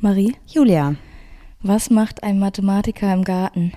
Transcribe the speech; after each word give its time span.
Marie, 0.00 0.34
Julia. 0.46 0.94
was 1.62 1.90
macht 1.90 2.22
ein 2.22 2.38
Mathematiker 2.38 3.12
im 3.12 3.22
Garten? 3.22 3.72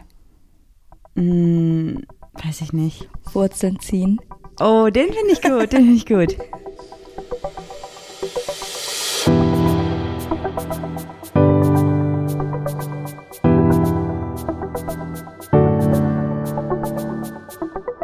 Hm, 1.15 2.05
weiß 2.42 2.61
ich 2.61 2.71
nicht. 2.71 3.09
Wurzeln 3.33 3.79
ziehen. 3.79 4.22
Oh, 4.62 4.90
den 4.90 5.12
finde 5.12 5.32
ich 5.33 5.42
gut, 5.42 5.74
den 5.74 5.86
finde 5.86 5.94
ich 5.96 6.06
gut. 6.06 6.38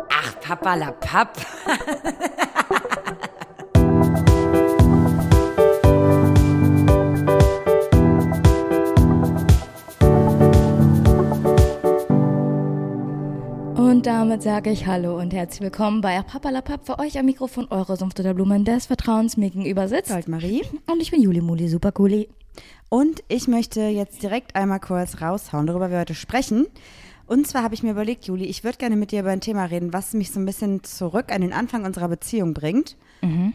Ach, 0.10 0.40
Papa 0.42 0.76
la 0.76 0.92
Papp. 0.92 1.38
Und 14.00 14.06
damit 14.06 14.42
sage 14.42 14.70
ich 14.70 14.88
Hallo 14.88 15.20
und 15.20 15.34
herzlich 15.34 15.60
willkommen 15.60 16.00
bei 16.00 16.21
Papalapap 16.21 16.86
für 16.86 17.00
euch 17.00 17.20
am 17.20 17.26
Mikrofon 17.26 17.68
eure 17.70 17.98
Sumpfte 17.98 18.24
der 18.24 18.34
Blumen 18.34 18.64
des 18.64 18.86
Vertrauens 18.86 19.36
mir 19.36 19.50
gegenüber 19.50 19.90
sitzt. 19.90 20.10
Goldmarie. 20.10 20.62
Und 20.90 21.02
ich 21.02 21.12
bin 21.12 21.21
Juli 21.21 21.42
Muli, 21.42 21.68
super 21.68 21.92
cooli. 21.92 22.30
Und 22.88 23.21
ich 23.28 23.50
möchte 23.50 23.82
jetzt 23.82 24.24
direkt 24.24 24.56
einmal 24.56 24.80
kurz 24.80 25.20
raushauen, 25.20 25.68
worüber 25.68 25.92
wir 25.92 26.00
heute 26.00 26.16
sprechen. 26.16 26.68
Und 27.28 27.46
zwar 27.46 27.62
habe 27.62 27.74
ich 27.74 27.84
mir 27.84 27.92
überlegt, 27.92 28.24
Juli, 28.24 28.46
ich 28.46 28.64
würde 28.64 28.78
gerne 28.78 28.96
mit 28.96 29.12
dir 29.12 29.20
über 29.20 29.32
ein 29.32 29.42
Thema 29.42 29.66
reden, 29.66 29.92
was 29.92 30.14
mich 30.14 30.32
so 30.32 30.40
ein 30.40 30.46
bisschen 30.46 30.82
zurück 30.86 31.34
an 31.34 31.42
den 31.42 31.52
Anfang 31.52 31.84
unserer 31.84 32.08
Beziehung 32.08 32.54
bringt. 32.54 32.95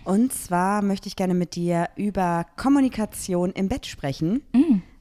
Und 0.04 0.30
zwar 0.34 0.82
möchte 0.82 1.08
ich 1.08 1.16
gerne 1.16 1.32
mit 1.32 1.54
dir 1.54 1.88
über 1.96 2.44
Kommunikation 2.58 3.50
im 3.52 3.70
Bett 3.70 3.86
sprechen, 3.86 4.42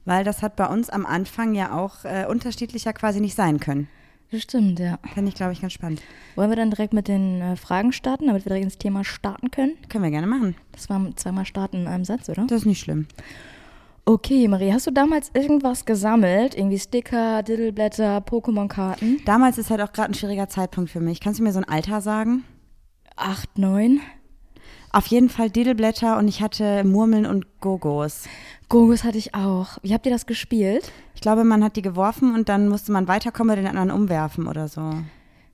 weil 0.06 0.24
das 0.24 0.40
hat 0.40 0.56
bei 0.56 0.68
uns 0.68 0.88
am 0.88 1.04
Anfang 1.04 1.54
ja 1.54 1.78
auch 1.78 2.06
äh, 2.06 2.24
unterschiedlicher 2.24 2.94
quasi 2.94 3.20
nicht 3.20 3.34
sein 3.34 3.60
können. 3.60 3.88
Das 4.34 4.42
stimmt, 4.42 4.80
ja. 4.80 4.98
Finde 5.14 5.28
ich, 5.28 5.36
glaube 5.36 5.52
ich, 5.52 5.60
ganz 5.60 5.74
spannend. 5.74 6.02
Wollen 6.34 6.50
wir 6.50 6.56
dann 6.56 6.70
direkt 6.70 6.92
mit 6.92 7.06
den 7.06 7.40
äh, 7.40 7.54
Fragen 7.54 7.92
starten, 7.92 8.26
damit 8.26 8.44
wir 8.44 8.50
direkt 8.50 8.64
ins 8.64 8.78
Thema 8.78 9.04
starten 9.04 9.52
können? 9.52 9.74
Können 9.88 10.02
wir 10.02 10.10
gerne 10.10 10.26
machen. 10.26 10.56
Das 10.72 10.90
war 10.90 11.00
zweimal 11.14 11.46
starten 11.46 11.82
in 11.82 11.86
einem 11.86 12.04
Satz, 12.04 12.28
oder? 12.28 12.44
Das 12.48 12.62
ist 12.62 12.66
nicht 12.66 12.80
schlimm. 12.80 13.06
Okay, 14.04 14.48
Marie, 14.48 14.72
hast 14.72 14.88
du 14.88 14.90
damals 14.90 15.30
irgendwas 15.34 15.84
gesammelt? 15.84 16.56
Irgendwie 16.56 16.80
Sticker, 16.80 17.44
Diddleblätter, 17.44 18.18
Pokémon-Karten? 18.18 19.20
Damals 19.24 19.56
ist 19.56 19.70
halt 19.70 19.80
auch 19.80 19.92
gerade 19.92 20.10
ein 20.10 20.14
schwieriger 20.14 20.48
Zeitpunkt 20.48 20.90
für 20.90 21.00
mich. 21.00 21.20
Kannst 21.20 21.38
du 21.38 21.44
mir 21.44 21.52
so 21.52 21.60
ein 21.60 21.68
Alter 21.68 22.00
sagen? 22.00 22.42
Acht, 23.14 23.56
neun? 23.56 24.00
Auf 24.92 25.06
jeden 25.06 25.28
Fall 25.28 25.50
Didelblätter 25.50 26.18
und 26.18 26.28
ich 26.28 26.40
hatte 26.40 26.84
Murmeln 26.84 27.26
und 27.26 27.60
Gogos. 27.60 28.24
Gogos 28.68 29.04
hatte 29.04 29.18
ich 29.18 29.34
auch. 29.34 29.78
Wie 29.82 29.92
habt 29.92 30.06
ihr 30.06 30.12
das 30.12 30.26
gespielt? 30.26 30.92
Ich 31.14 31.20
glaube, 31.20 31.44
man 31.44 31.64
hat 31.64 31.76
die 31.76 31.82
geworfen 31.82 32.34
und 32.34 32.48
dann 32.48 32.68
musste 32.68 32.92
man 32.92 33.08
weiterkommen 33.08 33.52
oder 33.52 33.62
den 33.62 33.76
anderen 33.76 33.90
umwerfen 33.90 34.46
oder 34.46 34.68
so. 34.68 34.92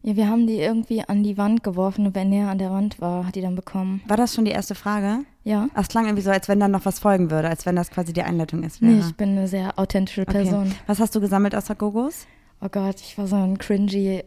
Ja, 0.03 0.17
wir 0.17 0.29
haben 0.29 0.47
die 0.47 0.57
irgendwie 0.59 1.03
an 1.07 1.23
die 1.23 1.37
Wand 1.37 1.63
geworfen 1.63 2.07
und 2.07 2.15
wer 2.15 2.25
näher 2.25 2.49
an 2.49 2.57
der 2.57 2.71
Wand 2.71 3.01
war, 3.03 3.27
hat 3.27 3.35
die 3.35 3.43
dann 3.43 3.55
bekommen. 3.55 4.01
War 4.09 4.17
das 4.17 4.35
schon 4.35 4.47
die 4.47 4.51
erste 4.51 4.75
Frage? 4.75 5.25
Ja? 5.45 5.69
Es 5.75 5.89
klang 5.89 6.07
irgendwie 6.07 6.23
so, 6.23 6.31
als 6.31 6.49
wenn 6.49 6.59
dann 6.59 6.71
noch 6.71 6.87
was 6.87 6.99
folgen 6.99 7.31
würde, 7.31 7.49
als 7.49 7.67
wenn 7.67 7.77
das 7.77 7.91
quasi 7.91 8.15
die 8.15 8.23
Einleitung 8.23 8.63
ist. 8.63 8.81
wäre. 8.81 8.93
Nee, 8.93 9.01
ich 9.01 9.15
bin 9.15 9.31
eine 9.31 9.47
sehr 9.47 9.79
authentische 9.79 10.25
Person. 10.25 10.69
okay. 10.69 10.77
Was 10.87 11.01
hast 11.01 11.15
du 11.15 11.21
gesammelt 11.21 11.55
außer 11.55 11.75
Gogos? 11.75 12.27
Oh 12.63 12.69
Gott, 12.71 12.97
ich 13.01 13.19
war 13.19 13.27
so 13.27 13.37
ein 13.37 13.59
cringy 13.59 14.23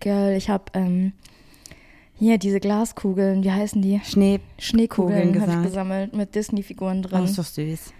Girl. 0.00 0.36
Ich 0.36 0.50
habe 0.50 0.64
ähm, 0.74 1.12
hier 2.22 2.38
diese 2.38 2.60
Glaskugeln, 2.60 3.42
wie 3.44 3.50
heißen 3.50 3.82
die? 3.82 4.00
Schnee. 4.04 4.40
Schneekugeln 4.58 5.32
Kugeln 5.32 5.40
habe 5.42 5.52
ich 5.60 5.62
gesammelt 5.68 6.14
mit 6.14 6.34
Disney-Figuren 6.34 7.02
Oh, 7.04 7.08
drin. 7.08 7.24
ist 7.24 7.36
doch 7.38 7.44
süß. 7.44 7.92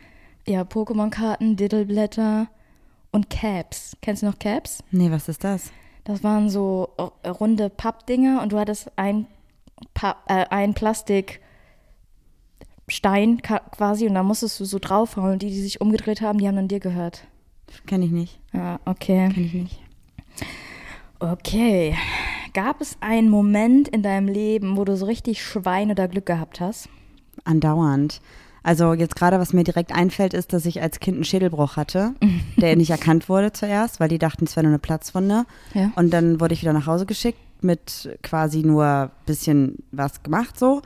Ja, 0.46 0.62
Pokémon-Karten, 0.62 1.56
Diddleblätter 1.56 2.48
und 3.10 3.28
Caps. 3.30 3.96
Kennst 4.00 4.22
du 4.22 4.26
noch 4.26 4.38
Caps? 4.38 4.82
Nee, 4.90 5.10
was 5.10 5.28
ist 5.28 5.44
das? 5.44 5.70
Das 6.04 6.24
waren 6.24 6.48
so 6.50 6.88
äh, 7.22 7.28
runde 7.28 7.70
Pappdinger 7.70 8.42
und 8.42 8.52
du 8.52 8.58
hattest 8.58 8.90
ein, 8.96 9.26
Papp, 9.94 10.18
äh, 10.28 10.46
ein 10.50 10.74
Plastikstein 10.74 11.40
ka- 13.42 13.60
quasi 13.70 14.06
und 14.08 14.14
da 14.14 14.22
musstest 14.22 14.58
du 14.60 14.64
so 14.64 14.78
draufhauen 14.80 15.32
und 15.34 15.42
die, 15.42 15.50
die 15.50 15.60
sich 15.62 15.80
umgedreht 15.80 16.20
haben, 16.20 16.38
die 16.38 16.48
haben 16.48 16.56
dann 16.56 16.68
dir 16.68 16.80
gehört. 16.80 17.24
Kenn 17.86 18.02
ich 18.02 18.10
nicht. 18.10 18.40
Ja, 18.52 18.80
okay. 18.84 19.30
Kenn 19.32 19.44
ich 19.44 19.54
nicht. 19.54 19.80
Okay. 21.20 21.94
Gab 22.54 22.82
es 22.82 22.98
einen 23.00 23.30
Moment 23.30 23.88
in 23.88 24.02
deinem 24.02 24.28
Leben, 24.28 24.76
wo 24.76 24.84
du 24.84 24.94
so 24.96 25.06
richtig 25.06 25.42
Schwein 25.42 25.90
oder 25.90 26.06
Glück 26.06 26.26
gehabt 26.26 26.60
hast? 26.60 26.88
Andauernd. 27.44 28.20
Also 28.62 28.92
jetzt 28.92 29.16
gerade, 29.16 29.40
was 29.40 29.52
mir 29.52 29.64
direkt 29.64 29.92
einfällt, 29.92 30.34
ist, 30.34 30.52
dass 30.52 30.66
ich 30.66 30.82
als 30.82 31.00
Kind 31.00 31.16
einen 31.16 31.24
Schädelbruch 31.24 31.76
hatte, 31.76 32.14
der 32.56 32.76
nicht 32.76 32.90
erkannt 32.90 33.28
wurde 33.28 33.52
zuerst, 33.52 34.00
weil 34.00 34.08
die 34.08 34.18
dachten, 34.18 34.44
es 34.44 34.54
wäre 34.54 34.64
nur 34.64 34.72
eine 34.72 34.78
Platzwunde. 34.78 35.46
Ja. 35.72 35.92
Und 35.96 36.10
dann 36.12 36.40
wurde 36.40 36.54
ich 36.54 36.62
wieder 36.62 36.74
nach 36.74 36.86
Hause 36.86 37.06
geschickt 37.06 37.38
mit 37.62 38.18
quasi 38.22 38.62
nur 38.62 38.84
ein 38.84 39.10
bisschen 39.24 39.78
was 39.90 40.22
gemacht 40.22 40.58
so. 40.58 40.82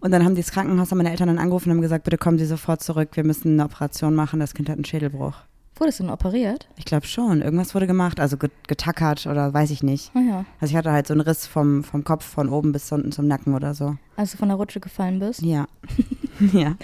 Und 0.00 0.12
dann 0.12 0.24
haben 0.24 0.34
die 0.34 0.40
das 0.40 0.52
Krankenhaus, 0.52 0.90
haben 0.90 0.98
meine 0.98 1.10
Eltern 1.10 1.28
dann 1.28 1.38
angerufen 1.38 1.68
und 1.68 1.76
haben 1.76 1.82
gesagt, 1.82 2.04
bitte 2.04 2.16
kommen 2.16 2.38
Sie 2.38 2.46
sofort 2.46 2.82
zurück, 2.82 3.10
wir 3.12 3.24
müssen 3.24 3.52
eine 3.52 3.64
Operation 3.64 4.14
machen, 4.14 4.40
das 4.40 4.54
Kind 4.54 4.70
hat 4.70 4.76
einen 4.76 4.86
Schädelbruch. 4.86 5.34
Wurdest 5.80 5.98
du 5.98 6.04
denn 6.04 6.12
operiert? 6.12 6.68
Ich 6.76 6.84
glaube 6.84 7.06
schon, 7.06 7.40
irgendwas 7.40 7.74
wurde 7.74 7.86
gemacht, 7.86 8.20
also 8.20 8.36
get- 8.36 8.68
getackert 8.68 9.26
oder 9.26 9.52
weiß 9.54 9.70
ich 9.70 9.82
nicht. 9.82 10.10
Ah 10.14 10.20
ja. 10.20 10.44
Also 10.60 10.72
ich 10.72 10.76
hatte 10.76 10.92
halt 10.92 11.06
so 11.06 11.14
einen 11.14 11.22
Riss 11.22 11.46
vom, 11.46 11.82
vom 11.82 12.04
Kopf 12.04 12.24
von 12.24 12.50
oben 12.50 12.70
bis 12.72 12.92
unten 12.92 13.12
zum 13.12 13.26
Nacken 13.26 13.54
oder 13.54 13.72
so. 13.74 13.96
Als 14.16 14.32
du 14.32 14.36
von 14.36 14.48
der 14.48 14.58
Rutsche 14.58 14.78
gefallen 14.80 15.18
bist? 15.18 15.40
Ja. 15.40 15.66
ja. 16.52 16.74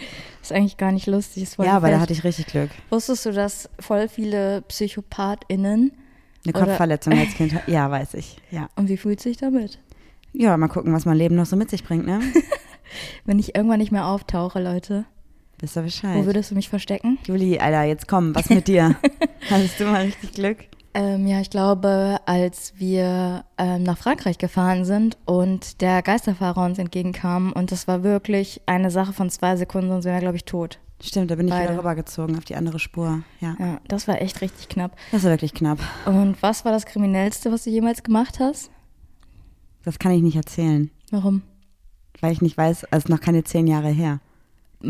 Ist 0.40 0.50
eigentlich 0.52 0.78
gar 0.78 0.92
nicht 0.92 1.06
lustig. 1.06 1.42
Ist 1.42 1.56
voll 1.56 1.66
Ja, 1.66 1.76
aber 1.76 1.90
da 1.90 2.00
hatte 2.00 2.14
ich 2.14 2.24
richtig 2.24 2.46
Glück. 2.46 2.70
Wusstest 2.90 3.26
du, 3.26 3.32
dass 3.32 3.68
voll 3.78 4.08
viele 4.08 4.62
PsychopathInnen 4.62 5.92
Eine 6.44 6.52
Kopfverletzung 6.52 7.12
als 7.18 7.34
Kind. 7.34 7.54
hat- 7.54 7.68
Ja, 7.68 7.90
weiß 7.90 8.14
ich. 8.14 8.38
Ja. 8.50 8.68
und 8.76 8.88
wie 8.88 8.96
fühlt 8.96 9.20
sich 9.20 9.36
damit? 9.36 9.78
Ja, 10.32 10.56
mal 10.56 10.68
gucken, 10.68 10.92
was 10.94 11.04
mein 11.04 11.16
Leben 11.16 11.34
noch 11.36 11.46
so 11.46 11.56
mit 11.56 11.70
sich 11.70 11.84
bringt, 11.84 12.06
ne? 12.06 12.20
Wenn 13.24 13.38
ich 13.38 13.54
irgendwann 13.56 13.78
nicht 13.78 13.92
mehr 13.92 14.06
auftauche, 14.06 14.62
Leute, 14.62 15.04
Wisst 15.58 15.76
ihr 15.76 15.82
Bescheid. 15.82 16.16
wo 16.16 16.26
würdest 16.26 16.50
du 16.50 16.54
mich 16.54 16.68
verstecken? 16.68 17.18
Juli, 17.26 17.58
Alter, 17.58 17.84
jetzt 17.84 18.08
komm, 18.08 18.34
was 18.34 18.50
mit 18.50 18.68
dir? 18.68 18.94
Hattest 19.50 19.80
du 19.80 19.84
mal 19.84 20.02
richtig 20.02 20.32
Glück? 20.32 20.58
Ähm, 20.92 21.26
ja, 21.26 21.40
ich 21.40 21.50
glaube, 21.50 22.18
als 22.24 22.74
wir 22.78 23.44
ähm, 23.58 23.82
nach 23.82 23.98
Frankreich 23.98 24.38
gefahren 24.38 24.84
sind 24.84 25.18
und 25.26 25.80
der 25.82 26.02
Geisterfahrer 26.02 26.64
uns 26.64 26.78
entgegenkam 26.78 27.52
und 27.52 27.70
das 27.70 27.86
war 27.86 28.02
wirklich 28.02 28.62
eine 28.66 28.90
Sache 28.90 29.12
von 29.12 29.28
zwei 29.28 29.56
Sekunden, 29.56 29.88
sonst 29.90 30.04
wären 30.06 30.14
wir, 30.16 30.20
glaube 30.22 30.36
ich, 30.36 30.44
tot. 30.46 30.78
Stimmt, 31.02 31.30
da 31.30 31.34
bin 31.34 31.48
ich 31.48 31.52
Beide. 31.52 31.68
wieder 31.70 31.78
rübergezogen 31.80 32.38
auf 32.38 32.46
die 32.46 32.56
andere 32.56 32.78
Spur. 32.78 33.20
Ja. 33.40 33.54
Ja, 33.58 33.80
das 33.88 34.08
war 34.08 34.22
echt 34.22 34.40
richtig 34.40 34.70
knapp. 34.70 34.96
Das 35.12 35.24
war 35.24 35.30
wirklich 35.32 35.52
knapp. 35.52 35.78
Und 36.06 36.42
was 36.42 36.64
war 36.64 36.72
das 36.72 36.86
Kriminellste, 36.86 37.52
was 37.52 37.64
du 37.64 37.70
jemals 37.70 38.02
gemacht 38.02 38.40
hast? 38.40 38.70
Das 39.84 39.98
kann 39.98 40.12
ich 40.12 40.22
nicht 40.22 40.36
erzählen, 40.36 40.90
Warum? 41.10 41.42
weil 42.22 42.32
ich 42.32 42.40
nicht 42.40 42.56
weiß, 42.56 42.86
es 42.90 42.98
ist 43.04 43.08
noch 43.10 43.20
keine 43.20 43.44
zehn 43.44 43.66
Jahre 43.66 43.90
her. 43.90 44.20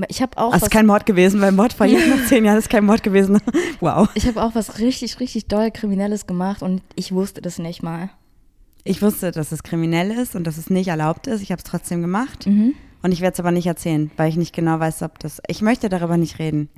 Ich 0.08 0.22
habe 0.22 0.36
auch, 0.38 0.50
Es 0.50 0.56
ist 0.56 0.62
was- 0.62 0.70
kein 0.70 0.86
Mord 0.86 1.06
gewesen, 1.06 1.40
weil 1.40 1.52
Mord 1.52 1.72
vor 1.72 1.86
jetzt 1.86 2.08
noch 2.08 2.24
zehn 2.26 2.44
Jahren 2.44 2.58
ist 2.58 2.68
kein 2.70 2.84
Mord 2.84 3.02
gewesen. 3.02 3.40
wow. 3.80 4.08
ich 4.14 4.26
habe 4.26 4.42
auch 4.42 4.54
was 4.54 4.78
richtig, 4.78 5.20
richtig 5.20 5.46
doll 5.46 5.70
Kriminelles 5.70 6.26
gemacht 6.26 6.62
und 6.62 6.82
ich 6.94 7.12
wusste 7.12 7.40
das 7.40 7.58
nicht 7.58 7.82
mal. 7.82 8.10
Ich 8.84 9.02
wusste, 9.02 9.32
dass 9.32 9.50
es 9.52 9.62
kriminell 9.62 10.10
ist 10.12 10.36
und 10.36 10.44
dass 10.46 10.58
es 10.58 10.70
nicht 10.70 10.88
erlaubt 10.88 11.26
ist. 11.26 11.42
Ich 11.42 11.50
habe 11.50 11.58
es 11.58 11.64
trotzdem 11.64 12.02
gemacht. 12.02 12.46
Mhm. 12.46 12.74
Und 13.02 13.12
ich 13.12 13.20
werde 13.20 13.34
es 13.34 13.40
aber 13.40 13.50
nicht 13.50 13.66
erzählen, 13.66 14.10
weil 14.16 14.28
ich 14.28 14.36
nicht 14.36 14.54
genau 14.54 14.78
weiß, 14.80 15.02
ob 15.02 15.18
das. 15.18 15.40
Ich 15.48 15.60
möchte 15.62 15.88
darüber 15.88 16.16
nicht 16.16 16.38
reden. 16.38 16.68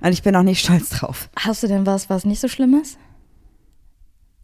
Und 0.00 0.12
ich 0.12 0.22
bin 0.22 0.36
auch 0.36 0.42
nicht 0.42 0.60
stolz 0.64 0.90
drauf. 0.90 1.28
Hast 1.38 1.62
du 1.62 1.66
denn 1.66 1.86
was, 1.86 2.10
was 2.10 2.24
nicht 2.24 2.40
so 2.40 2.48
schlimm 2.48 2.74
ist? 2.80 2.98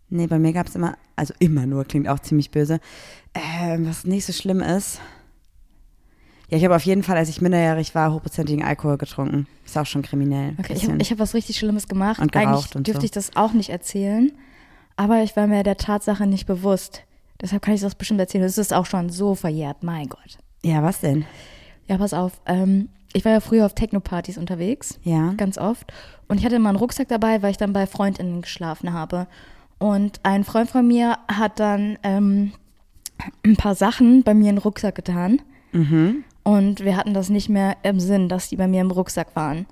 Nee, 0.08 0.26
bei 0.26 0.38
mir 0.38 0.52
gab 0.52 0.66
es 0.68 0.74
immer, 0.76 0.96
also 1.16 1.34
immer 1.38 1.66
nur, 1.66 1.84
klingt 1.84 2.08
auch 2.08 2.20
ziemlich 2.20 2.50
böse, 2.50 2.78
ähm, 3.34 3.86
was 3.88 4.04
nicht 4.04 4.24
so 4.26 4.32
schlimm 4.32 4.60
ist. 4.60 5.00
Ja, 6.50 6.58
ich 6.58 6.64
habe 6.64 6.76
auf 6.76 6.84
jeden 6.84 7.02
Fall, 7.02 7.16
als 7.16 7.28
ich 7.28 7.40
minderjährig 7.40 7.94
war, 7.94 8.12
hochprozentigen 8.12 8.64
Alkohol 8.64 8.98
getrunken. 8.98 9.46
Ist 9.64 9.78
auch 9.78 9.86
schon 9.86 10.02
kriminell. 10.02 10.54
Okay, 10.58 10.74
ich, 10.74 11.10
habe 11.10 11.18
was 11.18 11.34
richtig 11.34 11.58
Schlimmes 11.58 11.88
gemacht. 11.88 12.20
Und 12.20 12.32
geraucht 12.32 12.48
Eigentlich 12.48 12.76
und 12.76 12.86
dürfte 12.86 13.00
so. 13.02 13.04
ich 13.06 13.10
das 13.10 13.34
auch 13.36 13.52
nicht 13.52 13.70
erzählen, 13.70 14.30
aber 14.96 15.22
ich 15.22 15.36
war 15.36 15.46
mir 15.46 15.62
der 15.62 15.76
Tatsache 15.76 16.26
nicht 16.26 16.46
bewusst. 16.46 17.02
Deshalb 17.40 17.62
kann 17.62 17.74
ich 17.74 17.80
das 17.80 17.94
bestimmt 17.94 18.20
erzählen. 18.20 18.44
Es 18.44 18.58
ist 18.58 18.72
auch 18.72 18.86
schon 18.86 19.08
so 19.10 19.34
verjährt, 19.34 19.82
mein 19.82 20.08
Gott. 20.08 20.38
ja, 20.62 20.82
was 20.82 21.00
denn? 21.00 21.24
Ja, 21.88 21.98
pass 21.98 22.14
auf. 22.14 22.32
Ähm, 22.46 22.88
ich 23.12 23.24
war 23.24 23.32
ja 23.32 23.40
früher 23.40 23.66
auf 23.66 23.74
Techno-Partys 23.74 24.38
unterwegs, 24.38 24.98
Ja. 25.02 25.32
ganz 25.36 25.58
oft. 25.58 25.92
Und 26.28 26.38
ich 26.38 26.44
hatte 26.44 26.56
immer 26.56 26.70
einen 26.70 26.78
Rucksack 26.78 27.08
dabei, 27.08 27.42
weil 27.42 27.50
ich 27.50 27.56
dann 27.58 27.72
bei 27.72 27.86
FreundInnen 27.86 28.42
geschlafen 28.42 28.92
habe. 28.92 29.26
Und 29.78 30.20
ein 30.22 30.44
Freund 30.44 30.70
von 30.70 30.86
mir 30.86 31.18
hat 31.28 31.60
dann 31.60 31.98
ähm, 32.02 32.52
ein 33.44 33.56
paar 33.56 33.74
Sachen 33.74 34.22
bei 34.22 34.32
mir 34.34 34.50
in 34.50 34.56
den 34.56 34.62
Rucksack 34.62 34.94
getan. 34.94 35.42
Mhm. 35.72 36.24
Und 36.44 36.84
wir 36.84 36.96
hatten 36.96 37.14
das 37.14 37.30
nicht 37.30 37.48
mehr 37.48 37.76
im 37.82 37.98
Sinn, 37.98 38.28
dass 38.28 38.48
die 38.48 38.56
bei 38.56 38.68
mir 38.68 38.82
im 38.82 38.90
Rucksack 38.90 39.34
waren. 39.34 39.66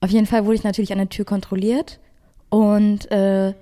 Auf 0.00 0.10
jeden 0.10 0.26
Fall 0.26 0.44
wurde 0.44 0.56
ich 0.56 0.62
natürlich 0.64 0.92
an 0.92 0.98
der 0.98 1.08
Tür 1.08 1.24
kontrolliert 1.24 1.98
und 2.50 3.10
äh, 3.10 3.54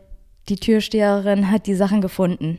die 0.48 0.56
Türsteherin 0.56 1.50
hat 1.50 1.66
die 1.66 1.74
Sachen 1.74 2.00
gefunden. 2.00 2.58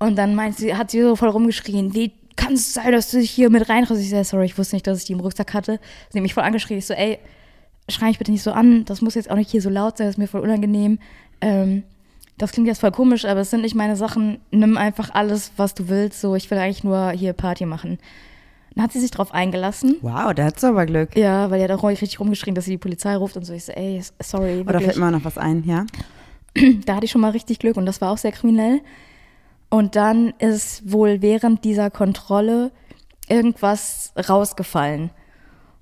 Und 0.00 0.16
dann 0.16 0.34
meint 0.34 0.56
sie, 0.56 0.74
hat 0.74 0.90
sie 0.90 1.00
so 1.00 1.16
voll 1.16 1.30
rumgeschrien, 1.30 1.94
wie 1.94 2.12
kann 2.36 2.54
es 2.54 2.74
sein, 2.74 2.92
dass 2.92 3.10
du 3.10 3.18
dich 3.18 3.30
hier 3.30 3.50
mit 3.50 3.68
reinriss? 3.68 4.00
Ich 4.00 4.10
so, 4.10 4.22
sorry, 4.22 4.46
ich 4.46 4.58
wusste 4.58 4.76
nicht, 4.76 4.86
dass 4.86 4.98
ich 4.98 5.04
die 5.04 5.12
im 5.12 5.20
Rucksack 5.20 5.54
hatte. 5.54 5.80
Sie 6.10 6.18
hat 6.18 6.22
mich 6.22 6.34
voll 6.34 6.44
angeschrien. 6.44 6.78
Ich 6.78 6.86
so, 6.86 6.94
ey, 6.94 7.18
schrei 7.88 8.06
mich 8.06 8.18
bitte 8.18 8.30
nicht 8.30 8.42
so 8.42 8.52
an, 8.52 8.84
das 8.84 9.00
muss 9.00 9.14
jetzt 9.14 9.30
auch 9.30 9.36
nicht 9.36 9.50
hier 9.50 9.62
so 9.62 9.70
laut 9.70 9.96
sein, 9.96 10.06
das 10.06 10.14
ist 10.14 10.18
mir 10.18 10.28
voll 10.28 10.42
unangenehm. 10.42 10.98
Ähm, 11.40 11.84
das 12.38 12.52
klingt 12.52 12.68
jetzt 12.68 12.80
voll 12.80 12.92
komisch, 12.92 13.24
aber 13.24 13.40
es 13.40 13.50
sind 13.50 13.62
nicht 13.62 13.74
meine 13.74 13.96
Sachen. 13.96 14.38
Nimm 14.50 14.76
einfach 14.76 15.10
alles, 15.12 15.52
was 15.56 15.74
du 15.74 15.88
willst. 15.88 16.20
So, 16.20 16.34
ich 16.34 16.50
will 16.50 16.58
eigentlich 16.58 16.84
nur 16.84 17.10
hier 17.10 17.32
Party 17.32 17.66
machen. 17.66 17.98
Dann 18.74 18.84
hat 18.84 18.92
sie 18.92 19.00
sich 19.00 19.10
drauf 19.10 19.34
eingelassen. 19.34 19.96
Wow, 20.02 20.32
da 20.34 20.44
hat's 20.44 20.62
aber 20.62 20.86
Glück. 20.86 21.16
Ja, 21.16 21.50
weil 21.50 21.58
die 21.58 21.64
hat 21.64 21.72
auch 21.72 21.82
richtig 21.82 22.20
rumgeschrien, 22.20 22.54
dass 22.54 22.66
sie 22.66 22.72
die 22.72 22.78
Polizei 22.78 23.16
ruft 23.16 23.36
und 23.36 23.44
so. 23.44 23.52
Ich 23.52 23.64
so, 23.64 23.72
ey, 23.72 24.00
sorry. 24.20 24.60
Oder 24.60 24.80
fällt 24.80 24.96
mir 24.96 25.10
noch 25.10 25.24
was 25.24 25.36
ein, 25.36 25.64
ja? 25.64 25.84
Da 26.86 26.96
hatte 26.96 27.04
ich 27.04 27.10
schon 27.10 27.20
mal 27.20 27.30
richtig 27.30 27.58
Glück 27.58 27.76
und 27.76 27.86
das 27.86 28.00
war 28.00 28.10
auch 28.10 28.18
sehr 28.18 28.32
kriminell. 28.32 28.80
Und 29.68 29.96
dann 29.96 30.32
ist 30.38 30.90
wohl 30.90 31.22
während 31.22 31.64
dieser 31.64 31.90
Kontrolle 31.90 32.72
irgendwas 33.28 34.12
rausgefallen. 34.28 35.10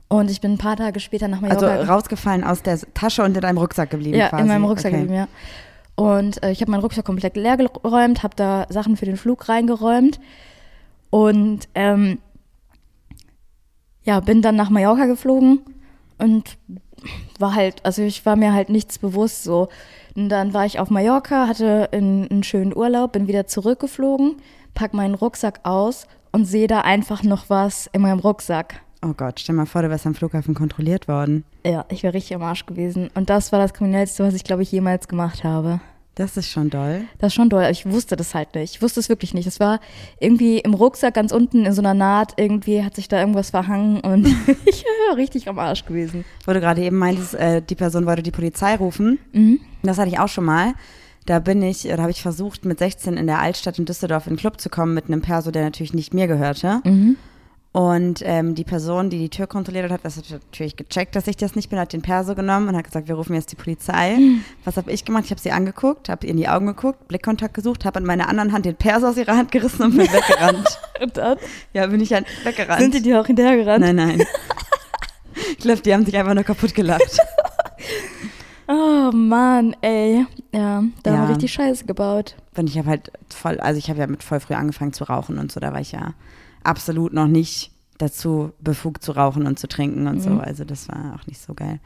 Und 0.09 0.31
ich 0.31 0.41
bin 0.41 0.53
ein 0.53 0.59
paar 0.59 0.77
Tage 0.77 1.01
später 1.01 1.29
nach 1.29 1.41
Mallorca. 1.41 1.67
Also 1.67 1.93
rausgefallen 1.93 2.45
aus 2.45 2.63
der 2.63 2.79
Tasche 2.95 3.23
und 3.25 3.35
in 3.37 3.41
deinem 3.41 3.59
Rucksack 3.59 3.91
geblieben 3.91 4.19
ja, 4.19 4.29
quasi. 4.29 4.43
in 4.43 4.49
meinem 4.49 4.65
Rucksack 4.65 4.93
okay. 4.93 5.03
geblieben, 5.03 5.19
ja. 5.21 5.29
Und 5.97 6.43
äh, 6.43 6.53
ich 6.53 6.61
habe 6.61 6.71
meinen 6.71 6.83
Rucksack 6.83 7.07
komplett 7.07 7.37
leer 7.37 7.57
geräumt, 7.57 8.23
habe 8.23 8.37
da 8.37 8.67
Sachen 8.69 8.97
für 8.97 9.07
den 9.07 9.17
Flug 9.17 9.49
reingeräumt 9.49 10.21
und 11.11 11.69
ähm, 11.75 12.19
ja, 14.05 14.21
bin 14.21 14.43
dann 14.43 14.57
nach 14.57 14.71
Mallorca 14.71 15.07
geflogen 15.07 15.61
und 16.19 16.59
war 17.39 17.55
halt, 17.55 17.85
also 17.85 18.03
ich 18.03 18.25
war 18.25 18.37
mir 18.37 18.53
halt 18.53 18.69
nichts 18.69 18.99
bewusst 18.99 19.43
so. 19.43 19.69
Und 20.15 20.29
dann 20.29 20.55
war 20.55 20.65
ich 20.65 20.79
auf 20.79 20.91
Mallorca, 20.91 21.47
hatte 21.49 21.91
einen, 21.93 22.31
einen 22.31 22.43
schönen 22.43 22.77
Urlaub, 22.77 23.13
bin 23.13 23.29
wieder 23.29 23.47
zurückgeflogen, 23.47 24.37
pack 24.75 24.95
meinen 24.95 25.15
Rucksack 25.15 25.61
aus 25.65 26.07
und 26.33 26.45
sehe 26.45 26.67
da 26.67 26.83
einfach 26.83 27.23
noch 27.23 27.49
was 27.49 27.89
in 27.93 28.03
meinem 28.03 28.21
Rucksack. 28.21 28.83
Oh 29.07 29.15
Gott, 29.17 29.39
stell 29.39 29.55
mal 29.55 29.67
vor, 29.67 29.83
du 29.83 29.91
wärst 29.91 30.05
am 30.07 30.17
Flughafen 30.17 30.55
kontrolliert 30.55 31.07
worden. 31.07 31.45
Ja, 31.65 31.85
ich 31.91 32.03
wäre 32.03 32.15
richtig 32.15 32.35
am 32.35 32.43
Arsch 32.43 32.67
gewesen. 32.67 33.09
Und 33.15 33.31
das 33.31 33.53
war 33.53 33.61
das 33.61 33.73
Kriminellste, 33.73 34.25
was 34.25 34.35
ich, 34.35 34.43
glaube 34.43 34.63
ich, 34.63 34.73
jemals 34.73 35.07
gemacht 35.07 35.45
habe. 35.45 35.81
Das 36.17 36.37
ist 36.37 36.51
schon 36.51 36.71
doll. 36.71 37.03
Das 37.19 37.29
ist 37.29 37.35
schon 37.35 37.49
doll. 37.49 37.69
Ich 37.71 37.87
wusste 37.87 38.17
das 38.17 38.35
halt 38.35 38.55
nicht. 38.55 38.75
Ich 38.75 38.83
wusste 38.83 38.99
es 38.99 39.09
wirklich 39.09 39.33
nicht. 39.33 39.47
Es 39.47 39.61
war 39.61 39.79
irgendwie 40.19 40.59
im 40.59 40.75
Rucksack 40.75 41.15
ganz 41.15 41.31
unten 41.31 41.67
in 41.67 41.73
so 41.73 41.83
einer 41.83 41.95
Naht. 41.95 42.33
Irgendwie 42.37 42.83
hat 42.83 42.97
sich 42.97 43.07
da 43.07 43.21
irgendwas 43.21 43.51
verhangen 43.51 44.01
und 44.01 44.27
ich 44.65 44.85
war 45.09 45.17
richtig 45.17 45.49
am 45.49 45.59
Arsch 45.61 45.85
gewesen. 45.85 46.25
Wo 46.45 46.53
du 46.53 46.61
gerade 46.61 46.83
eben 46.83 46.97
meintest, 46.97 47.35
äh, 47.35 47.63
die 47.63 47.75
Person 47.77 48.07
wollte 48.07 48.25
die 48.25 48.33
Polizei 48.33 48.75
rufen. 48.75 49.21
Mhm. 49.33 49.61
Das 49.85 49.99
hatte 49.99 50.09
ich 50.09 50.19
auch 50.19 50.29
schon 50.29 50.47
mal. 50.47 50.73
Da 51.27 51.39
bin 51.39 51.63
ich, 51.63 51.83
da 51.83 51.99
habe 51.99 52.11
ich 52.11 52.23
versucht, 52.23 52.65
mit 52.65 52.79
16 52.81 53.17
in 53.17 53.27
der 53.27 53.41
Altstadt 53.41 53.79
in 53.79 53.85
Düsseldorf 53.85 54.27
in 54.27 54.33
den 54.33 54.39
Club 54.39 54.61
zu 54.61 54.69
kommen 54.69 54.95
mit 54.95 55.07
einem 55.07 55.23
Perso, 55.23 55.51
der 55.51 55.65
natürlich 55.65 55.95
nicht 55.95 56.15
mir 56.15 56.27
gehörte. 56.27 56.81
Mhm. 56.85 57.17
Und 57.79 58.23
ähm, 58.25 58.55
die 58.55 58.65
Person, 58.65 59.11
die 59.11 59.19
die 59.19 59.29
Tür 59.29 59.47
kontrolliert 59.47 59.91
hat, 59.91 60.01
das 60.03 60.17
hat 60.17 60.25
natürlich 60.31 60.77
gecheckt, 60.77 61.15
dass 61.15 61.27
ich 61.27 61.37
das 61.37 61.55
nicht 61.57 61.69
bin, 61.69 61.79
hat 61.79 61.93
den 61.93 62.01
Perso 62.01 62.35
genommen 62.35 62.69
und 62.71 62.75
hat 62.77 62.85
gesagt, 62.85 63.07
wir 63.07 63.15
rufen 63.17 63.35
jetzt 63.35 63.53
die 63.53 63.57
Polizei. 63.57 64.17
Was 64.65 64.79
habe 64.79 64.91
ich 64.91 65.05
gemacht? 65.05 65.25
Ich 65.27 65.31
habe 65.31 65.43
sie 65.43 65.51
angeguckt, 65.53 66.09
habe 66.09 66.25
ihr 66.27 66.31
in 66.31 66.39
die 66.39 66.49
Augen 66.49 66.65
geguckt, 66.69 67.07
Blickkontakt 67.07 67.53
gesucht, 67.53 67.85
habe 67.85 67.99
in 67.99 68.07
meiner 68.07 68.31
anderen 68.31 68.53
Hand 68.53 68.65
den 68.65 68.77
Perso 68.77 69.09
aus 69.09 69.19
ihrer 69.19 69.37
Hand 69.37 69.53
gerissen 69.53 69.83
und 69.83 69.91
bin 69.91 70.11
weggerannt. 70.11 70.79
Und 71.03 71.19
dann 71.19 71.37
Ja, 71.75 71.87
bin 71.89 72.01
ich 72.01 72.15
halt 72.15 72.25
weggerannt. 72.45 72.81
sind 72.81 72.95
die 72.95 73.03
dir 73.03 73.21
auch 73.21 73.27
hinterhergerannt? 73.27 73.85
Nein, 73.85 73.97
nein. 73.97 74.23
Ich 75.51 75.59
glaube, 75.59 75.83
die 75.83 75.93
haben 75.93 76.07
sich 76.07 76.17
einfach 76.17 76.33
nur 76.33 76.45
kaputt 76.45 76.75
gelacht. 76.75 77.19
Oh 78.69 79.11
Mann, 79.13 79.77
ey. 79.81 80.27
Ja, 80.53 80.83
da 81.03 81.11
Ja. 81.11 81.17
haben 81.19 81.29
wir 81.29 81.35
richtig 81.35 81.53
Scheiße 81.53 81.85
gebaut. 81.85 82.35
Und 82.57 82.69
ich 82.69 82.77
habe 82.79 82.89
halt 82.89 83.13
voll, 83.33 83.61
also 83.61 83.79
ich 83.79 83.89
habe 83.91 84.01
ja 84.01 84.07
mit 84.09 84.23
voll 84.25 84.41
früh 84.41 84.55
angefangen 84.55 84.93
zu 84.93 85.05
rauchen 85.05 85.39
und 85.39 85.53
so, 85.53 85.61
da 85.61 85.73
war 85.73 85.81
ich 85.81 85.93
ja 85.93 86.15
absolut 86.67 87.13
noch 87.13 87.27
nicht 87.27 87.71
dazu 87.99 88.53
befugt 88.61 89.03
zu 89.03 89.13
rauchen 89.13 89.47
und 89.47 89.59
zu 89.59 89.69
trinken 89.69 90.07
und 90.07 90.21
so. 90.21 90.31
Also 90.33 90.65
das 90.65 90.89
war 90.89 91.19
auch 91.19 91.27
nicht 91.27 91.41
so 91.41 91.55
geil. 91.55 91.81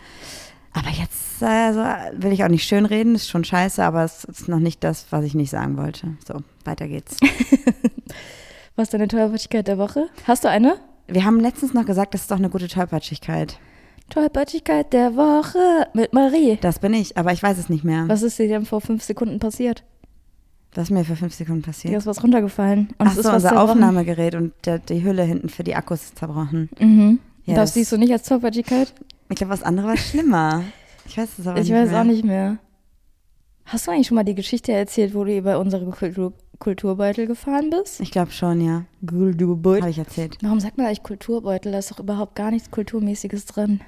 Aber 0.72 0.90
jetzt 0.90 1.42
also, 1.42 1.80
will 2.14 2.32
ich 2.32 2.44
auch 2.44 2.48
nicht 2.48 2.64
schönreden, 2.64 3.14
ist 3.14 3.28
schon 3.28 3.44
scheiße, 3.44 3.82
aber 3.82 4.04
es 4.04 4.24
ist 4.24 4.48
noch 4.48 4.58
nicht 4.58 4.84
das, 4.84 5.06
was 5.10 5.24
ich 5.24 5.34
nicht 5.34 5.50
sagen 5.50 5.76
wollte. 5.76 6.16
So, 6.26 6.42
weiter 6.64 6.86
geht's. 6.86 7.16
Was 8.76 8.84
ist 8.84 8.94
deine 8.94 9.08
Tollpatschigkeit 9.08 9.66
der 9.66 9.78
Woche? 9.78 10.08
Hast 10.26 10.44
du 10.44 10.48
eine? 10.48 10.76
Wir 11.06 11.24
haben 11.24 11.40
letztens 11.40 11.74
noch 11.74 11.84
gesagt, 11.84 12.14
das 12.14 12.22
ist 12.22 12.30
doch 12.30 12.38
eine 12.38 12.50
gute 12.50 12.68
Tollpatschigkeit. 12.68 13.58
Tollpatschigkeit 14.10 14.92
der 14.92 15.16
Woche 15.16 15.88
mit 15.92 16.12
Marie. 16.12 16.58
Das 16.60 16.78
bin 16.78 16.94
ich, 16.94 17.16
aber 17.16 17.32
ich 17.32 17.42
weiß 17.42 17.58
es 17.58 17.68
nicht 17.68 17.84
mehr. 17.84 18.04
Was 18.08 18.22
ist 18.22 18.38
dir 18.38 18.48
denn 18.48 18.64
vor 18.64 18.80
fünf 18.80 19.02
Sekunden 19.02 19.38
passiert? 19.38 19.84
Was 20.74 20.84
ist 20.84 20.90
mir 20.90 21.04
für 21.04 21.16
fünf 21.16 21.34
Sekunden 21.34 21.62
passiert? 21.62 21.92
Dir 21.92 21.98
ist 21.98 22.06
was 22.06 22.22
runtergefallen. 22.22 22.88
Und 22.98 23.06
Ach 23.08 23.12
so, 23.12 23.18
unser 23.18 23.40
zerbrochen. 23.40 23.70
Aufnahmegerät 23.70 24.34
und 24.36 24.52
der, 24.64 24.78
die 24.78 25.02
Hülle 25.02 25.24
hinten 25.24 25.48
für 25.48 25.64
die 25.64 25.74
Akkus 25.74 26.02
ist 26.04 26.18
zerbrochen. 26.18 26.68
Mhm. 26.78 27.18
Ja, 27.44 27.56
das 27.56 27.74
siehst 27.74 27.90
du 27.90 27.96
nicht 27.96 28.12
als 28.12 28.22
Tollpatschigkeit? 28.24 28.94
Ich 29.28 29.36
glaube, 29.36 29.52
was 29.52 29.62
anderes 29.64 29.88
war 29.88 29.96
schlimmer. 29.96 30.62
Ich 31.06 31.16
weiß 31.18 31.38
es 31.38 31.46
aber 31.46 31.58
Ich 31.58 31.68
nicht 31.68 31.76
weiß 31.76 31.90
mehr. 31.90 32.00
auch 32.00 32.04
nicht 32.04 32.24
mehr. 32.24 32.58
Hast 33.64 33.86
du 33.86 33.90
eigentlich 33.90 34.06
schon 34.06 34.14
mal 34.16 34.24
die 34.24 34.34
Geschichte 34.34 34.72
erzählt, 34.72 35.14
wo 35.14 35.24
du 35.24 35.36
über 35.36 35.58
unsere 35.58 35.84
Kultur 35.90 36.32
Kulturbeutel 36.60 37.26
gefahren 37.26 37.70
bist? 37.70 38.00
Ich 38.00 38.10
glaube 38.10 38.30
schon, 38.32 38.60
ja. 38.60 38.84
Kulturbeutel. 39.06 39.80
Habe 39.82 39.90
ich 39.90 39.98
erzählt. 39.98 40.36
Warum 40.42 40.60
sagt 40.60 40.76
man 40.76 40.86
eigentlich 40.86 41.02
Kulturbeutel? 41.02 41.72
Da 41.72 41.78
ist 41.78 41.90
doch 41.90 41.98
überhaupt 42.00 42.34
gar 42.36 42.50
nichts 42.50 42.70
Kulturmäßiges 42.70 43.46
drin. 43.46 43.80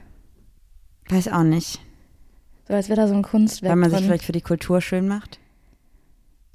Weiß 1.10 1.28
auch 1.28 1.42
nicht. 1.42 1.80
So 2.66 2.74
als 2.74 2.88
wäre 2.88 3.00
da 3.02 3.08
so 3.08 3.14
ein 3.14 3.22
Kunstwerk 3.22 3.70
Weil 3.70 3.76
man 3.76 3.90
sich 3.90 3.98
drin. 3.98 4.06
vielleicht 4.08 4.24
für 4.24 4.32
die 4.32 4.40
Kultur 4.40 4.80
schön 4.80 5.06
macht. 5.06 5.38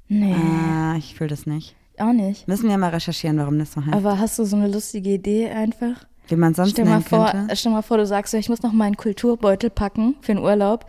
Nee, 0.08 0.34
Ah, 0.34 0.96
ich 0.96 1.14
fühle 1.14 1.28
das 1.30 1.46
nicht. 1.46 1.74
auch 1.98 2.12
nicht. 2.12 2.46
Müssen 2.48 2.68
wir 2.68 2.78
mal 2.78 2.90
recherchieren, 2.90 3.38
warum 3.38 3.58
das 3.58 3.72
so 3.72 3.84
heißt. 3.84 3.94
Aber 3.94 4.18
hast 4.18 4.38
du 4.38 4.44
so 4.44 4.56
eine 4.56 4.68
lustige 4.68 5.10
Idee 5.14 5.48
einfach? 5.50 6.04
Wie 6.28 6.36
man 6.36 6.54
sonst 6.54 6.72
Stell 6.72 6.84
mal, 6.84 7.00
vor, 7.00 7.30
könnte. 7.30 7.56
stell 7.56 7.72
mal 7.72 7.82
vor, 7.82 7.96
du 7.96 8.06
sagst 8.06 8.32
so, 8.32 8.36
ich 8.38 8.48
muss 8.48 8.62
noch 8.62 8.72
meinen 8.72 8.96
Kulturbeutel 8.96 9.70
packen 9.70 10.14
für 10.20 10.34
den 10.34 10.42
Urlaub 10.44 10.84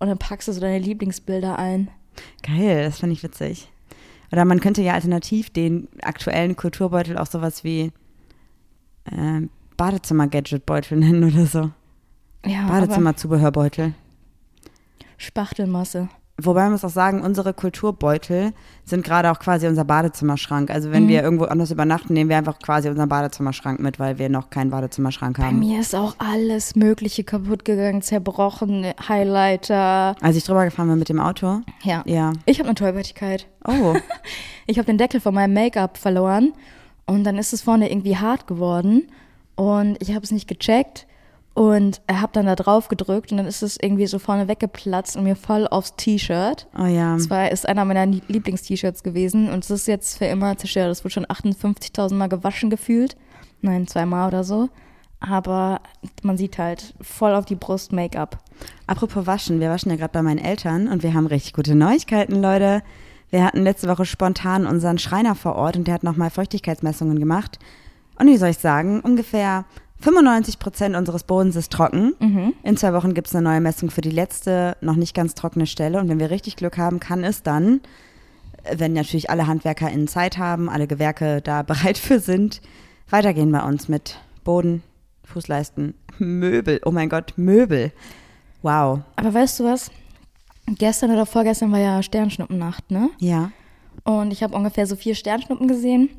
und 0.00 0.08
dann 0.08 0.18
packst 0.18 0.48
du 0.48 0.52
so 0.52 0.60
deine 0.60 0.78
Lieblingsbilder 0.78 1.58
ein. 1.58 1.88
Geil, 2.42 2.84
das 2.84 2.98
finde 2.98 3.12
ich 3.14 3.22
witzig. 3.22 3.68
Oder 4.32 4.44
man 4.44 4.60
könnte 4.60 4.82
ja 4.82 4.94
alternativ 4.94 5.50
den 5.50 5.88
aktuellen 6.02 6.56
Kulturbeutel 6.56 7.18
auch 7.18 7.26
sowas 7.26 7.62
wie 7.64 7.92
äh, 9.04 9.42
Badezimmer-Gadget-Beutel 9.76 10.98
nennen 10.98 11.24
oder 11.32 11.46
so. 11.46 11.70
Ja, 12.44 12.66
Badezimmer-Zubehörbeutel. 12.68 13.94
Spachtelmasse. 15.18 16.08
Wobei 16.46 16.62
man 16.64 16.72
muss 16.72 16.84
auch 16.84 16.90
sagen, 16.90 17.22
unsere 17.22 17.52
Kulturbeutel 17.54 18.52
sind 18.84 19.04
gerade 19.04 19.30
auch 19.30 19.38
quasi 19.38 19.66
unser 19.66 19.84
Badezimmerschrank. 19.84 20.70
Also 20.70 20.90
wenn 20.90 21.04
Mhm. 21.04 21.08
wir 21.08 21.22
irgendwo 21.22 21.44
anders 21.44 21.70
übernachten, 21.70 22.12
nehmen 22.14 22.30
wir 22.30 22.36
einfach 22.36 22.58
quasi 22.58 22.88
unseren 22.88 23.08
Badezimmerschrank 23.08 23.80
mit, 23.80 23.98
weil 23.98 24.18
wir 24.18 24.28
noch 24.28 24.50
keinen 24.50 24.70
Badezimmerschrank 24.70 25.38
Bei 25.38 25.44
haben. 25.44 25.58
mir 25.58 25.80
ist 25.80 25.94
auch 25.94 26.14
alles 26.18 26.74
Mögliche 26.76 27.24
kaputt 27.24 27.64
gegangen, 27.64 28.02
zerbrochen, 28.02 28.86
Highlighter. 29.08 30.14
Als 30.20 30.36
ich 30.36 30.44
drüber 30.44 30.64
gefahren 30.64 30.88
bin 30.88 30.98
mit 30.98 31.08
dem 31.08 31.20
Auto, 31.20 31.60
Ja. 31.82 32.02
ja. 32.06 32.32
Ich 32.46 32.58
habe 32.58 32.68
eine 32.68 32.74
Tollpatschigkeit. 32.74 33.46
Oh, 33.66 33.94
Ich 34.66 34.78
habe 34.78 34.86
den 34.86 34.98
Deckel 34.98 35.20
von 35.20 35.34
meinem 35.34 35.54
Make-up 35.54 35.96
verloren 35.98 36.52
und 37.06 37.24
dann 37.24 37.38
ist 37.38 37.52
es 37.52 37.62
vorne 37.62 37.90
irgendwie 37.90 38.16
hart 38.16 38.46
geworden 38.46 39.08
und 39.56 39.96
ich 40.00 40.14
habe 40.14 40.22
es 40.24 40.30
nicht 40.30 40.46
gecheckt 40.48 41.06
und 41.54 42.00
habe 42.10 42.30
dann 42.32 42.46
da 42.46 42.54
drauf 42.54 42.88
gedrückt 42.88 43.32
und 43.32 43.38
dann 43.38 43.46
ist 43.46 43.62
es 43.62 43.76
irgendwie 43.80 44.06
so 44.06 44.18
vorne 44.18 44.48
weggeplatzt 44.48 45.16
und 45.16 45.24
mir 45.24 45.36
voll 45.36 45.66
aufs 45.66 45.96
T-Shirt. 45.96 46.66
oh 46.78 46.86
ja. 46.86 47.14
Das 47.16 47.28
war, 47.28 47.50
ist 47.50 47.68
einer 47.68 47.84
meiner 47.84 48.06
Lieblings-T-Shirts 48.06 49.02
gewesen 49.02 49.50
und 49.50 49.64
es 49.64 49.70
ist 49.70 49.86
jetzt 49.86 50.18
für 50.18 50.26
immer 50.26 50.56
zerstört. 50.56 50.90
Das 50.90 51.04
wurde 51.04 51.14
schon 51.14 51.26
58.000 51.26 52.14
Mal 52.14 52.28
gewaschen 52.28 52.70
gefühlt. 52.70 53.16
Nein, 53.62 53.86
zweimal 53.86 54.28
oder 54.28 54.44
so. 54.44 54.68
Aber 55.18 55.80
man 56.22 56.38
sieht 56.38 56.56
halt 56.56 56.94
voll 57.00 57.34
auf 57.34 57.44
die 57.44 57.56
Brust 57.56 57.92
Make-up. 57.92 58.38
Apropos 58.86 59.26
waschen, 59.26 59.60
wir 59.60 59.68
waschen 59.68 59.90
ja 59.90 59.96
gerade 59.96 60.12
bei 60.12 60.22
meinen 60.22 60.38
Eltern 60.38 60.88
und 60.88 61.02
wir 61.02 61.12
haben 61.12 61.26
richtig 61.26 61.52
gute 61.52 61.74
Neuigkeiten, 61.74 62.40
Leute. 62.40 62.82
Wir 63.28 63.44
hatten 63.44 63.62
letzte 63.62 63.88
Woche 63.88 64.06
spontan 64.06 64.66
unseren 64.66 64.98
Schreiner 64.98 65.34
vor 65.34 65.56
Ort 65.56 65.76
und 65.76 65.86
der 65.86 65.94
hat 65.94 66.04
nochmal 66.04 66.30
Feuchtigkeitsmessungen 66.30 67.18
gemacht. 67.18 67.58
Und 68.18 68.28
wie 68.28 68.36
soll 68.36 68.48
ich 68.50 68.58
sagen, 68.58 69.00
ungefähr 69.00 69.66
95 70.00 70.58
Prozent 70.58 70.96
unseres 70.96 71.24
Bodens 71.24 71.56
ist 71.56 71.72
trocken. 71.72 72.14
In 72.62 72.76
zwei 72.76 72.92
Wochen 72.94 73.14
gibt 73.14 73.28
es 73.28 73.34
eine 73.34 73.48
neue 73.48 73.60
Messung 73.60 73.90
für 73.90 74.00
die 74.00 74.10
letzte, 74.10 74.76
noch 74.80 74.96
nicht 74.96 75.14
ganz 75.14 75.34
trockene 75.34 75.66
Stelle. 75.66 75.98
Und 76.00 76.08
wenn 76.08 76.18
wir 76.18 76.30
richtig 76.30 76.56
Glück 76.56 76.78
haben, 76.78 77.00
kann 77.00 77.22
es 77.22 77.42
dann, 77.42 77.80
wenn 78.72 78.94
natürlich 78.94 79.30
alle 79.30 79.46
HandwerkerInnen 79.46 80.08
Zeit 80.08 80.38
haben, 80.38 80.68
alle 80.68 80.86
Gewerke 80.86 81.42
da 81.42 81.62
bereit 81.64 81.98
für 81.98 82.18
sind, 82.18 82.60
weitergehen 83.10 83.52
bei 83.52 83.62
uns 83.62 83.88
mit 83.88 84.18
Boden, 84.44 84.82
Fußleisten, 85.24 85.94
Möbel. 86.18 86.80
Oh 86.84 86.90
mein 86.90 87.08
Gott, 87.08 87.34
Möbel. 87.36 87.92
Wow. 88.62 89.00
Aber 89.16 89.34
weißt 89.34 89.60
du 89.60 89.64
was? 89.64 89.90
Gestern 90.66 91.10
oder 91.10 91.26
vorgestern 91.26 91.72
war 91.72 91.78
ja 91.78 92.02
Sternschnuppennacht, 92.02 92.90
ne? 92.90 93.10
Ja. 93.18 93.50
Und 94.04 94.32
ich 94.32 94.42
habe 94.42 94.54
ungefähr 94.54 94.86
so 94.86 94.96
vier 94.96 95.14
Sternschnuppen 95.14 95.68
gesehen. 95.68 96.10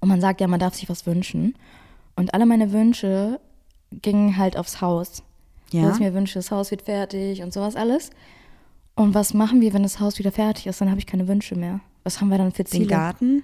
Und 0.00 0.08
man 0.08 0.20
sagt 0.20 0.40
ja, 0.40 0.48
man 0.48 0.60
darf 0.60 0.74
sich 0.74 0.88
was 0.88 1.06
wünschen. 1.06 1.54
Und 2.16 2.34
alle 2.34 2.46
meine 2.46 2.72
Wünsche 2.72 3.40
gingen 3.90 4.36
halt 4.36 4.56
aufs 4.56 4.80
Haus. 4.80 5.22
Ja. 5.70 5.82
Dass 5.82 5.94
ich 5.96 6.00
mir 6.00 6.14
wünsche, 6.14 6.38
das 6.38 6.50
Haus 6.50 6.70
wird 6.70 6.82
fertig 6.82 7.42
und 7.42 7.52
sowas 7.52 7.76
alles. 7.76 8.10
Und 8.94 9.14
was 9.14 9.32
machen 9.32 9.60
wir, 9.60 9.72
wenn 9.72 9.82
das 9.82 10.00
Haus 10.00 10.18
wieder 10.18 10.32
fertig 10.32 10.66
ist? 10.66 10.80
Dann 10.80 10.90
habe 10.90 11.00
ich 11.00 11.06
keine 11.06 11.28
Wünsche 11.28 11.54
mehr. 11.56 11.80
Was 12.04 12.20
haben 12.20 12.28
wir 12.28 12.38
dann 12.38 12.52
für 12.52 12.64
Den 12.64 12.70
Ziele? 12.70 12.86
Garten? 12.86 13.42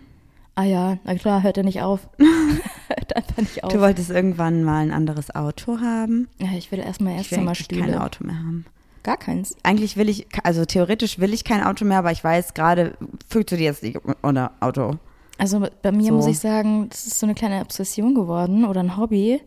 Ah 0.54 0.64
ja, 0.64 0.98
na 1.04 1.14
klar, 1.14 1.42
hört 1.42 1.56
er 1.56 1.62
nicht 1.62 1.80
auf. 1.82 2.08
hört 2.88 3.16
einfach 3.16 3.36
nicht 3.38 3.62
auf. 3.64 3.72
Du 3.72 3.80
wolltest 3.80 4.10
irgendwann 4.10 4.64
mal 4.64 4.80
ein 4.82 4.90
anderes 4.90 5.34
Auto 5.34 5.80
haben. 5.80 6.28
ja, 6.38 6.48
ich 6.56 6.70
will 6.72 6.80
erstmal 6.80 7.18
Ich 7.20 7.30
will 7.30 7.38
eigentlich 7.38 7.48
Erstzimmerstühle. 7.60 7.92
kein 7.92 7.94
Auto 7.98 8.24
mehr 8.24 8.36
haben. 8.36 8.66
Gar 9.04 9.16
keins. 9.16 9.56
Eigentlich 9.62 9.96
will 9.96 10.08
ich, 10.08 10.26
also 10.42 10.64
theoretisch 10.64 11.18
will 11.18 11.32
ich 11.32 11.44
kein 11.44 11.62
Auto 11.62 11.84
mehr, 11.84 11.98
aber 11.98 12.10
ich 12.12 12.22
weiß 12.22 12.52
gerade, 12.54 12.94
fühlst 13.28 13.52
du 13.52 13.56
dir 13.56 13.64
jetzt 13.64 13.82
nicht 13.84 13.98
ohne 14.22 14.50
Auto? 14.60 14.96
Also 15.38 15.64
bei 15.82 15.92
mir 15.92 16.08
So. 16.08 16.14
muss 16.14 16.26
ich 16.26 16.38
sagen, 16.38 16.88
das 16.90 17.06
ist 17.06 17.18
so 17.18 17.26
eine 17.26 17.34
kleine 17.34 17.60
Obsession 17.60 18.14
geworden 18.14 18.64
oder 18.64 18.80
ein 18.80 18.96
Hobby. 18.96 19.40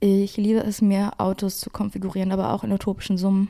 Ich 0.00 0.36
liebe 0.36 0.60
es 0.60 0.80
mir, 0.80 1.12
Autos 1.18 1.58
zu 1.58 1.70
konfigurieren, 1.70 2.32
aber 2.32 2.52
auch 2.52 2.64
in 2.64 2.72
utopischen 2.72 3.18
Summen. 3.18 3.48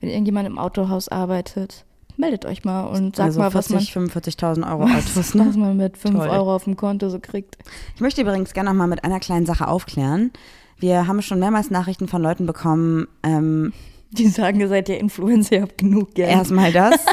Wenn 0.00 0.10
irgendjemand 0.10 0.46
im 0.46 0.58
Autohaus 0.58 1.08
arbeitet, 1.08 1.84
meldet 2.18 2.44
euch 2.44 2.64
mal 2.64 2.84
und 2.84 3.16
sagt 3.16 3.28
also 3.28 3.40
mal, 3.40 3.54
was 3.54 3.70
man, 3.70 3.80
40, 3.80 4.38
45.000 4.38 4.70
Euro 4.70 4.82
Autos. 4.92 5.16
was, 5.16 5.34
Ne? 5.34 5.46
was 5.48 5.56
man 5.56 5.76
mit 5.76 5.96
5 5.96 6.16
Toll. 6.16 6.28
Euro 6.28 6.54
auf 6.54 6.64
dem 6.64 6.76
Konto 6.76 7.08
so 7.08 7.18
kriegt. 7.18 7.56
Ich 7.94 8.00
möchte 8.00 8.20
übrigens 8.20 8.52
gerne 8.52 8.70
noch 8.70 8.76
mal 8.76 8.86
mit 8.88 9.04
einer 9.04 9.20
kleinen 9.20 9.46
Sache 9.46 9.68
aufklären. 9.68 10.32
Wir 10.78 11.06
haben 11.06 11.22
schon 11.22 11.38
mehrmals 11.38 11.70
Nachrichten 11.70 12.08
von 12.08 12.20
Leuten 12.20 12.44
bekommen, 12.46 13.06
ähm, 13.22 13.72
Die 14.10 14.28
sagen, 14.28 14.60
ihr 14.60 14.68
seid 14.68 14.88
ja 14.88 14.96
Influencer, 14.96 15.56
ihr 15.56 15.62
habt 15.62 15.78
genug 15.78 16.14
Geld. 16.14 16.30
Erstmal 16.30 16.72
das. 16.72 17.04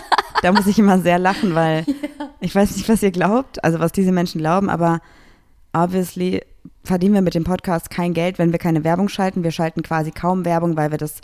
Da 0.42 0.52
muss 0.52 0.68
ich 0.68 0.78
immer 0.78 1.00
sehr 1.00 1.20
lachen, 1.20 1.56
weil 1.56 1.86
ich 2.42 2.54
weiß 2.54 2.76
nicht, 2.76 2.88
was 2.90 3.02
ihr 3.02 3.12
glaubt, 3.12 3.64
also 3.64 3.80
was 3.80 3.92
diese 3.92 4.12
Menschen 4.12 4.40
glauben, 4.40 4.70
aber 4.70 5.02
obviously 5.74 6.42
verdienen 6.84 7.14
wir 7.14 7.22
mit 7.22 7.36
dem 7.36 7.44
Podcast 7.44 7.90
kein 7.90 8.14
Geld, 8.14 8.40
wenn 8.40 8.52
wir 8.52 8.60
keine 8.60 8.84
Werbung 8.84 9.10
schalten. 9.10 9.44
Wir 9.44 9.52
schalten 9.52 9.82
quasi 9.84 10.12
kaum 10.12 10.46
Werbung, 10.46 10.76
weil 10.76 10.92
wir 10.92 10.98
das 10.98 11.22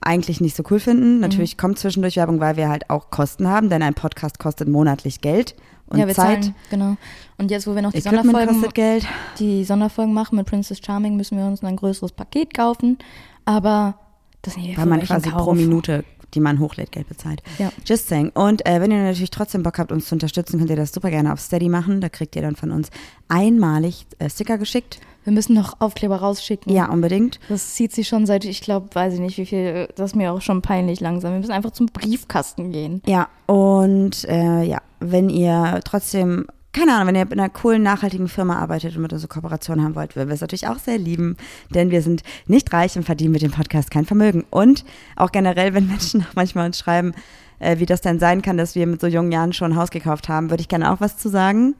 eigentlich 0.00 0.40
nicht 0.40 0.54
so 0.54 0.62
cool 0.70 0.80
finden. 0.80 1.20
Natürlich 1.20 1.56
kommt 1.56 1.78
zwischendurch 1.78 2.16
Werbung, 2.16 2.40
weil 2.40 2.56
wir 2.56 2.68
halt 2.68 2.90
auch 2.90 3.10
Kosten 3.10 3.48
haben, 3.48 3.70
denn 3.70 3.82
ein 3.82 3.94
Podcast 3.94 4.38
kostet 4.38 4.68
monatlich 4.68 5.20
Geld 5.20 5.54
und 5.86 5.98
ja, 5.98 6.06
wir 6.06 6.14
Zeit. 6.14 6.44
zahlen, 6.44 6.54
genau. 6.70 6.96
Und 7.38 7.50
jetzt, 7.50 7.66
wo 7.66 7.74
wir 7.74 7.82
noch 7.82 7.92
die 7.92 7.98
Equipment 7.98 8.24
Sonderfolgen, 8.24 8.54
kostet 8.54 8.74
Geld. 8.74 9.06
die 9.38 9.64
Sonderfolgen 9.64 10.14
machen 10.14 10.36
mit 10.36 10.46
Princess 10.46 10.80
Charming, 10.84 11.16
müssen 11.16 11.38
wir 11.38 11.46
uns 11.46 11.62
ein 11.62 11.76
größeres 11.76 12.12
Paket 12.12 12.54
kaufen. 12.54 12.98
Aber 13.44 13.98
das 14.46 14.56
ja 14.56 14.76
Weil 14.76 14.86
man 14.86 15.00
quasi 15.02 15.30
pro 15.30 15.46
Kauf. 15.46 15.56
Minute, 15.56 16.04
die 16.34 16.40
man 16.40 16.58
hochlädt, 16.58 16.92
Geld 16.92 17.08
bezahlt. 17.08 17.42
Ja. 17.58 17.70
Just 17.86 18.08
saying. 18.08 18.30
Und 18.34 18.66
äh, 18.66 18.80
wenn 18.80 18.90
ihr 18.90 19.02
natürlich 19.02 19.30
trotzdem 19.30 19.62
Bock 19.62 19.78
habt, 19.78 19.92
uns 19.92 20.06
zu 20.06 20.14
unterstützen, 20.14 20.58
könnt 20.58 20.70
ihr 20.70 20.76
das 20.76 20.92
super 20.92 21.10
gerne 21.10 21.32
auf 21.32 21.40
Steady 21.40 21.68
machen. 21.68 22.00
Da 22.00 22.08
kriegt 22.08 22.36
ihr 22.36 22.42
dann 22.42 22.56
von 22.56 22.70
uns 22.70 22.90
einmalig 23.28 24.06
äh, 24.18 24.28
Sticker 24.28 24.58
geschickt. 24.58 25.00
Wir 25.24 25.32
müssen 25.32 25.54
noch 25.54 25.80
Aufkleber 25.80 26.16
rausschicken. 26.16 26.70
Ja, 26.72 26.90
unbedingt. 26.90 27.40
Das 27.48 27.74
zieht 27.74 27.92
sich 27.92 28.06
schon 28.08 28.26
seit, 28.26 28.44
ich 28.44 28.60
glaube, 28.60 28.88
weiß 28.92 29.14
ich 29.14 29.20
nicht, 29.20 29.38
wie 29.38 29.46
viel, 29.46 29.88
das 29.96 30.10
ist 30.10 30.16
mir 30.16 30.32
auch 30.32 30.42
schon 30.42 30.60
peinlich 30.60 31.00
langsam. 31.00 31.32
Wir 31.32 31.38
müssen 31.38 31.52
einfach 31.52 31.70
zum 31.70 31.86
Briefkasten 31.86 32.72
gehen. 32.72 33.00
Ja, 33.06 33.28
und 33.46 34.24
äh, 34.28 34.62
ja, 34.64 34.82
wenn 35.00 35.30
ihr 35.30 35.80
trotzdem, 35.84 36.46
keine 36.74 36.92
Ahnung, 36.92 37.08
wenn 37.08 37.14
ihr 37.14 37.22
in 37.22 37.32
einer 37.32 37.48
coolen, 37.48 37.82
nachhaltigen 37.82 38.28
Firma 38.28 38.58
arbeitet 38.58 38.96
und 38.96 39.02
mit 39.02 39.12
uns 39.12 39.22
eine 39.22 39.28
Kooperation 39.28 39.82
haben 39.82 39.94
wollt, 39.94 40.16
würden 40.16 40.28
wir 40.28 40.34
es 40.34 40.40
natürlich 40.40 40.66
auch 40.66 40.78
sehr 40.78 40.98
lieben, 40.98 41.36
denn 41.70 41.90
wir 41.90 42.02
sind 42.02 42.22
nicht 42.46 42.72
reich 42.72 42.96
und 42.96 43.04
verdienen 43.04 43.32
mit 43.32 43.42
dem 43.42 43.52
Podcast 43.52 43.90
kein 43.90 44.04
Vermögen. 44.04 44.44
Und 44.50 44.84
auch 45.16 45.30
generell, 45.30 45.72
wenn 45.72 45.86
Menschen 45.86 46.22
auch 46.22 46.34
manchmal 46.34 46.66
uns 46.66 46.78
schreiben, 46.78 47.14
äh, 47.60 47.78
wie 47.78 47.86
das 47.86 48.00
denn 48.00 48.18
sein 48.18 48.42
kann, 48.42 48.56
dass 48.56 48.74
wir 48.74 48.86
mit 48.86 49.00
so 49.00 49.06
jungen 49.06 49.30
Jahren 49.30 49.52
schon 49.52 49.72
ein 49.72 49.78
Haus 49.78 49.90
gekauft 49.90 50.28
haben, 50.28 50.50
würde 50.50 50.60
ich 50.60 50.68
gerne 50.68 50.92
auch 50.92 51.00
was 51.00 51.16
zu 51.16 51.28
sagen. 51.28 51.74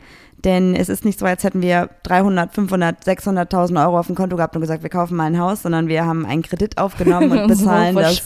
Denn 0.45 0.75
es 0.75 0.91
ist 0.91 1.07
nicht 1.07 1.19
so, 1.19 1.25
als 1.25 1.43
hätten 1.43 1.63
wir 1.63 1.89
300, 2.03 2.55
500, 2.55 3.03
600.000 3.03 3.83
Euro 3.83 3.99
auf 3.99 4.09
dem 4.09 4.15
Konto 4.15 4.37
gehabt 4.37 4.55
und 4.55 4.61
gesagt, 4.61 4.83
wir 4.83 4.91
kaufen 4.91 5.17
mal 5.17 5.25
ein 5.25 5.39
Haus, 5.39 5.63
sondern 5.63 5.89
wir 5.89 6.05
haben 6.05 6.27
einen 6.27 6.43
Kredit 6.43 6.77
aufgenommen 6.77 7.33
und 7.39 7.49
bezahlen 7.49 7.97
das 7.97 8.23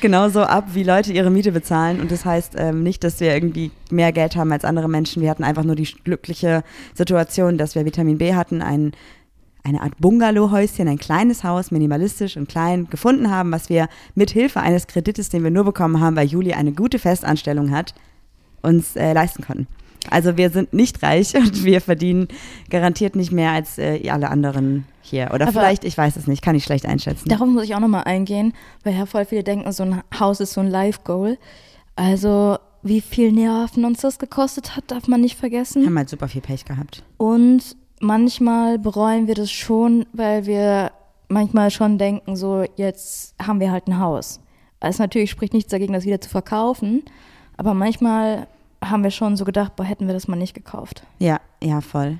genauso 0.00 0.40
ab, 0.40 0.68
wie 0.72 0.82
Leute 0.82 1.12
ihre 1.12 1.30
Miete 1.30 1.52
bezahlen. 1.52 2.00
Und 2.00 2.10
das 2.10 2.24
heißt 2.24 2.54
ähm, 2.56 2.82
nicht, 2.82 3.04
dass 3.04 3.20
wir 3.20 3.34
irgendwie 3.34 3.70
mehr 3.90 4.12
Geld 4.12 4.34
haben 4.34 4.50
als 4.50 4.64
andere 4.64 4.88
Menschen. 4.88 5.20
Wir 5.20 5.28
hatten 5.28 5.44
einfach 5.44 5.64
nur 5.64 5.76
die 5.76 5.84
glückliche 5.84 6.64
Situation, 6.94 7.58
dass 7.58 7.74
wir 7.74 7.84
Vitamin 7.84 8.16
B 8.16 8.34
hatten, 8.34 8.62
ein, 8.62 8.92
eine 9.62 9.82
Art 9.82 9.92
Bungalowhäuschen, 9.98 10.88
ein 10.88 10.98
kleines 10.98 11.44
Haus, 11.44 11.70
minimalistisch 11.70 12.38
und 12.38 12.48
klein 12.48 12.88
gefunden 12.88 13.30
haben, 13.30 13.52
was 13.52 13.68
wir 13.68 13.88
mit 14.14 14.30
Hilfe 14.30 14.60
eines 14.60 14.86
Kredites, 14.86 15.28
den 15.28 15.44
wir 15.44 15.50
nur 15.50 15.64
bekommen 15.64 16.00
haben, 16.00 16.16
weil 16.16 16.28
Juli 16.28 16.54
eine 16.54 16.72
gute 16.72 16.98
Festanstellung 16.98 17.72
hat, 17.72 17.92
uns 18.62 18.96
äh, 18.96 19.12
leisten 19.12 19.44
konnten. 19.44 19.66
Also 20.10 20.36
wir 20.36 20.50
sind 20.50 20.72
nicht 20.72 21.02
reich 21.02 21.34
und 21.34 21.64
wir 21.64 21.80
verdienen 21.80 22.28
garantiert 22.70 23.16
nicht 23.16 23.32
mehr 23.32 23.52
als 23.52 23.78
äh, 23.78 24.08
alle 24.10 24.30
anderen 24.30 24.86
hier. 25.02 25.30
Oder 25.34 25.48
Aber- 25.48 25.60
vielleicht, 25.60 25.84
ich 25.84 25.96
weiß 25.96 26.16
es 26.16 26.26
nicht, 26.26 26.42
kann 26.42 26.54
ich 26.56 26.64
schlecht 26.64 26.86
einschätzen. 26.86 27.28
Darauf 27.28 27.48
muss 27.48 27.64
ich 27.64 27.74
auch 27.74 27.80
nochmal 27.80 28.04
eingehen, 28.04 28.52
weil 28.84 28.94
ja 28.94 29.06
voll 29.06 29.24
viele 29.24 29.44
denken, 29.44 29.70
so 29.72 29.82
ein 29.82 30.02
Haus 30.18 30.40
ist 30.40 30.52
so 30.54 30.60
ein 30.60 30.70
Life-Goal. 30.70 31.38
Also, 31.96 32.58
wie 32.82 33.00
viel 33.00 33.32
Nerven 33.32 33.84
uns 33.84 34.00
das 34.00 34.18
gekostet 34.18 34.76
hat, 34.76 34.84
darf 34.90 35.08
man 35.08 35.20
nicht 35.20 35.36
vergessen. 35.36 35.82
Wir 35.82 35.88
haben 35.88 35.98
halt 35.98 36.08
super 36.08 36.28
viel 36.28 36.40
Pech 36.42 36.64
gehabt. 36.64 37.02
Und 37.16 37.76
manchmal 38.00 38.78
bereuen 38.78 39.26
wir 39.26 39.34
das 39.34 39.50
schon, 39.50 40.06
weil 40.12 40.46
wir 40.46 40.92
manchmal 41.28 41.70
schon 41.70 41.98
denken, 41.98 42.36
so 42.36 42.64
jetzt 42.76 43.34
haben 43.42 43.60
wir 43.60 43.72
halt 43.72 43.88
ein 43.88 43.98
Haus. 43.98 44.40
Es 44.80 44.98
natürlich 44.98 45.30
spricht 45.30 45.52
nichts 45.54 45.70
dagegen, 45.70 45.92
das 45.92 46.04
wieder 46.04 46.20
zu 46.20 46.30
verkaufen, 46.30 47.02
aber 47.56 47.74
manchmal 47.74 48.46
haben 48.84 49.02
wir 49.02 49.10
schon 49.10 49.36
so 49.36 49.44
gedacht, 49.44 49.76
boah, 49.76 49.84
hätten 49.84 50.06
wir 50.06 50.14
das 50.14 50.28
mal 50.28 50.36
nicht 50.36 50.54
gekauft. 50.54 51.04
Ja, 51.18 51.40
ja, 51.62 51.80
voll. 51.80 52.18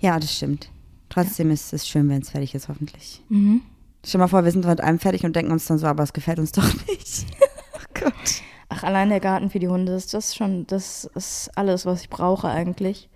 Ja, 0.00 0.18
das 0.18 0.34
stimmt. 0.34 0.70
Trotzdem 1.08 1.50
ist 1.50 1.72
es 1.72 1.88
schön, 1.88 2.08
wenn 2.08 2.22
es 2.22 2.30
fertig 2.30 2.54
ist, 2.54 2.68
hoffentlich. 2.68 3.22
Mhm. 3.28 3.62
Stell 4.04 4.20
mal 4.20 4.28
vor, 4.28 4.44
wir 4.44 4.52
sind 4.52 4.64
mit 4.64 4.80
einem 4.80 4.98
fertig 4.98 5.24
und 5.24 5.34
denken 5.34 5.52
uns 5.52 5.66
dann 5.66 5.78
so, 5.78 5.86
aber 5.86 6.02
es 6.02 6.12
gefällt 6.12 6.38
uns 6.38 6.52
doch 6.52 6.72
nicht. 6.86 7.26
oh 7.74 8.00
Gott. 8.00 8.42
Ach, 8.68 8.82
allein 8.82 9.08
der 9.08 9.20
Garten 9.20 9.50
für 9.50 9.58
die 9.58 9.68
Hunde, 9.68 9.92
das 9.92 10.12
ist 10.12 10.36
schon, 10.36 10.66
das 10.66 11.10
ist 11.14 11.50
alles, 11.56 11.86
was 11.86 12.02
ich 12.02 12.10
brauche 12.10 12.48
eigentlich. 12.48 13.08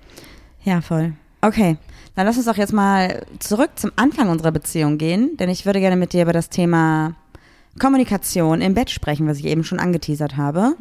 Ja, 0.64 0.80
voll. 0.80 1.14
Okay, 1.40 1.76
dann 2.14 2.26
lass 2.26 2.36
uns 2.36 2.46
doch 2.46 2.56
jetzt 2.56 2.72
mal 2.72 3.26
zurück 3.38 3.70
zum 3.76 3.90
Anfang 3.96 4.28
unserer 4.28 4.52
Beziehung 4.52 4.96
gehen, 4.96 5.36
denn 5.36 5.50
ich 5.50 5.66
würde 5.66 5.80
gerne 5.80 5.96
mit 5.96 6.12
dir 6.12 6.22
über 6.22 6.32
das 6.32 6.48
Thema 6.48 7.14
Kommunikation 7.78 8.60
im 8.60 8.74
Bett 8.74 8.90
sprechen, 8.90 9.26
was 9.26 9.38
ich 9.38 9.46
eben 9.46 9.64
schon 9.64 9.80
angeteasert 9.80 10.36
habe. 10.36 10.76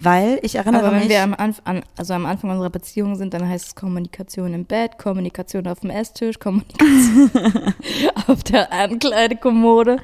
Weil 0.00 0.38
ich 0.42 0.56
erinnere 0.56 0.82
Aber 0.82 0.92
wenn 0.92 1.00
mich. 1.00 1.08
wir 1.08 1.22
am, 1.22 1.34
Anf 1.34 1.62
an, 1.64 1.82
also 1.96 2.14
am 2.14 2.26
Anfang 2.26 2.50
unserer 2.50 2.70
Beziehung 2.70 3.16
sind, 3.16 3.32
dann 3.32 3.48
heißt 3.48 3.68
es 3.68 3.74
Kommunikation 3.74 4.52
im 4.52 4.64
Bett, 4.64 4.98
Kommunikation 4.98 5.66
auf 5.66 5.80
dem 5.80 5.90
Esstisch, 5.90 6.38
Kommunikation 6.38 7.30
auf 8.26 8.42
der 8.44 8.72
Ankleidekommode. 8.72 9.98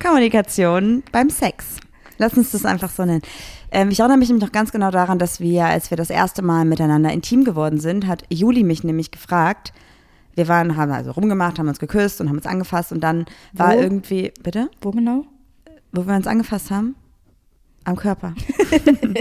Kommunikation 0.00 1.02
beim 1.10 1.30
Sex. 1.30 1.76
Lass 2.18 2.34
uns 2.34 2.50
das 2.52 2.64
einfach 2.64 2.90
so 2.90 3.04
nennen. 3.04 3.22
Ähm, 3.70 3.88
ich 3.90 4.00
erinnere 4.00 4.18
mich 4.18 4.28
nämlich 4.28 4.44
noch 4.44 4.52
ganz 4.52 4.70
genau 4.70 4.90
daran, 4.90 5.18
dass 5.18 5.40
wir, 5.40 5.64
als 5.64 5.90
wir 5.90 5.96
das 5.96 6.10
erste 6.10 6.42
Mal 6.42 6.64
miteinander 6.64 7.10
intim 7.10 7.44
geworden 7.44 7.80
sind, 7.80 8.06
hat 8.06 8.24
Juli 8.28 8.62
mich 8.62 8.84
nämlich 8.84 9.10
gefragt. 9.10 9.72
Wir 10.34 10.48
waren, 10.48 10.76
haben 10.76 10.92
also 10.92 11.12
rumgemacht, 11.12 11.58
haben 11.58 11.68
uns 11.68 11.78
geküsst 11.78 12.20
und 12.20 12.28
haben 12.28 12.36
uns 12.36 12.46
angefasst 12.46 12.92
und 12.92 13.00
dann 13.00 13.26
war 13.52 13.74
Wo? 13.74 13.80
irgendwie, 13.80 14.32
bitte? 14.42 14.70
Wo 14.80 14.90
genau? 14.90 15.24
Wo 15.92 16.06
wir 16.06 16.14
uns 16.14 16.26
angefasst 16.26 16.70
haben? 16.70 16.94
Am 17.84 17.96
Körper. 17.96 18.34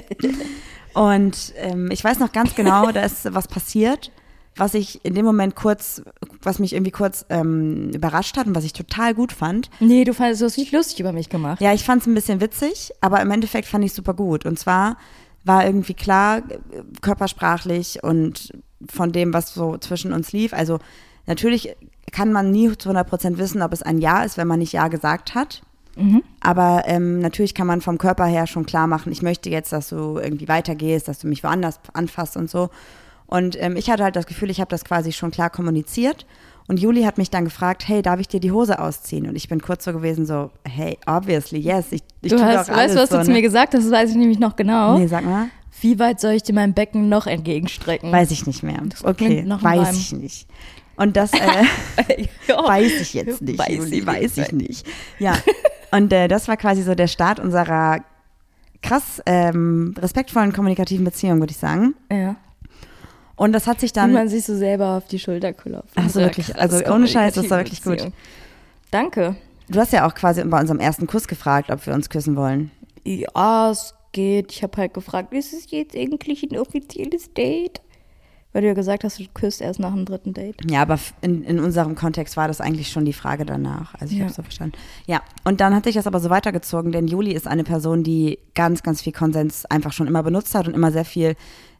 und 0.94 1.54
ähm, 1.58 1.90
ich 1.92 2.04
weiß 2.04 2.20
noch 2.20 2.32
ganz 2.32 2.56
genau, 2.56 2.92
da 2.92 3.02
ist 3.02 3.34
was 3.34 3.48
passiert, 3.48 4.12
was 4.56 4.74
ich 4.74 5.04
in 5.06 5.16
dem 5.16 5.26
Moment 5.26 5.56
kurz, 5.56 6.02
was 6.42 6.60
mich 6.60 6.74
irgendwie 6.74 6.92
kurz 6.92 7.26
ähm, 7.30 7.90
überrascht 7.94 8.38
hat 8.38 8.48
und 8.48 8.56
was 8.56 8.66
ich 8.66 8.74
total 8.74 9.14
gut 9.14 9.32
fand. 9.32 9.70
Nee, 9.80 10.04
du 10.04 10.14
fandest, 10.14 10.42
du 10.42 10.46
hast 10.46 10.58
nicht 10.58 10.72
lustig 10.72 11.00
über 11.00 11.14
mich 11.14 11.30
gemacht. 11.30 11.62
Ja, 11.62 11.74
ich 11.74 11.84
fand 11.84 12.02
es 12.02 12.08
ein 12.08 12.14
bisschen 12.14 12.42
witzig, 12.42 12.92
aber 13.02 13.22
im 13.22 13.32
Endeffekt 13.32 13.68
fand 13.68 13.86
ich 13.86 13.94
super 13.94 14.14
gut. 14.14 14.46
Und 14.46 14.60
zwar 14.60 14.98
war 15.44 15.66
irgendwie 15.66 15.94
klar, 15.94 16.44
körpersprachlich 17.02 18.04
und 18.04 18.52
von 18.90 19.12
dem, 19.12 19.34
was 19.34 19.54
so 19.54 19.78
zwischen 19.78 20.14
uns 20.14 20.32
lief. 20.32 20.54
Also 20.54 20.80
natürlich 21.26 21.76
kann 22.12 22.32
man 22.32 22.52
nie 22.52 22.78
zu 22.78 22.90
100% 22.90 23.38
wissen, 23.38 23.62
ob 23.62 23.74
es 23.74 23.82
ein 23.82 24.00
Ja 24.00 24.24
ist, 24.24 24.38
wenn 24.38 24.48
man 24.48 24.60
nicht 24.60 24.74
Ja 24.74 24.88
gesagt 24.88 25.34
hat. 25.34 25.62
Aber 26.40 26.84
ähm, 26.86 27.20
natürlich 27.20 27.54
kann 27.54 27.68
man 27.68 27.82
vom 27.82 27.98
Körper 27.98 28.26
her 28.26 28.48
schon 28.48 28.66
klar 28.66 28.88
machen, 28.88 29.12
ich 29.12 29.22
möchte 29.22 29.50
jetzt, 29.50 29.72
dass 29.72 29.90
du 29.90 30.18
irgendwie 30.18 30.48
weitergehst, 30.48 31.08
dass 31.08 31.20
du 31.20 31.28
mich 31.28 31.44
woanders 31.44 31.80
anfasst 31.94 32.38
und 32.38 32.50
so. 32.50 32.70
Und 33.28 33.62
ähm, 33.62 33.76
ich 33.78 33.90
hatte 33.90 34.04
halt 34.04 34.16
das 34.16 34.26
Gefühl, 34.26 34.50
ich 34.50 34.60
habe 34.60 34.70
das 34.70 34.84
quasi 34.84 35.12
schon 35.12 35.32
klar 35.32 35.50
kommuniziert. 35.50 36.26
Und 36.68 36.80
Juli 36.80 37.04
hat 37.04 37.18
mich 37.18 37.30
dann 37.30 37.44
gefragt, 37.46 37.88
hey, 37.88 38.02
darf 38.02 38.20
ich 38.20 38.28
dir 38.28 38.40
die 38.40 38.52
Hose 38.52 38.80
ausziehen? 38.80 39.28
Und 39.28 39.36
ich 39.36 39.50
bin 39.50 39.62
kurz 39.62 39.84
so 39.86 39.94
gewesen, 39.94 40.26
so, 40.26 40.52
hey, 40.66 40.98
obviously, 41.06 41.60
yes. 41.60 41.88
Ich, 41.92 42.02
ich 42.22 42.32
du 42.32 42.42
hast, 42.42 42.70
alles 42.70 42.70
weißt 42.70 42.96
du, 42.96 43.00
was 43.00 43.10
so, 43.10 43.18
du 43.18 43.24
zu 43.24 43.30
ne? 43.30 43.38
mir 43.38 43.42
gesagt 43.42 43.74
hast? 43.74 43.84
Das 43.84 43.92
weiß 43.92 44.12
ich 44.12 44.16
nämlich 44.16 44.40
noch 44.40 44.56
genau. 44.56 44.98
Nee, 44.98 45.08
sag 45.08 45.26
mal. 45.26 45.48
Wie 45.82 45.98
weit 45.98 46.20
soll 46.20 46.34
ich 46.34 46.44
dir 46.44 46.54
mein 46.54 46.74
Becken 46.74 47.10
noch 47.10 47.26
entgegenstrecken? 47.26 48.12
Weiß 48.12 48.32
ich 48.32 48.46
nicht 48.46 48.64
mehr. 48.64 48.80
Das 48.86 49.04
Okay, 49.04 49.40
einem 49.40 49.62
weiß 49.62 49.88
Reim. 49.88 49.96
ich 49.96 50.12
nicht. 50.14 50.48
Und 50.96 51.18
das 51.18 51.34
äh, 51.34 51.38
weiß 52.48 53.02
ich 53.02 53.14
jetzt 53.16 53.42
nicht, 53.42 53.58
Weiß 53.58 53.70
Juli, 53.70 54.00
ich 54.00 54.06
weiß 54.06 54.38
ich 54.38 54.52
nicht. 54.52 54.86
Ja, 55.20 55.36
und 55.92 56.12
äh, 56.14 56.28
das 56.28 56.48
war 56.48 56.58
quasi 56.58 56.82
so 56.82 56.96
der 56.96 57.08
Start 57.08 57.40
unserer 57.40 58.04
krass 58.82 59.22
ähm, 59.26 59.94
respektvollen 59.98 60.54
kommunikativen 60.54 61.06
Beziehung, 61.06 61.40
würde 61.40 61.52
ich 61.52 61.58
sagen. 61.58 61.96
Ja. 62.12 62.36
Und 63.36 63.54
das 63.54 63.68
hat 63.68 63.80
sich 63.80 63.92
Wie 63.92 63.96
dann, 63.96 64.14
man 64.14 64.30
sich 64.30 64.46
so 64.46 64.56
selber 64.56 64.98
auf 64.98 65.08
die 65.08 65.20
Schulter 65.20 65.54
klopft. 65.54 65.94
Ach 65.96 66.02
so, 66.02 66.06
Unsere 66.06 66.26
wirklich. 66.26 66.56
Also 66.56 66.86
ohne 66.86 67.08
Scheiß, 67.08 67.34
das 67.34 67.50
war 67.50 67.60
wirklich 67.60 67.84
gut. 67.84 67.94
Beziehung. 67.94 68.14
Danke. 68.92 69.36
du 69.70 69.80
hast 69.80 69.94
ja 69.94 70.06
auch 70.06 70.14
quasi 70.14 70.44
bei 70.44 70.60
unserem 70.60 70.80
ersten 70.80 71.08
Kuss 71.08 71.28
gefragt, 71.28 71.72
ob 71.72 71.86
wir 71.86 71.94
uns 71.94 72.10
küssen 72.10 72.36
wollen. 72.36 72.72
Ja, 73.04 73.72
es 73.72 73.96
geht. 74.12 74.52
Ich 74.52 74.64
habe 74.64 74.78
halt 74.78 74.94
gefragt, 74.94 75.34
ist 75.34 75.54
es 75.54 75.72
jetzt 75.72 75.96
eigentlich 75.96 76.44
ein 76.44 76.58
offizielles 76.58 77.34
Date? 77.34 77.82
Weil 78.54 78.64
du 78.64 78.68
ja 78.68 78.74
gesagt 78.74 79.04
hast, 79.06 79.18
du 79.20 79.24
küsst 79.34 79.62
erst 79.62 79.80
nach 79.80 79.94
dem 79.94 80.04
dritten 80.06 80.34
Date. 80.34 80.58
Ja, 80.70 80.82
aber 80.82 81.00
in, 81.22 81.44
in 81.44 81.60
unserem 81.60 81.96
Kontext 81.96 82.36
war 82.36 82.48
das 82.50 82.60
eigentlich 82.60 82.90
schon 82.90 83.06
die 83.06 83.14
Frage 83.14 83.46
danach. 83.46 83.94
Also 83.96 84.12
ich 84.14 84.20
Ja. 84.20 84.26
habe 84.26 84.34
so 84.34 84.44
verstanden. 84.44 84.76
Ja, 85.08 85.22
und 85.46 85.62
dann 85.62 85.74
hat 85.74 85.86
sich 85.86 85.96
das 85.96 86.06
aber 86.08 86.20
so 86.20 86.30
weitergezogen, 86.30 86.92
denn 86.92 87.08
Juli 87.08 87.32
ist 87.32 87.48
eine 87.48 87.64
Person, 87.64 88.04
die 88.04 88.40
ganz, 88.54 88.84
ganz 88.84 89.02
viel 89.02 89.14
Konsens 89.14 89.66
einfach 89.66 89.94
schon 89.94 90.08
immer 90.08 90.22
benutzt 90.24 90.54
hat 90.54 90.68
und 90.68 90.74
immer 90.74 90.92
sehr 90.92 91.06
viel 91.06 91.36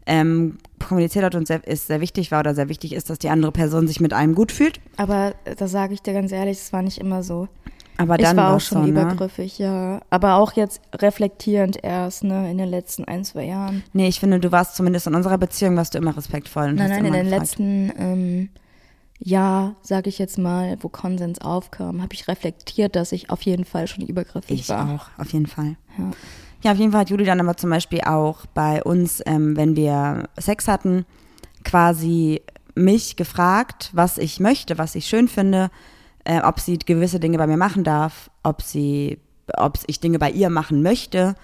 ähm, 0.06 0.58
kommuniziert 0.88 1.26
hat 1.26 1.36
und 1.36 1.46
sehr, 1.46 1.66
ist 1.68 1.88
sehr 1.88 2.02
wichtig 2.02 2.32
war 2.32 2.40
oder 2.40 2.56
sehr 2.56 2.70
wichtig 2.70 2.94
ist, 2.94 3.10
dass 3.10 3.20
die 3.20 3.30
andere 3.30 3.52
Person 3.52 3.88
sich 3.88 4.00
mit 4.00 4.14
einem 4.14 4.34
gut 4.34 4.52
fühlt. 4.52 4.80
Aber 4.98 5.34
äh, 5.46 5.56
da 5.56 5.68
sage 5.68 5.94
ich 5.94 6.02
dir 6.02 6.14
ganz 6.14 6.32
ehrlich, 6.32 6.58
es 6.58 6.74
war 6.74 6.82
nicht 6.82 6.98
immer 7.00 7.22
so. 7.22 7.48
Aber 7.98 8.16
ich 8.18 8.26
dann 8.26 8.38
war 8.38 8.56
auch 8.56 8.60
schon 8.60 8.80
so, 8.80 8.84
ne? 8.84 8.90
übergriffig, 8.90 9.60
ja. 9.60 10.02
Aber 10.10 10.36
auch 10.36 10.54
jetzt 10.54 10.82
reflektierend 10.96 11.84
erst, 11.84 12.24
ne, 12.24 12.50
in 12.50 12.58
den 12.58 12.70
letzten 12.70 13.06
ein, 13.06 13.24
zwei 13.24 13.46
Jahren. 13.46 13.84
Nee, 13.94 14.08
ich 14.08 14.20
finde, 14.20 14.40
du 14.40 14.52
warst 14.52 14.76
zumindest 14.76 15.08
in 15.08 15.16
unserer 15.16 15.38
Beziehung, 15.38 15.76
warst 15.78 15.94
du 15.94 16.00
immer 16.00 16.16
respektvoll. 16.16 16.70
Und 16.70 16.76
Nein, 16.76 16.90
nein, 16.90 17.06
in 17.06 17.14
den 17.14 17.24
gefragt. 17.26 17.42
letzten 17.42 17.92
ähm, 17.98 18.50
Jahr, 19.20 19.76
sage 19.84 20.10
ich 20.10 20.18
jetzt 20.18 20.38
mal, 20.40 20.78
wo 20.82 20.90
Konsens 20.90 21.40
aufkam, 21.42 22.02
habe 22.02 22.14
ich 22.14 22.28
reflektiert, 22.28 22.96
dass 22.96 23.12
ich 23.12 23.30
auf 23.30 23.44
jeden 23.44 23.66
Fall 23.66 23.88
schon 23.88 24.06
übergriffig 24.06 24.62
Ich 24.62 24.70
war. 24.70 24.90
auch, 24.96 25.22
auf 25.22 25.32
jeden 25.32 25.48
Fall. 25.48 25.76
Ja. 25.98 26.12
Ja, 26.64 26.72
auf 26.74 26.78
jeden 26.78 26.92
Fall 26.92 27.02
hat 27.02 27.10
Juli 27.10 27.26
dann 27.26 27.40
aber 27.40 27.58
zum 27.58 27.70
Beispiel 27.72 28.02
auch 28.02 28.46
bei 28.54 28.84
uns, 28.84 29.22
ähm, 29.26 29.58
wenn 29.58 29.76
wir 29.76 30.30
Sex 30.40 30.68
hatten, 30.68 31.06
quasi 31.64 32.42
mich 32.76 33.16
gefragt, 33.16 33.90
was 33.94 34.18
ich 34.18 34.40
möchte, 34.40 34.78
was 34.78 34.96
ich 34.96 35.08
schön 35.08 35.28
finde, 35.28 35.70
äh, 36.24 36.42
ob 36.42 36.60
sie 36.60 36.78
gewisse 36.78 37.20
Dinge 37.20 37.38
bei 37.38 37.48
mir 37.48 37.58
machen 37.58 37.84
darf, 37.84 38.30
ob 38.44 38.62
sie, 38.62 39.20
ob 39.58 39.78
ich 39.88 40.00
Dinge 40.00 40.20
bei 40.20 40.32
ihr 40.32 40.50
machen 40.50 40.82
möchte. 40.82 41.36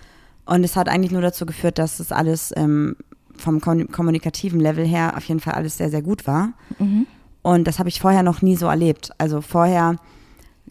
Und 0.46 0.64
es 0.64 0.76
hat 0.76 0.90
eigentlich 0.90 1.12
nur 1.12 1.22
dazu 1.22 1.46
geführt, 1.46 1.78
dass 1.78 2.00
es 2.00 2.12
alles 2.12 2.54
ähm, 2.56 2.96
vom 3.36 3.62
kom 3.62 3.92
kommunikativen 3.92 4.60
Level 4.60 4.86
her 4.86 5.16
auf 5.16 5.26
jeden 5.26 5.40
Fall 5.40 5.54
alles 5.54 5.78
sehr, 5.78 5.90
sehr 5.90 6.02
gut 6.02 6.28
war. 6.28 6.54
Mhm. 6.80 7.08
Und 7.42 7.68
das 7.68 7.80
habe 7.80 7.90
ich 7.90 8.00
vorher 8.00 8.24
noch 8.24 8.42
nie 8.42 8.56
so 8.56 8.68
erlebt. 8.68 9.12
Also 9.18 9.42
vorher 9.42 9.96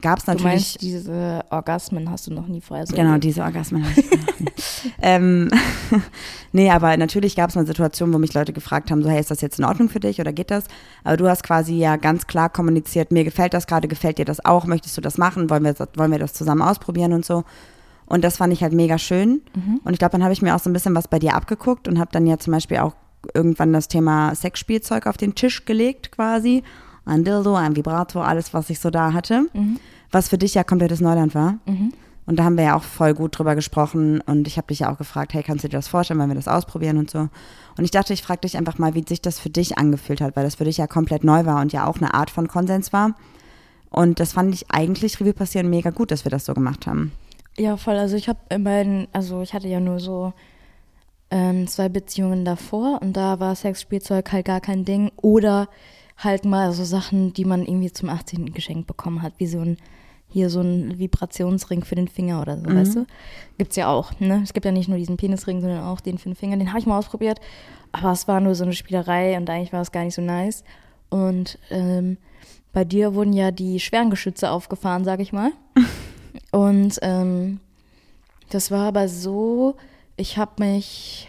gab 0.00 0.18
es 0.18 0.24
Du 0.24 0.32
natürlich. 0.32 0.44
meinst, 0.52 0.82
diese 0.82 1.44
Orgasmen 1.50 2.10
hast 2.10 2.26
du 2.26 2.32
noch 2.34 2.46
nie 2.46 2.60
vorher 2.60 2.86
so 2.86 2.94
Genau, 2.94 3.08
erlebt? 3.08 3.24
diese 3.24 3.42
Orgasmen. 3.42 3.84
habe 3.84 4.00
ich 4.00 4.10
noch 4.10 4.40
nie. 4.40 4.46
ähm, 5.02 5.50
nee, 6.52 6.70
aber 6.70 6.96
natürlich 6.96 7.36
gab 7.36 7.50
es 7.50 7.56
mal 7.56 7.66
Situationen, 7.66 8.14
wo 8.14 8.18
mich 8.18 8.34
Leute 8.34 8.52
gefragt 8.52 8.90
haben, 8.90 9.02
so, 9.02 9.08
hey, 9.10 9.20
ist 9.20 9.30
das 9.30 9.40
jetzt 9.40 9.58
in 9.58 9.64
Ordnung 9.64 9.88
für 9.88 10.00
dich 10.00 10.20
oder 10.20 10.32
geht 10.32 10.50
das? 10.50 10.64
Aber 11.04 11.16
du 11.16 11.28
hast 11.28 11.42
quasi 11.42 11.74
ja 11.74 11.96
ganz 11.96 12.26
klar 12.26 12.48
kommuniziert, 12.50 13.12
mir 13.12 13.24
gefällt 13.24 13.54
das 13.54 13.66
gerade, 13.66 13.88
gefällt 13.88 14.18
dir 14.18 14.24
das 14.24 14.44
auch, 14.44 14.66
möchtest 14.66 14.96
du 14.96 15.00
das 15.00 15.18
machen, 15.18 15.50
wollen 15.50 15.64
wir, 15.64 15.74
wollen 15.96 16.10
wir 16.12 16.18
das 16.18 16.32
zusammen 16.34 16.62
ausprobieren 16.62 17.12
und 17.12 17.24
so. 17.24 17.44
Und 18.06 18.22
das 18.22 18.36
fand 18.36 18.52
ich 18.52 18.62
halt 18.62 18.72
mega 18.72 18.98
schön. 18.98 19.40
Und 19.82 19.92
ich 19.92 19.98
glaube, 19.98 20.12
dann 20.12 20.22
habe 20.22 20.32
ich 20.32 20.40
mir 20.40 20.54
auch 20.54 20.60
so 20.60 20.70
ein 20.70 20.72
bisschen 20.72 20.94
was 20.94 21.08
bei 21.08 21.18
dir 21.18 21.34
abgeguckt 21.34 21.88
und 21.88 21.98
habe 21.98 22.10
dann 22.12 22.24
ja 22.24 22.38
zum 22.38 22.52
Beispiel 22.52 22.76
auch 22.78 22.94
irgendwann 23.34 23.72
das 23.72 23.88
Thema 23.88 24.32
Sexspielzeug 24.36 25.08
auf 25.08 25.16
den 25.16 25.34
Tisch 25.34 25.64
gelegt 25.64 26.12
quasi. 26.12 26.62
Ein 27.06 27.24
Dildo, 27.24 27.54
ein 27.54 27.74
Vibrator, 27.74 28.26
alles, 28.26 28.52
was 28.52 28.68
ich 28.68 28.78
so 28.78 28.90
da 28.90 29.14
hatte. 29.14 29.46
Was 30.10 30.28
für 30.28 30.36
dich 30.36 30.54
ja 30.54 30.64
komplettes 30.64 31.00
Neuland 31.00 31.34
war. 31.34 31.58
Und 32.26 32.36
da 32.36 32.44
haben 32.44 32.56
wir 32.56 32.64
ja 32.64 32.76
auch 32.76 32.82
voll 32.82 33.14
gut 33.14 33.38
drüber 33.38 33.54
gesprochen 33.54 34.20
und 34.20 34.48
ich 34.48 34.56
habe 34.56 34.66
dich 34.66 34.80
ja 34.80 34.92
auch 34.92 34.98
gefragt, 34.98 35.32
hey, 35.32 35.44
kannst 35.44 35.62
du 35.62 35.68
dir 35.68 35.78
das 35.78 35.86
vorstellen, 35.86 36.18
wenn 36.18 36.28
wir 36.28 36.34
das 36.34 36.48
ausprobieren 36.48 36.98
und 36.98 37.08
so. 37.08 37.20
Und 37.20 37.84
ich 37.84 37.92
dachte, 37.92 38.12
ich 38.12 38.22
frage 38.22 38.40
dich 38.40 38.56
einfach 38.56 38.78
mal, 38.78 38.94
wie 38.94 39.04
sich 39.06 39.22
das 39.22 39.38
für 39.38 39.48
dich 39.48 39.78
angefühlt 39.78 40.20
hat, 40.20 40.34
weil 40.34 40.42
das 40.42 40.56
für 40.56 40.64
dich 40.64 40.76
ja 40.76 40.88
komplett 40.88 41.22
neu 41.22 41.44
war 41.46 41.60
und 41.60 41.72
ja 41.72 41.86
auch 41.86 41.98
eine 41.98 42.14
Art 42.14 42.30
von 42.30 42.48
Konsens 42.48 42.92
war. 42.92 43.14
Und 43.90 44.18
das 44.18 44.32
fand 44.32 44.52
ich 44.54 44.70
eigentlich 44.70 45.20
Revue 45.20 45.32
passieren 45.32 45.70
mega 45.70 45.90
gut, 45.90 46.10
dass 46.10 46.24
wir 46.24 46.30
das 46.30 46.44
so 46.44 46.52
gemacht 46.52 46.88
haben. 46.88 47.12
Ja, 47.56 47.76
voll. 47.76 47.94
Also 47.94 48.16
ich 48.16 48.28
habe 48.28 48.40
in 48.50 48.64
beiden, 48.64 49.06
also 49.12 49.42
ich 49.42 49.54
hatte 49.54 49.68
ja 49.68 49.78
nur 49.78 50.00
so 50.00 50.32
ähm, 51.30 51.68
zwei 51.68 51.88
Beziehungen 51.88 52.44
davor 52.44 53.00
und 53.00 53.16
da 53.16 53.38
war 53.38 53.54
Sexspielzeug 53.54 54.32
halt 54.32 54.44
gar 54.44 54.60
kein 54.60 54.84
Ding. 54.84 55.12
Oder 55.16 55.68
halt 56.16 56.44
mal 56.44 56.72
so 56.72 56.84
Sachen, 56.84 57.32
die 57.32 57.44
man 57.44 57.62
irgendwie 57.62 57.92
zum 57.92 58.08
18. 58.08 58.52
geschenkt 58.52 58.86
bekommen 58.86 59.22
hat, 59.22 59.34
wie 59.38 59.46
so 59.46 59.60
ein, 59.60 59.76
hier 60.28 60.50
so 60.50 60.60
ein 60.60 60.98
Vibrationsring 60.98 61.84
für 61.84 61.94
den 61.94 62.08
Finger 62.08 62.40
oder 62.40 62.58
so, 62.58 62.66
weißt 62.66 62.96
du? 62.96 63.06
Gibt's 63.58 63.76
ja 63.76 63.88
auch, 63.88 64.18
ne? 64.18 64.40
Es 64.42 64.52
gibt 64.52 64.64
ja 64.64 64.72
nicht 64.72 64.88
nur 64.88 64.98
diesen 64.98 65.16
Penisring, 65.16 65.60
sondern 65.60 65.84
auch 65.84 66.00
den 66.00 66.18
für 66.18 66.28
den 66.28 66.36
Finger. 66.36 66.56
Den 66.56 66.68
habe 66.68 66.78
ich 66.78 66.86
mal 66.86 66.98
ausprobiert, 66.98 67.40
aber 67.92 68.12
es 68.12 68.26
war 68.26 68.40
nur 68.40 68.54
so 68.54 68.64
eine 68.64 68.72
Spielerei 68.72 69.36
und 69.36 69.48
eigentlich 69.48 69.72
war 69.72 69.82
es 69.82 69.92
gar 69.92 70.04
nicht 70.04 70.14
so 70.14 70.22
nice. 70.22 70.64
Und 71.10 71.58
ähm, 71.70 72.16
bei 72.72 72.84
dir 72.84 73.14
wurden 73.14 73.32
ja 73.32 73.50
die 73.50 73.80
schweren 73.80 74.10
Geschütze 74.10 74.50
aufgefahren, 74.50 75.04
sag 75.04 75.20
ich 75.20 75.32
mal. 75.32 75.52
Und 76.52 76.98
ähm, 77.02 77.60
das 78.50 78.70
war 78.70 78.88
aber 78.88 79.08
so, 79.08 79.76
ich 80.16 80.38
habe 80.38 80.62
mich 80.62 81.28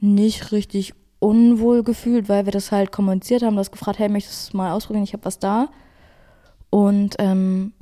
nicht 0.00 0.52
richtig 0.52 0.94
unwohl 1.24 1.82
gefühlt, 1.82 2.28
weil 2.28 2.44
wir 2.44 2.52
das 2.52 2.70
halt 2.70 2.92
kommuniziert 2.92 3.42
haben. 3.42 3.54
Du 3.54 3.60
hast 3.60 3.72
gefragt, 3.72 3.98
hey, 3.98 4.08
möchtest 4.08 4.44
du 4.44 4.48
es 4.48 4.54
mal 4.54 4.72
ausprobieren? 4.72 5.04
Ich 5.04 5.14
habe 5.14 5.24
was 5.24 5.38
da. 5.38 5.68
Und 6.70 7.16
ähm, 7.18 7.72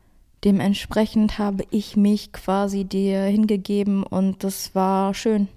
dementsprechend 0.44 1.38
habe 1.38 1.64
ich 1.70 1.96
mich 1.96 2.32
quasi 2.32 2.84
dir 2.84 3.22
hingegeben 3.22 4.04
und 4.04 4.44
das 4.44 4.74
war 4.74 5.12
schön. 5.14 5.48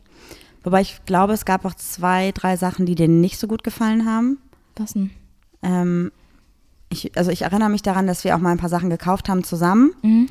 Wobei 0.64 0.82
ich 0.82 1.06
glaube, 1.06 1.34
es 1.34 1.46
gab 1.46 1.64
auch 1.64 1.76
zwei, 1.76 2.32
drei 2.32 2.58
Sachen, 2.58 2.88
die 2.88 2.96
dir 2.96 3.08
nicht 3.08 3.38
so 3.40 3.48
gut 3.48 3.64
gefallen 3.64 4.06
haben. 4.06 4.40
Was 4.78 4.94
denn? 4.94 5.12
Ähm, 5.62 6.12
ich, 6.90 7.16
also 7.18 7.30
ich 7.30 7.44
erinnere 7.44 7.70
mich 7.70 7.84
daran, 7.84 8.08
dass 8.08 8.24
wir 8.24 8.36
auch 8.36 8.40
mal 8.40 8.52
ein 8.52 8.58
paar 8.58 8.70
Sachen 8.70 8.90
gekauft 8.90 9.30
haben 9.30 9.44
zusammen, 9.44 9.94
Mhm. 10.02 10.28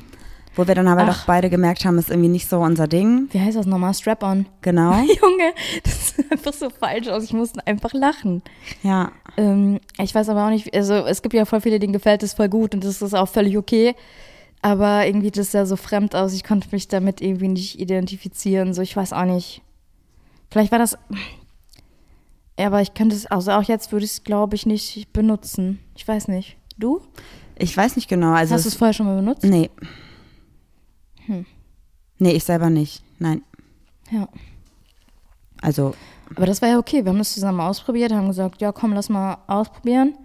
Wo 0.55 0.67
wir 0.67 0.75
dann 0.75 0.87
aber 0.87 1.03
Ach. 1.03 1.07
doch 1.07 1.25
beide 1.25 1.49
gemerkt 1.49 1.85
haben, 1.85 1.97
ist 1.97 2.09
irgendwie 2.09 2.29
nicht 2.29 2.49
so 2.49 2.59
unser 2.59 2.87
Ding. 2.87 3.27
Wie 3.31 3.39
heißt 3.39 3.57
das 3.57 3.65
nochmal? 3.65 3.93
Strap-on. 3.93 4.45
Genau. 4.61 4.91
Junge, 5.21 5.53
das 5.83 6.15
sieht 6.15 6.31
einfach 6.31 6.53
so 6.53 6.69
falsch 6.69 7.07
aus. 7.07 7.23
Ich 7.23 7.33
musste 7.33 7.65
einfach 7.67 7.93
lachen. 7.93 8.41
Ja. 8.83 9.11
Ähm, 9.37 9.79
ich 9.99 10.15
weiß 10.15 10.29
aber 10.29 10.45
auch 10.45 10.49
nicht, 10.49 10.73
also 10.75 10.93
es 10.93 11.21
gibt 11.21 11.33
ja 11.33 11.45
voll 11.45 11.61
viele, 11.61 11.79
denen 11.79 11.93
gefällt 11.93 12.23
es 12.23 12.33
voll 12.33 12.49
gut 12.49 12.73
und 12.73 12.83
das 12.83 13.01
ist 13.01 13.13
auch 13.13 13.27
völlig 13.27 13.57
okay. 13.57 13.95
Aber 14.61 15.05
irgendwie 15.05 15.31
das 15.31 15.51
sah 15.51 15.65
so 15.65 15.75
fremd 15.75 16.15
aus. 16.15 16.33
Ich 16.33 16.43
konnte 16.43 16.69
mich 16.71 16.87
damit 16.87 17.21
irgendwie 17.21 17.49
nicht 17.49 17.79
identifizieren. 17.79 18.73
So, 18.73 18.81
ich 18.81 18.95
weiß 18.95 19.13
auch 19.13 19.25
nicht. 19.25 19.61
Vielleicht 20.49 20.71
war 20.71 20.79
das. 20.79 20.97
Ja, 22.57 22.67
aber 22.67 22.81
ich 22.81 22.93
könnte 22.93 23.15
es, 23.15 23.25
also 23.25 23.51
auch 23.51 23.63
jetzt 23.63 23.91
würde 23.91 24.05
ich 24.05 24.11
es, 24.11 24.23
glaube 24.23 24.55
ich, 24.55 24.65
nicht 24.65 25.11
benutzen. 25.11 25.79
Ich 25.95 26.07
weiß 26.07 26.29
nicht. 26.29 26.57
Du? 26.77 27.01
Ich 27.57 27.75
weiß 27.75 27.95
nicht 27.95 28.07
genau. 28.07 28.31
Also 28.31 28.53
Hast 28.53 28.65
du 28.65 28.69
es 28.69 28.73
es, 28.73 28.79
vorher 28.79 28.93
schon 28.93 29.05
mal 29.05 29.17
benutzt? 29.17 29.43
nee. 29.43 29.69
Hm. 31.25 31.45
Nee, 32.19 32.31
ich 32.31 32.43
selber 32.43 32.69
nicht. 32.69 33.03
Nein. 33.19 33.41
Ja. 34.11 34.27
Also, 35.61 35.93
Aber 36.35 36.45
das 36.45 36.61
war 36.61 36.69
ja 36.69 36.77
okay. 36.79 37.03
Wir 37.03 37.09
haben 37.11 37.17
das 37.17 37.33
zusammen 37.33 37.59
ausprobiert, 37.59 38.11
haben 38.11 38.27
gesagt, 38.27 38.61
ja, 38.61 38.71
komm, 38.71 38.93
lass 38.93 39.09
mal 39.09 39.37
ausprobieren. 39.47 40.15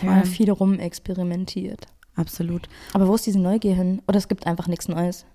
Wir 0.00 0.10
haben 0.14 0.24
viel 0.24 0.50
rumexperimentiert. 0.50 1.86
absolut. 2.14 2.68
Aber 2.92 3.08
wo 3.08 3.14
ist 3.14 3.26
diese 3.26 3.38
Neugier 3.40 3.74
hin? 3.74 4.00
Oder 4.06 4.18
es 4.18 4.28
gibt 4.28 4.46
einfach 4.46 4.66
nichts 4.68 4.88
Neues? 4.88 5.26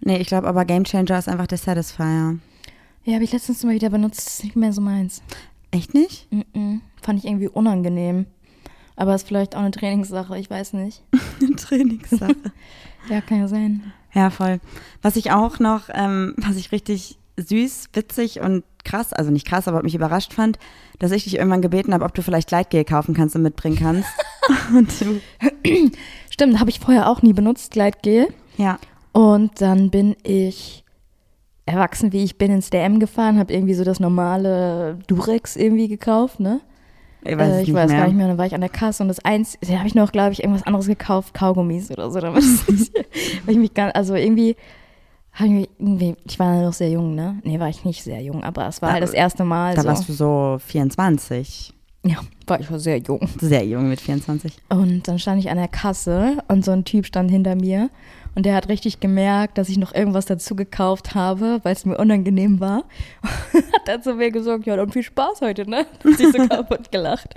Nee, 0.00 0.18
ich 0.18 0.26
glaube 0.28 0.48
aber 0.48 0.64
Game 0.64 0.84
Changer 0.84 1.18
ist 1.18 1.28
einfach 1.28 1.46
der 1.46 1.58
Satisfier. 1.58 2.38
Ja, 3.04 3.14
habe 3.14 3.24
ich 3.24 3.32
letztens 3.32 3.62
mal 3.64 3.74
wieder 3.74 3.90
benutzt. 3.90 4.18
Das 4.26 4.34
ist 4.34 4.44
nicht 4.44 4.56
mehr 4.56 4.72
so 4.72 4.80
meins. 4.80 5.22
Echt 5.70 5.94
nicht? 5.94 6.28
Mm-mm. 6.32 6.80
Fand 7.02 7.18
ich 7.20 7.24
irgendwie 7.24 7.48
unangenehm. 7.48 8.26
Aber 8.96 9.14
ist 9.14 9.26
vielleicht 9.28 9.54
auch 9.54 9.60
eine 9.60 9.70
Trainingssache, 9.70 10.38
ich 10.38 10.48
weiß 10.50 10.72
nicht. 10.72 11.02
Trainingssache. 11.56 12.34
Ja, 13.08 13.20
kann 13.20 13.40
ja 13.40 13.48
sein. 13.48 13.92
ja, 14.14 14.30
voll. 14.30 14.60
Was 15.02 15.16
ich 15.16 15.30
auch 15.32 15.58
noch, 15.58 15.88
ähm, 15.92 16.34
was 16.36 16.56
ich 16.56 16.72
richtig 16.72 17.18
süß, 17.36 17.90
witzig 17.92 18.40
und 18.40 18.64
krass, 18.84 19.12
also 19.12 19.30
nicht 19.30 19.46
krass, 19.46 19.68
aber 19.68 19.82
mich 19.82 19.94
überrascht 19.94 20.32
fand, 20.32 20.58
dass 20.98 21.10
ich 21.12 21.24
dich 21.24 21.36
irgendwann 21.36 21.60
gebeten 21.60 21.92
habe, 21.92 22.04
ob 22.04 22.14
du 22.14 22.22
vielleicht 22.22 22.48
Gleitgel 22.48 22.84
kaufen 22.84 23.14
kannst 23.14 23.36
und 23.36 23.42
mitbringen 23.42 23.76
kannst. 23.78 24.08
und 24.74 25.00
du, 25.00 25.20
Stimmt, 26.30 26.60
habe 26.60 26.70
ich 26.70 26.80
vorher 26.80 27.08
auch 27.10 27.22
nie 27.22 27.32
benutzt, 27.32 27.72
Gleitgel. 27.72 28.28
ja. 28.56 28.78
Und 29.12 29.62
dann 29.62 29.90
bin 29.90 30.14
ich 30.24 30.84
erwachsen, 31.64 32.12
wie 32.12 32.22
ich 32.22 32.36
bin, 32.36 32.52
ins 32.52 32.68
DM 32.68 33.00
gefahren, 33.00 33.38
habe 33.38 33.52
irgendwie 33.52 33.72
so 33.72 33.82
das 33.82 33.98
normale 33.98 34.98
Durex 35.06 35.56
irgendwie 35.56 35.88
gekauft, 35.88 36.38
ne? 36.38 36.60
Ich 37.28 37.38
weiß, 37.38 37.52
äh, 37.52 37.62
ich 37.62 37.72
weiß 37.74 37.90
gar 37.90 38.06
nicht 38.06 38.16
mehr. 38.16 38.28
Dann 38.28 38.38
war 38.38 38.46
ich 38.46 38.54
an 38.54 38.60
der 38.60 38.70
Kasse 38.70 39.02
und 39.02 39.08
das 39.08 39.24
eins, 39.24 39.58
da 39.60 39.78
habe 39.78 39.88
ich 39.88 39.94
noch, 39.94 40.12
glaube 40.12 40.32
ich, 40.32 40.42
irgendwas 40.42 40.66
anderes 40.66 40.86
gekauft, 40.86 41.34
Kaugummis 41.34 41.90
oder 41.90 42.10
so. 42.10 42.20
Damit 42.20 42.42
weil 43.46 43.54
ich 43.54 43.56
mich 43.58 43.74
gar, 43.74 43.94
also 43.94 44.14
irgendwie, 44.14 44.56
ich, 45.38 45.40
mich 45.50 45.68
irgendwie, 45.78 46.14
ich 46.24 46.38
war 46.38 46.62
noch 46.62 46.72
sehr 46.72 46.90
jung, 46.90 47.14
ne? 47.14 47.38
Nee, 47.44 47.58
war 47.60 47.68
ich 47.68 47.84
nicht 47.84 48.02
sehr 48.02 48.20
jung, 48.22 48.42
aber 48.44 48.66
es 48.68 48.80
war 48.82 48.88
Da- 48.88 48.92
halt 48.94 49.02
das 49.02 49.12
erste 49.12 49.44
Mal. 49.44 49.74
Da 49.74 49.82
so. 49.82 49.88
warst 49.88 50.08
du 50.08 50.12
so 50.12 50.58
24. 50.66 51.72
Ja, 52.04 52.18
war 52.46 52.60
ich 52.60 52.70
war 52.70 52.78
sehr 52.78 52.98
jung. 52.98 53.28
Sehr 53.40 53.64
jung 53.66 53.88
mit 53.88 54.00
24. 54.00 54.52
Und 54.68 55.08
dann 55.08 55.18
stand 55.18 55.40
ich 55.40 55.50
an 55.50 55.56
der 55.56 55.66
Kasse 55.68 56.38
und 56.48 56.64
so 56.64 56.70
ein 56.70 56.84
Typ 56.84 57.04
stand 57.06 57.30
hinter 57.30 57.56
mir 57.56 57.90
und 58.36 58.44
der 58.44 58.54
hat 58.54 58.68
richtig 58.68 59.00
gemerkt, 59.00 59.56
dass 59.56 59.70
ich 59.70 59.78
noch 59.78 59.94
irgendwas 59.94 60.26
dazu 60.26 60.54
gekauft 60.54 61.14
habe, 61.14 61.58
weil 61.62 61.72
es 61.72 61.86
mir 61.86 61.96
unangenehm 61.96 62.60
war. 62.60 62.84
hat 63.54 63.86
dann 63.86 64.02
zu 64.02 64.12
mir 64.12 64.30
gesagt, 64.30 64.66
ja, 64.66 64.76
dann 64.76 64.92
viel 64.92 65.02
Spaß 65.02 65.40
heute, 65.40 65.68
ne? 65.68 65.86
Hat 66.04 66.18
sich 66.18 66.30
so 66.32 66.38
kaputt 66.48 66.92
gelacht. 66.92 67.34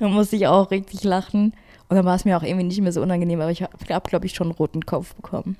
Dann 0.00 0.12
musste 0.12 0.34
ich 0.34 0.48
auch 0.48 0.72
richtig 0.72 1.04
lachen. 1.04 1.54
Und 1.88 1.96
dann 1.96 2.04
war 2.04 2.16
es 2.16 2.24
mir 2.24 2.36
auch 2.36 2.42
irgendwie 2.42 2.64
nicht 2.64 2.80
mehr 2.80 2.90
so 2.90 3.00
unangenehm, 3.00 3.40
aber 3.40 3.52
ich 3.52 3.62
habe, 3.62 4.08
glaube 4.08 4.26
ich, 4.26 4.34
schon 4.34 4.48
einen 4.48 4.56
roten 4.56 4.84
Kopf 4.84 5.14
bekommen. 5.14 5.56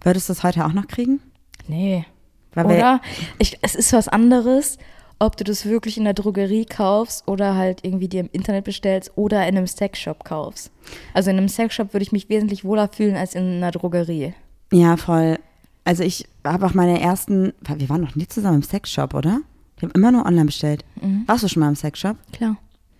Würdest 0.00 0.28
du 0.28 0.32
es 0.34 0.44
heute 0.44 0.64
auch 0.64 0.72
noch 0.72 0.86
kriegen? 0.86 1.20
Nee. 1.66 2.04
Weil 2.52 2.66
Oder? 2.66 3.00
Ich, 3.40 3.58
es 3.62 3.74
ist 3.74 3.92
was 3.92 4.06
anderes, 4.06 4.78
ob 5.24 5.36
du 5.36 5.44
das 5.44 5.64
wirklich 5.64 5.98
in 5.98 6.04
der 6.04 6.14
Drogerie 6.14 6.64
kaufst 6.64 7.26
oder 7.26 7.54
halt 7.54 7.80
irgendwie 7.82 8.08
dir 8.08 8.20
im 8.20 8.30
Internet 8.32 8.64
bestellst 8.64 9.12
oder 9.16 9.46
in 9.48 9.56
einem 9.56 9.66
Sexshop 9.66 10.24
kaufst. 10.24 10.70
Also 11.12 11.30
in 11.30 11.38
einem 11.38 11.48
Sexshop 11.48 11.92
würde 11.92 12.02
ich 12.02 12.12
mich 12.12 12.28
wesentlich 12.28 12.64
wohler 12.64 12.88
fühlen 12.88 13.16
als 13.16 13.34
in 13.34 13.56
einer 13.56 13.70
Drogerie. 13.70 14.34
Ja, 14.72 14.96
voll. 14.96 15.38
Also 15.84 16.02
ich 16.02 16.26
habe 16.44 16.66
auch 16.66 16.74
meine 16.74 17.00
ersten, 17.00 17.52
wir 17.60 17.88
waren 17.88 18.00
noch 18.00 18.14
nie 18.14 18.26
zusammen 18.26 18.56
im 18.56 18.62
Sexshop, 18.62 19.14
oder? 19.14 19.40
Wir 19.78 19.88
haben 19.88 19.94
immer 19.94 20.12
nur 20.12 20.26
online 20.26 20.46
bestellt. 20.46 20.84
Mhm. 21.00 21.24
Warst 21.26 21.44
du 21.44 21.48
schon 21.48 21.60
mal 21.60 21.68
im 21.68 21.76
Sexshop? 21.76 22.16
Klar. 22.32 22.56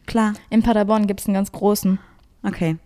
Klar. 0.06 0.34
In 0.50 0.62
Paderborn 0.62 1.06
gibt 1.06 1.20
es 1.20 1.26
einen 1.26 1.34
ganz 1.34 1.50
großen. 1.52 1.98
Okay. 2.42 2.76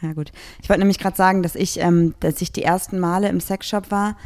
Ja, 0.00 0.12
gut. 0.12 0.32
Ich 0.60 0.68
wollte 0.68 0.80
nämlich 0.80 0.98
gerade 0.98 1.16
sagen, 1.16 1.42
dass 1.42 1.54
ich, 1.54 1.80
ähm, 1.80 2.14
dass 2.20 2.40
ich 2.40 2.52
die 2.52 2.62
ersten 2.62 2.98
Male 2.98 3.28
im 3.28 3.40
Sexshop 3.40 3.90
war. 3.90 4.16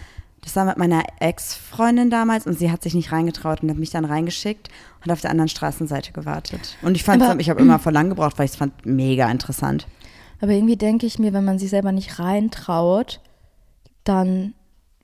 Das 0.43 0.55
war 0.55 0.65
mit 0.65 0.77
meiner 0.77 1.03
Ex-Freundin 1.19 2.09
damals 2.09 2.47
und 2.47 2.57
sie 2.59 2.71
hat 2.71 2.83
sich 2.83 2.95
nicht 2.95 3.11
reingetraut 3.11 3.63
und 3.63 3.71
hat 3.71 3.79
mich 3.79 3.91
dann 3.91 4.05
reingeschickt 4.05 4.69
und 5.05 5.11
auf 5.11 5.21
der 5.21 5.31
anderen 5.31 5.49
Straßenseite 5.49 6.13
gewartet. 6.13 6.77
Und 6.83 6.95
ich 6.97 7.03
fand, 7.05 7.23
Aber- 7.23 7.41
ich 7.41 7.51
habe 7.51 7.61
immer 7.61 7.79
voll 7.81 7.93
lang 7.93 8.09
gebraucht, 8.09 8.39
weil 8.39 8.45
ich 8.45 8.53
es 8.53 8.57
fand 8.57 8.87
mega 8.87 9.29
interessant. 9.31 9.87
Aber 10.41 10.53
irgendwie 10.53 10.77
denke 10.77 11.07
ich 11.07 11.19
mir, 11.19 11.33
wenn 11.33 11.45
man 11.45 11.59
sich 11.59 11.71
selber 11.71 11.93
nicht 11.93 12.19
reintraut, 12.19 13.21
dann 14.05 14.55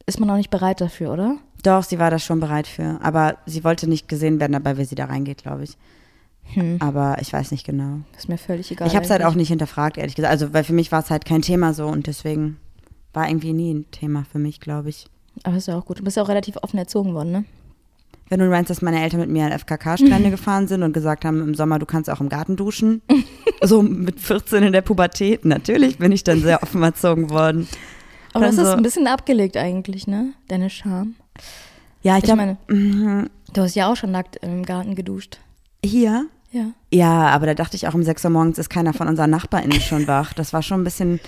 ist 0.07 0.21
man 0.21 0.31
auch 0.31 0.37
nicht 0.37 0.51
bereit 0.51 0.81
dafür, 0.81 1.13
oder? 1.13 1.39
Doch, 1.63 1.83
sie 1.83 1.99
war 1.99 2.11
da 2.11 2.19
schon 2.19 2.41
bereit 2.41 2.67
für. 2.67 2.99
Aber 3.03 3.39
sie 3.47 3.65
wollte 3.65 3.89
nicht 3.89 4.09
gesehen 4.09 4.41
werden 4.41 4.53
dabei, 4.53 4.77
wie 4.77 4.85
sie 4.85 4.95
da 4.95 5.07
reingeht, 5.07 5.43
glaube 5.43 5.65
ich. 5.65 5.77
Hm. 6.55 6.77
Aber 6.81 7.17
ich 7.21 7.33
weiß 7.33 7.51
nicht 7.53 7.65
genau. 7.65 8.01
Ist 8.17 8.29
mir 8.29 8.37
völlig 8.39 8.71
egal. 8.71 8.89
ich 8.89 8.95
habe 8.95 9.05
es 9.05 9.11
halt 9.11 9.25
auch 9.25 9.35
nicht 9.35 9.49
hinterfragt, 9.49 9.97
ehrlich 9.97 10.17
gesagt. 10.17 10.33
Also, 10.33 10.53
weil 10.53 10.65
für 10.65 10.73
mich 10.73 10.91
war 10.93 11.01
es 11.01 11.11
halt 11.11 11.25
kein 11.25 11.41
Thema 11.43 11.73
so 11.73 11.87
und 11.87 12.07
deswegen 12.09 12.59
war 13.13 13.29
irgendwie 13.29 13.53
nie 13.53 13.73
ein 13.73 13.91
Thema 13.91 14.25
für 14.31 14.39
mich, 14.39 14.61
glaube 14.61 14.89
ich. 14.89 15.07
Aber 15.45 15.57
ist 15.57 15.69
ja 15.69 15.77
auch 15.79 15.85
gut. 15.85 15.99
Du 15.99 16.05
bist 16.05 16.17
ja 16.17 16.23
auch 16.23 16.29
relativ 16.29 16.57
offen 16.63 16.79
erzogen 16.79 17.15
worden, 17.15 17.33
ne? 17.33 17.45
Wenn 18.29 18.39
du 18.41 18.49
meinst, 18.49 18.71
dass 18.71 18.81
meine 18.81 19.03
Eltern 19.03 19.21
mit 19.21 19.29
mir 19.29 19.45
an 19.45 19.53
FKK-Strände 19.59 20.31
gefahren 20.31 20.67
sind 20.69 20.83
und 20.83 20.93
gesagt 20.93 21.25
haben, 21.25 21.41
im 21.43 21.55
Sommer, 21.55 21.79
du 21.79 21.85
kannst 21.87 22.09
auch 22.09 22.21
im 22.21 22.29
Garten 22.31 22.57
duschen. 22.57 23.03
so 23.63 23.83
mit 23.83 24.21
14 24.21 24.63
in 24.63 24.73
der 24.73 24.81
Pubertät. 24.83 25.45
Natürlich 25.45 25.99
bin 25.99 26.13
ich 26.13 26.25
dann 26.25 26.41
sehr 26.41 26.63
offen 26.63 26.83
erzogen 26.83 27.29
worden. 27.31 27.69
Aber 28.33 28.47
das 28.47 28.57
Dann 28.57 28.65
ist 28.65 28.71
so- 28.71 28.77
ein 28.77 28.83
bisschen 28.83 29.07
abgelegt 29.07 29.57
eigentlich, 29.59 30.07
ne? 30.07 30.33
Deine 30.49 30.71
Scham. 30.71 31.17
Ja, 32.03 32.15
ich, 32.17 32.19
Ich 32.19 32.25
glaube, 32.25 32.57
meine, 32.69 33.31
du 33.53 33.61
hast 33.63 33.75
ja 33.75 33.91
auch 33.93 33.97
schon 33.97 34.11
nackt 34.13 34.37
im 34.37 34.65
Garten 34.65 34.95
geduscht. 34.95 35.39
hier. 35.85 36.27
Ja. 36.53 36.71
Ja, 36.95 37.29
aber 37.29 37.47
da 37.47 37.55
dachte 37.55 37.75
ich 37.75 37.89
auch 37.89 37.95
um 37.95 38.03
6 38.03 38.23
Uhr 38.27 38.31
morgens 38.31 38.59
ist 38.59 38.69
keiner 38.69 38.93
von 38.93 39.09
unseren 39.09 39.31
NachbarInnen 39.31 39.81
schon 39.81 40.07
wach. 40.07 40.35
Das 40.35 40.53
war 40.53 40.63
schon 40.63 40.83
ein 40.83 40.85
bisschen, 40.85 41.21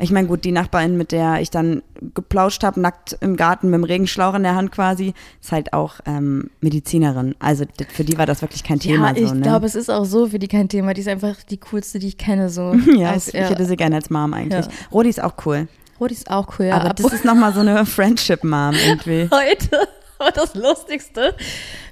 ich 0.00 0.10
meine, 0.10 0.26
gut, 0.26 0.44
die 0.44 0.50
Nachbarin, 0.50 0.96
mit 0.96 1.12
der 1.12 1.40
ich 1.40 1.50
dann 1.50 1.82
geplauscht 2.12 2.64
habe, 2.64 2.80
nackt 2.80 3.16
im 3.20 3.36
Garten 3.36 3.68
mit 3.70 3.78
dem 3.78 3.84
Regenschlauch 3.84 4.34
in 4.34 4.42
der 4.42 4.56
Hand 4.56 4.72
quasi, 4.72 5.14
ist 5.40 5.52
halt 5.52 5.72
auch 5.72 6.00
ähm, 6.06 6.50
Medizinerin. 6.60 7.36
Also 7.38 7.64
für 7.88 8.02
die 8.02 8.18
war 8.18 8.26
das 8.26 8.42
wirklich 8.42 8.64
kein 8.64 8.80
Thema. 8.80 9.10
ja, 9.12 9.16
ich 9.16 9.28
so, 9.28 9.34
ne? 9.36 9.42
glaube, 9.42 9.64
es 9.66 9.76
ist 9.76 9.90
auch 9.90 10.04
so 10.04 10.26
für 10.26 10.40
die 10.40 10.48
kein 10.48 10.68
Thema. 10.68 10.92
Die 10.92 11.02
ist 11.02 11.08
einfach 11.08 11.36
die 11.48 11.58
coolste, 11.58 12.00
die 12.00 12.08
ich 12.08 12.18
kenne. 12.18 12.48
So. 12.48 12.74
ja, 12.96 13.10
Als 13.12 13.28
ich 13.28 13.34
er- 13.34 13.48
hätte 13.50 13.64
sie 13.64 13.76
gerne 13.76 13.94
als 13.96 14.10
Mom 14.10 14.34
eigentlich. 14.34 14.66
Ja. 14.66 14.72
Rodi 14.90 15.08
ist 15.08 15.22
auch 15.22 15.34
cool. 15.46 15.68
Rodi 16.00 16.14
ist 16.14 16.28
auch 16.32 16.58
cool, 16.58 16.66
ja. 16.66 16.78
aber 16.78 16.94
das 16.94 17.12
ist 17.12 17.24
nochmal 17.24 17.54
so 17.54 17.60
eine 17.60 17.86
Friendship-Mom 17.86 18.74
irgendwie. 18.86 19.28
heute 19.30 19.86
war 20.22 20.32
das 20.32 20.54
Lustigste. 20.54 21.34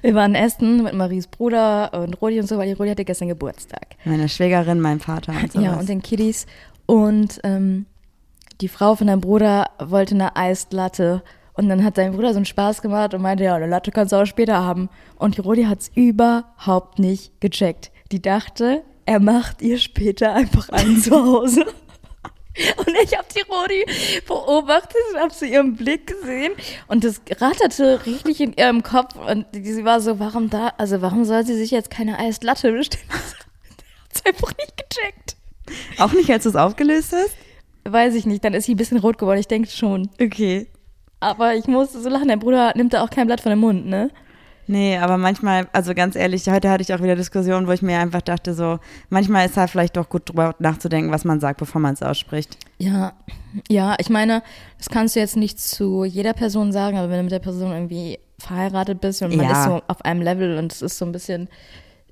Wir 0.01 0.15
waren 0.15 0.35
essen 0.35 0.83
mit 0.83 0.93
Maries 0.93 1.27
Bruder 1.27 1.93
und 1.93 2.21
Rodi 2.21 2.39
und 2.39 2.47
so, 2.47 2.57
weil 2.57 2.67
die 2.67 2.73
Rodi 2.73 2.89
hatte 2.89 3.05
gestern 3.05 3.27
Geburtstag. 3.27 3.87
Meine 4.05 4.29
Schwägerin, 4.29 4.79
mein 4.79 4.99
Vater 4.99 5.33
und 5.33 5.51
sowas. 5.51 5.65
Ja, 5.65 5.73
und 5.75 5.89
den 5.89 6.01
Kiddies. 6.01 6.45
Und 6.85 7.39
ähm, 7.43 7.85
die 8.61 8.67
Frau 8.67 8.95
von 8.95 9.07
deinem 9.07 9.21
Bruder 9.21 9.65
wollte 9.79 10.15
eine 10.15 10.35
Eislatte. 10.35 11.23
Und 11.53 11.67
dann 11.67 11.83
hat 11.83 11.97
dein 11.97 12.13
Bruder 12.13 12.29
so 12.29 12.37
einen 12.37 12.45
Spaß 12.45 12.81
gemacht 12.81 13.13
und 13.13 13.21
meinte, 13.21 13.43
ja, 13.43 13.55
eine 13.55 13.67
Latte 13.67 13.91
kannst 13.91 14.13
du 14.13 14.17
auch 14.17 14.25
später 14.25 14.63
haben. 14.63 14.89
Und 15.17 15.37
die 15.37 15.41
Rodi 15.41 15.65
hat's 15.65 15.91
überhaupt 15.93 16.99
nicht 16.99 17.39
gecheckt. 17.41 17.91
Die 18.11 18.21
dachte, 18.21 18.83
er 19.05 19.19
macht 19.19 19.61
ihr 19.61 19.77
später 19.77 20.33
einfach 20.33 20.69
einen 20.69 20.97
zu 21.01 21.11
Hause. 21.13 21.65
Und 22.77 22.95
ich 23.03 23.17
habe 23.17 23.27
die 23.33 23.41
Rodi 23.49 23.85
beobachtet 24.27 24.97
und 25.13 25.19
habe 25.19 25.33
sie 25.33 25.53
ihren 25.53 25.75
Blick 25.75 26.07
gesehen 26.07 26.51
und 26.87 27.03
das 27.03 27.21
ratterte 27.39 28.05
richtig 28.05 28.41
in 28.41 28.53
ihrem 28.53 28.83
Kopf 28.83 29.15
und 29.15 29.45
sie 29.53 29.85
war 29.85 30.01
so, 30.01 30.19
warum 30.19 30.49
da, 30.49 30.73
also 30.77 31.01
warum 31.01 31.23
soll 31.23 31.45
sie 31.45 31.55
sich 31.55 31.71
jetzt 31.71 31.89
keine 31.89 32.19
Eislatte 32.19 32.73
bestellen? 32.73 33.05
Hat's 34.09 34.25
einfach 34.25 34.51
nicht 34.57 34.75
gecheckt. 34.75 35.37
auch 35.97 36.11
nicht, 36.11 36.29
als 36.29 36.43
du 36.43 36.49
es 36.49 36.55
aufgelöst 36.57 37.13
hast? 37.13 37.35
Weiß 37.85 38.15
ich 38.15 38.25
nicht, 38.25 38.43
dann 38.43 38.53
ist 38.53 38.65
sie 38.65 38.73
ein 38.73 38.77
bisschen 38.77 38.99
rot 38.99 39.17
geworden, 39.17 39.39
ich 39.39 39.47
denke 39.47 39.69
schon. 39.69 40.09
Okay. 40.21 40.67
Aber 41.21 41.55
ich 41.55 41.67
musste 41.67 42.01
so 42.01 42.09
lachen, 42.09 42.27
der 42.27 42.37
Bruder 42.37 42.73
nimmt 42.75 42.93
da 42.93 43.03
auch 43.03 43.09
kein 43.09 43.27
Blatt 43.27 43.41
von 43.41 43.51
dem 43.51 43.59
Mund, 43.59 43.85
ne? 43.85 44.11
Nee, 44.71 44.97
aber 44.97 45.17
manchmal, 45.17 45.67
also 45.73 45.93
ganz 45.93 46.15
ehrlich, 46.15 46.47
heute 46.47 46.69
hatte 46.69 46.81
ich 46.81 46.93
auch 46.93 47.01
wieder 47.03 47.17
Diskussionen, 47.17 47.67
wo 47.67 47.73
ich 47.73 47.81
mir 47.81 47.99
einfach 47.99 48.21
dachte, 48.21 48.53
so, 48.53 48.79
manchmal 49.09 49.45
ist 49.45 49.57
halt 49.57 49.69
vielleicht 49.69 49.97
doch 49.97 50.07
gut 50.07 50.29
drüber 50.29 50.55
nachzudenken, 50.59 51.11
was 51.11 51.25
man 51.25 51.41
sagt, 51.41 51.59
bevor 51.59 51.81
man 51.81 51.93
es 51.93 52.01
ausspricht. 52.01 52.57
Ja, 52.77 53.11
ja, 53.67 53.95
ich 53.99 54.09
meine, 54.09 54.41
das 54.77 54.87
kannst 54.87 55.17
du 55.17 55.19
jetzt 55.19 55.35
nicht 55.35 55.59
zu 55.59 56.05
jeder 56.05 56.31
Person 56.31 56.71
sagen, 56.71 56.97
aber 56.97 57.09
wenn 57.09 57.17
du 57.17 57.23
mit 57.23 57.33
der 57.33 57.39
Person 57.39 57.73
irgendwie 57.73 58.17
verheiratet 58.39 59.01
bist 59.01 59.21
und 59.21 59.35
man 59.35 59.45
Ja. 59.45 59.51
ist 59.51 59.65
so 59.65 59.81
auf 59.89 60.05
einem 60.05 60.21
Level 60.21 60.57
und 60.57 60.71
es 60.71 60.81
ist 60.81 60.97
so 60.97 61.03
ein 61.03 61.11
bisschen, 61.11 61.49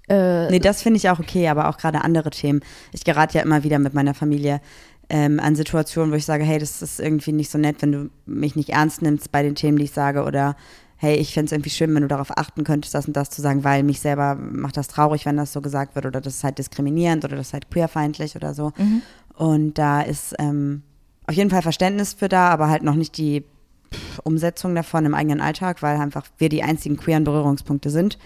äh, 0.09 0.49
Nee, 0.49 0.59
das 0.59 0.81
finde 0.81 0.97
ich 0.97 1.09
auch 1.09 1.19
okay, 1.19 1.47
aber 1.47 1.69
auch 1.69 1.77
gerade 1.77 2.03
andere 2.03 2.29
Themen. 2.29 2.59
Ich 2.91 3.05
gerate 3.05 3.37
ja 3.37 3.43
immer 3.45 3.63
wieder 3.63 3.79
mit 3.79 3.93
meiner 3.93 4.13
Familie 4.13 4.59
ähm, 5.09 5.39
an 5.39 5.55
Situationen, 5.55 6.11
wo 6.11 6.17
ich 6.17 6.25
sage, 6.25 6.43
hey, 6.43 6.59
das 6.59 6.81
ist 6.81 6.99
irgendwie 6.99 7.31
nicht 7.31 7.51
so 7.51 7.57
nett, 7.57 7.77
wenn 7.79 7.93
du 7.93 8.09
mich 8.25 8.57
nicht 8.57 8.69
ernst 8.71 9.01
nimmst 9.01 9.31
bei 9.31 9.43
den 9.43 9.55
Themen, 9.55 9.77
die 9.77 9.85
ich 9.85 9.91
sage 9.91 10.23
oder 10.25 10.57
hey, 11.01 11.15
ich 11.15 11.33
fände 11.33 11.45
es 11.45 11.51
irgendwie 11.53 11.69
schön, 11.69 11.95
wenn 11.95 12.01
du 12.01 12.09
darauf 12.09 12.37
achten 12.37 12.65
könntest, 12.65 12.93
das 12.93 13.07
und 13.07 13.15
das 13.15 13.29
zu 13.29 13.41
sagen, 13.41 13.63
weil 13.63 13.83
mich 13.83 14.01
selber 14.01 14.35
macht 14.35 14.75
das 14.75 14.89
traurig, 14.89 15.25
wenn 15.25 15.37
das 15.37 15.53
so 15.53 15.61
gesagt 15.61 15.95
wird 15.95 16.05
oder 16.05 16.19
das 16.19 16.35
ist 16.35 16.43
halt 16.43 16.57
diskriminierend 16.57 17.23
oder 17.23 17.37
das 17.37 17.47
ist 17.47 17.53
halt 17.53 17.71
queerfeindlich 17.71 18.35
oder 18.35 18.53
so. 18.53 18.73
Und 19.35 19.77
da 19.77 20.01
ist 20.01 20.35
ähm, 20.39 20.83
auf 21.25 21.33
jeden 21.33 21.49
Fall 21.49 21.61
Verständnis 21.61 22.13
für 22.13 22.27
da, 22.27 22.49
aber 22.49 22.67
halt 22.67 22.83
noch 22.83 22.95
nicht 22.95 23.17
die 23.17 23.45
Umsetzung 24.25 24.75
davon 24.75 25.05
im 25.05 25.15
eigenen 25.15 25.39
Alltag, 25.39 25.81
weil 25.81 25.97
einfach 25.97 26.25
wir 26.37 26.49
die 26.49 26.63
einzigen 26.63 26.97
queeren 26.97 27.23
Berührungspunkte 27.23 27.89
sind. 27.89 28.17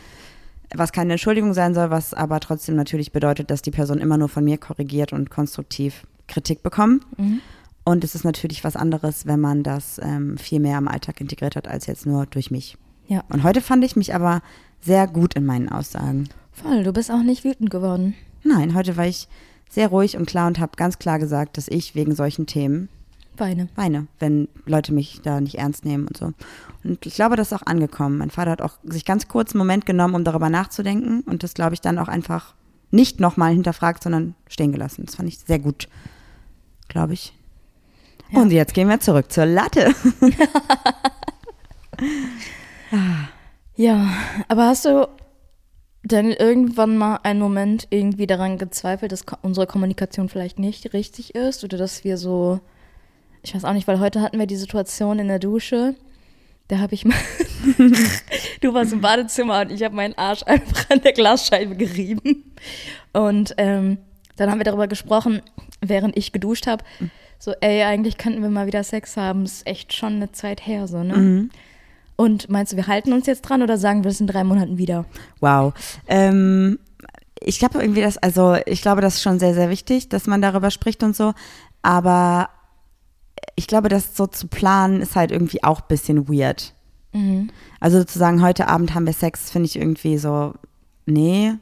Was 0.73 0.91
keine 0.91 1.13
Entschuldigung 1.13 1.53
sein 1.53 1.75
soll, 1.75 1.91
was 1.91 2.15
aber 2.15 2.39
trotzdem 2.39 2.75
natürlich 2.75 3.11
bedeutet, 3.11 3.51
dass 3.51 3.61
die 3.61 3.69
Person 3.69 3.99
immer 3.99 4.17
nur 4.17 4.29
von 4.29 4.43
mir 4.43 4.57
korrigiert 4.57 5.13
und 5.13 5.29
konstruktiv 5.29 6.07
Kritik 6.27 6.63
bekommt. 6.63 7.05
Und 7.85 8.03
es 8.03 8.15
ist 8.15 8.23
natürlich 8.23 8.63
was 8.63 8.75
anderes, 8.75 9.25
wenn 9.25 9.39
man 9.39 9.63
das 9.63 9.99
ähm, 10.01 10.37
viel 10.37 10.59
mehr 10.59 10.77
im 10.77 10.87
Alltag 10.87 11.19
integriert 11.19 11.55
hat, 11.55 11.67
als 11.67 11.85
jetzt 11.85 12.05
nur 12.05 12.25
durch 12.25 12.49
mich. 12.49 12.77
ja, 13.07 13.23
Und 13.29 13.43
heute 13.43 13.61
fand 13.61 13.83
ich 13.83 13.95
mich 13.95 14.15
aber 14.15 14.41
sehr 14.81 15.07
gut 15.07 15.33
in 15.33 15.45
meinen 15.45 15.69
Aussagen. 15.69 16.29
voll, 16.51 16.83
du 16.83 16.93
bist 16.93 17.11
auch 17.11 17.23
nicht 17.23 17.43
wütend 17.43 17.69
geworden. 17.69 18.15
Nein, 18.43 18.73
heute 18.73 18.95
war 18.97 19.07
ich 19.07 19.27
sehr 19.69 19.87
ruhig 19.87 20.17
und 20.17 20.27
klar 20.27 20.47
und 20.47 20.59
habe 20.59 20.73
ganz 20.75 20.99
klar 20.99 21.19
gesagt, 21.19 21.57
dass 21.57 21.67
ich 21.67 21.95
wegen 21.95 22.15
solchen 22.15 22.45
Themen 22.45 22.89
Weine. 23.37 23.67
weine, 23.75 24.07
wenn 24.19 24.47
Leute 24.65 24.93
mich 24.93 25.21
da 25.23 25.41
nicht 25.41 25.55
ernst 25.55 25.85
nehmen 25.85 26.07
und 26.07 26.15
so. 26.17 26.33
Und 26.83 27.05
ich 27.05 27.15
glaube, 27.15 27.35
das 27.35 27.51
ist 27.51 27.53
auch 27.53 27.65
angekommen. 27.65 28.19
Mein 28.19 28.29
Vater 28.29 28.51
hat 28.51 28.61
auch 28.61 28.77
sich 28.83 29.05
ganz 29.05 29.27
kurz 29.27 29.53
einen 29.53 29.59
Moment 29.59 29.85
genommen, 29.85 30.15
um 30.15 30.23
darüber 30.23 30.49
nachzudenken 30.49 31.21
und 31.21 31.43
das, 31.43 31.53
glaube 31.53 31.73
ich, 31.73 31.81
dann 31.81 31.97
auch 31.97 32.07
einfach 32.07 32.53
nicht 32.91 33.19
nochmal 33.19 33.53
hinterfragt, 33.53 34.03
sondern 34.03 34.35
stehen 34.47 34.71
gelassen. 34.71 35.05
Das 35.05 35.15
fand 35.15 35.27
ich 35.27 35.39
sehr 35.39 35.59
gut, 35.59 35.87
glaube 36.87 37.13
ich. 37.13 37.33
Ja. 38.33 38.41
Und 38.41 38.51
jetzt 38.51 38.73
gehen 38.73 38.89
wir 38.89 38.99
zurück 38.99 39.31
zur 39.31 39.45
Latte. 39.45 39.93
Ja, 43.75 44.07
aber 44.49 44.67
hast 44.67 44.85
du 44.85 45.07
denn 46.03 46.31
irgendwann 46.31 46.95
mal 46.95 47.19
einen 47.23 47.39
Moment 47.39 47.87
irgendwie 47.89 48.27
daran 48.27 48.57
gezweifelt, 48.57 49.11
dass 49.11 49.25
unsere 49.41 49.65
Kommunikation 49.65 50.29
vielleicht 50.29 50.59
nicht 50.59 50.93
richtig 50.93 51.33
ist 51.33 51.63
oder 51.63 51.77
dass 51.77 52.03
wir 52.03 52.17
so, 52.17 52.59
ich 53.41 53.55
weiß 53.55 53.65
auch 53.65 53.73
nicht, 53.73 53.87
weil 53.87 53.99
heute 53.99 54.21
hatten 54.21 54.37
wir 54.37 54.45
die 54.45 54.57
Situation 54.57 55.17
in 55.17 55.27
der 55.27 55.39
Dusche, 55.39 55.95
da 56.67 56.79
habe 56.79 56.93
ich 56.93 57.03
mal, 57.03 57.17
du 58.61 58.73
warst 58.73 58.93
im 58.93 59.01
Badezimmer 59.01 59.61
und 59.61 59.71
ich 59.71 59.81
habe 59.81 59.95
meinen 59.95 60.17
Arsch 60.17 60.43
einfach 60.45 60.91
an 60.91 61.01
der 61.01 61.13
Glasscheibe 61.13 61.75
gerieben 61.75 62.53
und 63.11 63.55
ähm, 63.57 63.97
dann 64.35 64.51
haben 64.51 64.59
wir 64.59 64.65
darüber 64.65 64.87
gesprochen, 64.87 65.41
während 65.81 66.15
ich 66.15 66.31
geduscht 66.31 66.67
habe, 66.67 66.83
so, 67.43 67.51
ey, 67.59 67.83
eigentlich 67.83 68.17
könnten 68.17 68.41
wir 68.41 68.49
mal 68.49 68.67
wieder 68.67 68.85
Sex 68.85 69.17
haben, 69.17 69.43
ist 69.43 69.67
echt 69.67 69.91
schon 69.91 70.13
eine 70.13 70.31
Zeit 70.31 70.65
her, 70.65 70.87
so, 70.87 71.03
ne? 71.03 71.49
Und 72.15 72.49
meinst 72.49 72.71
du, 72.71 72.77
wir 72.77 72.87
halten 72.87 73.11
uns 73.11 73.25
jetzt 73.25 73.41
dran 73.41 73.61
oder 73.61 73.77
sagen 73.77 74.05
wir 74.05 74.11
es 74.11 74.21
in 74.21 74.27
drei 74.27 74.45
Monaten 74.45 74.77
wieder? 74.77 75.03
Wow. 75.41 75.73
Ähm, 76.07 76.79
ich 77.41 77.59
glaube 77.59 77.81
irgendwie, 77.81 77.99
das, 77.99 78.17
also 78.17 78.55
ich 78.65 78.81
glaube, 78.81 79.01
das 79.01 79.15
ist 79.15 79.23
schon 79.23 79.39
sehr, 79.39 79.53
sehr 79.53 79.69
wichtig, 79.69 80.07
dass 80.07 80.25
man 80.25 80.41
darüber 80.41 80.71
spricht 80.71 81.03
und 81.03 81.17
so. 81.17 81.33
Aber 81.81 82.47
ich 83.57 83.67
glaube, 83.67 83.89
das 83.89 84.15
so 84.15 84.25
zu 84.25 84.47
planen 84.47 85.01
ist 85.01 85.17
halt 85.17 85.33
irgendwie 85.33 85.65
auch 85.65 85.81
ein 85.81 85.87
bisschen 85.89 86.29
weird. 86.29 86.73
Also 87.81 88.05
zu 88.05 88.19
sagen, 88.19 88.41
heute 88.41 88.69
Abend 88.69 88.95
haben 88.95 89.05
wir 89.05 89.11
Sex, 89.11 89.51
finde 89.51 89.65
ich 89.65 89.75
irgendwie 89.75 90.17
so, 90.17 90.53
nee. 91.05 91.55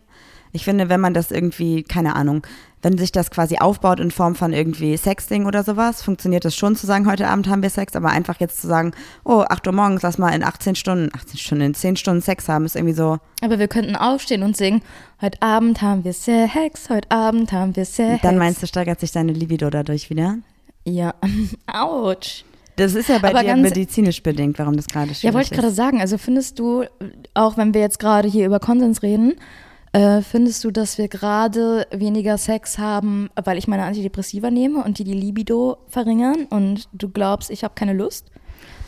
Ich 0.53 0.65
finde, 0.65 0.89
wenn 0.89 0.99
man 0.99 1.13
das 1.13 1.31
irgendwie, 1.31 1.83
keine 1.83 2.15
Ahnung, 2.15 2.45
wenn 2.81 2.97
sich 2.97 3.11
das 3.11 3.31
quasi 3.31 3.57
aufbaut 3.57 3.99
in 3.99 4.11
Form 4.11 4.35
von 4.35 4.53
irgendwie 4.53 4.97
Sexting 4.97 5.45
oder 5.45 5.63
sowas, 5.63 6.01
funktioniert 6.01 6.45
das 6.45 6.55
schon 6.55 6.75
zu 6.75 6.87
sagen, 6.87 7.09
heute 7.09 7.27
Abend 7.27 7.47
haben 7.47 7.61
wir 7.61 7.69
Sex, 7.69 7.95
aber 7.95 8.09
einfach 8.09 8.39
jetzt 8.39 8.59
zu 8.59 8.67
sagen, 8.67 8.93
oh, 9.23 9.43
8 9.47 9.67
Uhr 9.67 9.73
morgens, 9.73 10.01
lass 10.01 10.17
mal 10.17 10.29
in 10.29 10.43
18 10.43 10.75
Stunden, 10.75 11.09
18 11.15 11.37
Stunden, 11.37 11.63
in 11.65 11.73
10 11.73 11.95
Stunden 11.95 12.21
Sex 12.21 12.49
haben, 12.49 12.65
ist 12.65 12.75
irgendwie 12.75 12.95
so. 12.95 13.19
Aber 13.41 13.59
wir 13.59 13.67
könnten 13.67 13.95
aufstehen 13.95 14.43
und 14.43 14.57
singen, 14.57 14.81
heute 15.21 15.41
Abend 15.41 15.81
haben 15.81 16.03
wir 16.03 16.13
Sex, 16.13 16.89
heute 16.89 17.11
Abend 17.11 17.51
haben 17.51 17.75
wir 17.75 17.85
Sex. 17.85 18.21
Dann 18.23 18.37
meinst 18.37 18.63
du, 18.63 18.67
steigert 18.67 18.99
sich 18.99 19.11
deine 19.11 19.33
Libido 19.33 19.69
dadurch 19.69 20.09
wieder? 20.09 20.37
Ja, 20.83 21.13
ouch. 21.71 22.43
Das 22.77 22.95
ist 22.95 23.09
ja 23.09 23.19
bei 23.19 23.29
Aber 23.29 23.43
dir 23.43 23.55
medizinisch 23.57 24.23
bedingt, 24.23 24.57
warum 24.57 24.75
das 24.75 24.87
gerade 24.87 25.07
schwierig 25.07 25.23
Ja, 25.23 25.33
wollte 25.33 25.53
ich 25.53 25.59
gerade 25.59 25.73
sagen. 25.73 26.01
Also 26.01 26.17
findest 26.17 26.57
du, 26.57 26.85
auch 27.35 27.57
wenn 27.57 27.73
wir 27.75 27.81
jetzt 27.81 27.99
gerade 27.99 28.27
hier 28.27 28.45
über 28.45 28.59
Konsens 28.59 29.03
reden, 29.03 29.33
äh, 29.93 30.21
findest 30.21 30.63
du, 30.63 30.71
dass 30.71 30.97
wir 30.97 31.07
gerade 31.07 31.85
weniger 31.91 32.37
Sex 32.37 32.77
haben, 32.77 33.29
weil 33.35 33.57
ich 33.57 33.67
meine 33.67 33.83
Antidepressiva 33.83 34.49
nehme 34.49 34.83
und 34.83 34.99
die 34.99 35.03
die 35.03 35.13
Libido 35.13 35.77
verringern 35.87 36.45
und 36.49 36.87
du 36.93 37.09
glaubst, 37.09 37.49
ich 37.49 37.63
habe 37.63 37.73
keine 37.75 37.93
Lust? 37.93 38.31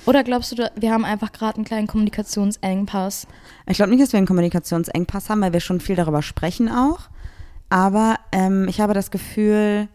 Oder 0.06 0.24
glaubst 0.24 0.52
du, 0.52 0.72
wir 0.76 0.92
haben 0.92 1.06
einfach 1.06 1.32
gerade 1.32 1.56
einen 1.56 1.66
kleinen 1.66 1.88
Kommunikationsengpass? 1.88 3.28
Ich 3.68 3.78
glaube 3.78 3.92
nicht, 3.92 4.04
dass 4.04 4.12
wir 4.12 4.18
einen 4.18 4.28
Kommunikationsengpass 4.28 5.30
haben, 5.30 5.42
weil 5.42 5.54
wir 5.54 5.62
schon 5.62 5.80
viel 5.80 5.96
darüber 5.96 6.22
sprechen 6.22 6.70
auch. 6.70 7.10
Aber 7.70 8.18
ähm, 8.32 8.68
ich 8.68 8.82
habe 8.82 8.94
das 8.94 9.12
Gefühl, 9.12 9.88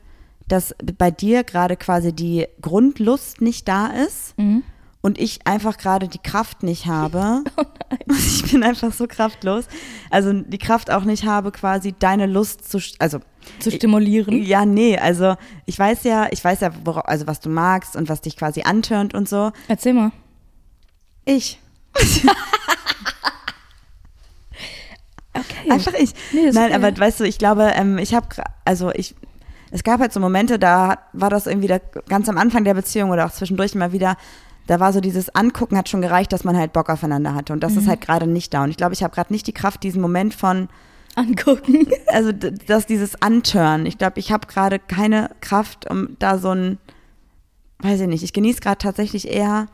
dass 0.49 0.75
bei 0.97 1.11
dir 1.11 1.45
gerade 1.45 1.77
quasi 1.77 2.13
die 2.13 2.47
Grundlust 2.61 3.41
nicht 3.43 3.69
da 3.69 3.89
ist 3.89 4.35
und 5.09 5.19
ich 5.19 5.47
einfach 5.47 5.79
gerade 5.79 6.07
die 6.07 6.19
Kraft 6.19 6.63
nicht 6.63 6.85
habe. 6.85 7.43
ich 8.11 8.53
bin 8.53 8.63
einfach 8.63 8.93
so 8.93 9.07
kraftlos. 9.07 9.65
Also 10.11 10.35
die 10.35 10.59
Kraft 10.59 10.91
auch 10.91 11.05
nicht 11.05 11.25
habe, 11.25 11.51
quasi 11.51 11.95
deine 11.99 12.27
Lust 12.27 12.71
zu, 12.71 12.79
also 12.99 13.21
Zu 13.59 13.71
stimulieren? 13.71 14.43
ja, 14.43 14.67
nee, 14.67 14.99
also 14.99 15.37
ich 15.65 15.79
weiß 15.79 16.05
ja, 16.05 16.29
ich 16.31 16.45
weiß 16.45 16.61
ja, 16.61 16.73
wora, 16.85 17.01
also 17.01 17.27
was 17.27 17.41
du 17.41 17.49
magst 17.49 17.97
und 17.97 18.11
was 18.11 18.21
dich 18.21 18.37
quasi 18.37 18.65
antörnt 18.65 19.15
und 19.15 19.31
so. 19.31 19.51
Erzähl 19.67 19.95
mal. 19.95 20.13
Ich. 21.25 21.59
Okay. 25.35 25.71
Einfach 25.71 25.93
ich. 25.93 26.15
Nee, 26.33 26.51
Nein, 26.51 26.73
okay. 26.73 26.75
aber 26.75 26.99
weißt 26.99 27.21
du, 27.21 27.25
ich 27.25 27.39
glaube, 27.39 27.71
ähm, 27.77 27.99
ich 27.99 28.13
habe, 28.13 28.27
also 28.65 28.91
ich, 28.93 29.15
es 29.71 29.85
gab 29.85 30.01
halt 30.01 30.13
so 30.13 30.19
Momente, 30.19 30.59
da 30.59 30.99
war 31.13 31.31
das 31.31 31.47
irgendwie 31.47 31.69
da, 31.69 31.79
ganz 32.09 32.29
am 32.29 32.39
Anfang 32.39 32.65
der 32.65 32.75
Beziehung 32.75 33.11
oder 33.11 33.25
auch 33.25 33.31
zwischendurch 33.31 33.73
immer 33.77 33.93
wieder, 33.93 34.17
da 34.69 34.79
war 34.79 34.93
so 34.93 35.01
dieses 35.01 35.35
Angucken 35.35 35.77
hat 35.77 35.89
schon 35.89 36.01
gereicht, 36.03 36.33
dass 36.33 36.45
man 36.45 36.57
halt 36.57 36.73
Bock 36.73 36.89
aufeinander 36.89 37.35
hatte 37.35 37.53
und 37.53 37.61
das 37.65 37.73
Mhm. 37.73 37.79
ist 37.81 37.89
halt 37.89 38.01
gerade 38.01 38.27
nicht 38.29 38.55
da 38.55 38.63
und 38.65 38.71
ich 38.71 38.77
glaube, 38.77 38.95
ich 38.95 39.03
habe 39.03 39.13
gerade 39.15 39.33
nicht 39.33 39.47
die 39.49 39.53
Kraft, 39.53 39.83
diesen 39.83 40.01
Moment 40.01 40.33
von, 40.35 40.69
Angucken. 41.17 41.89
also 42.07 42.31
dass 42.33 42.87
dieses 42.87 43.21
Anturn, 43.21 43.87
ich 43.87 43.99
glaube, 43.99 44.21
ich 44.21 44.31
habe 44.31 44.47
gerade 44.47 44.79
keine 44.79 45.31
Kraft, 45.41 45.91
um 45.91 46.17
da 46.21 46.39
so 46.39 46.51
ein, 46.51 46.79
weiß 47.81 48.01
ich 48.03 48.07
nicht, 48.07 48.23
ich 48.23 48.33
genieße 48.33 48.61
gerade 48.61 48.79
tatsächlich 48.79 49.27
eher, 49.29 49.67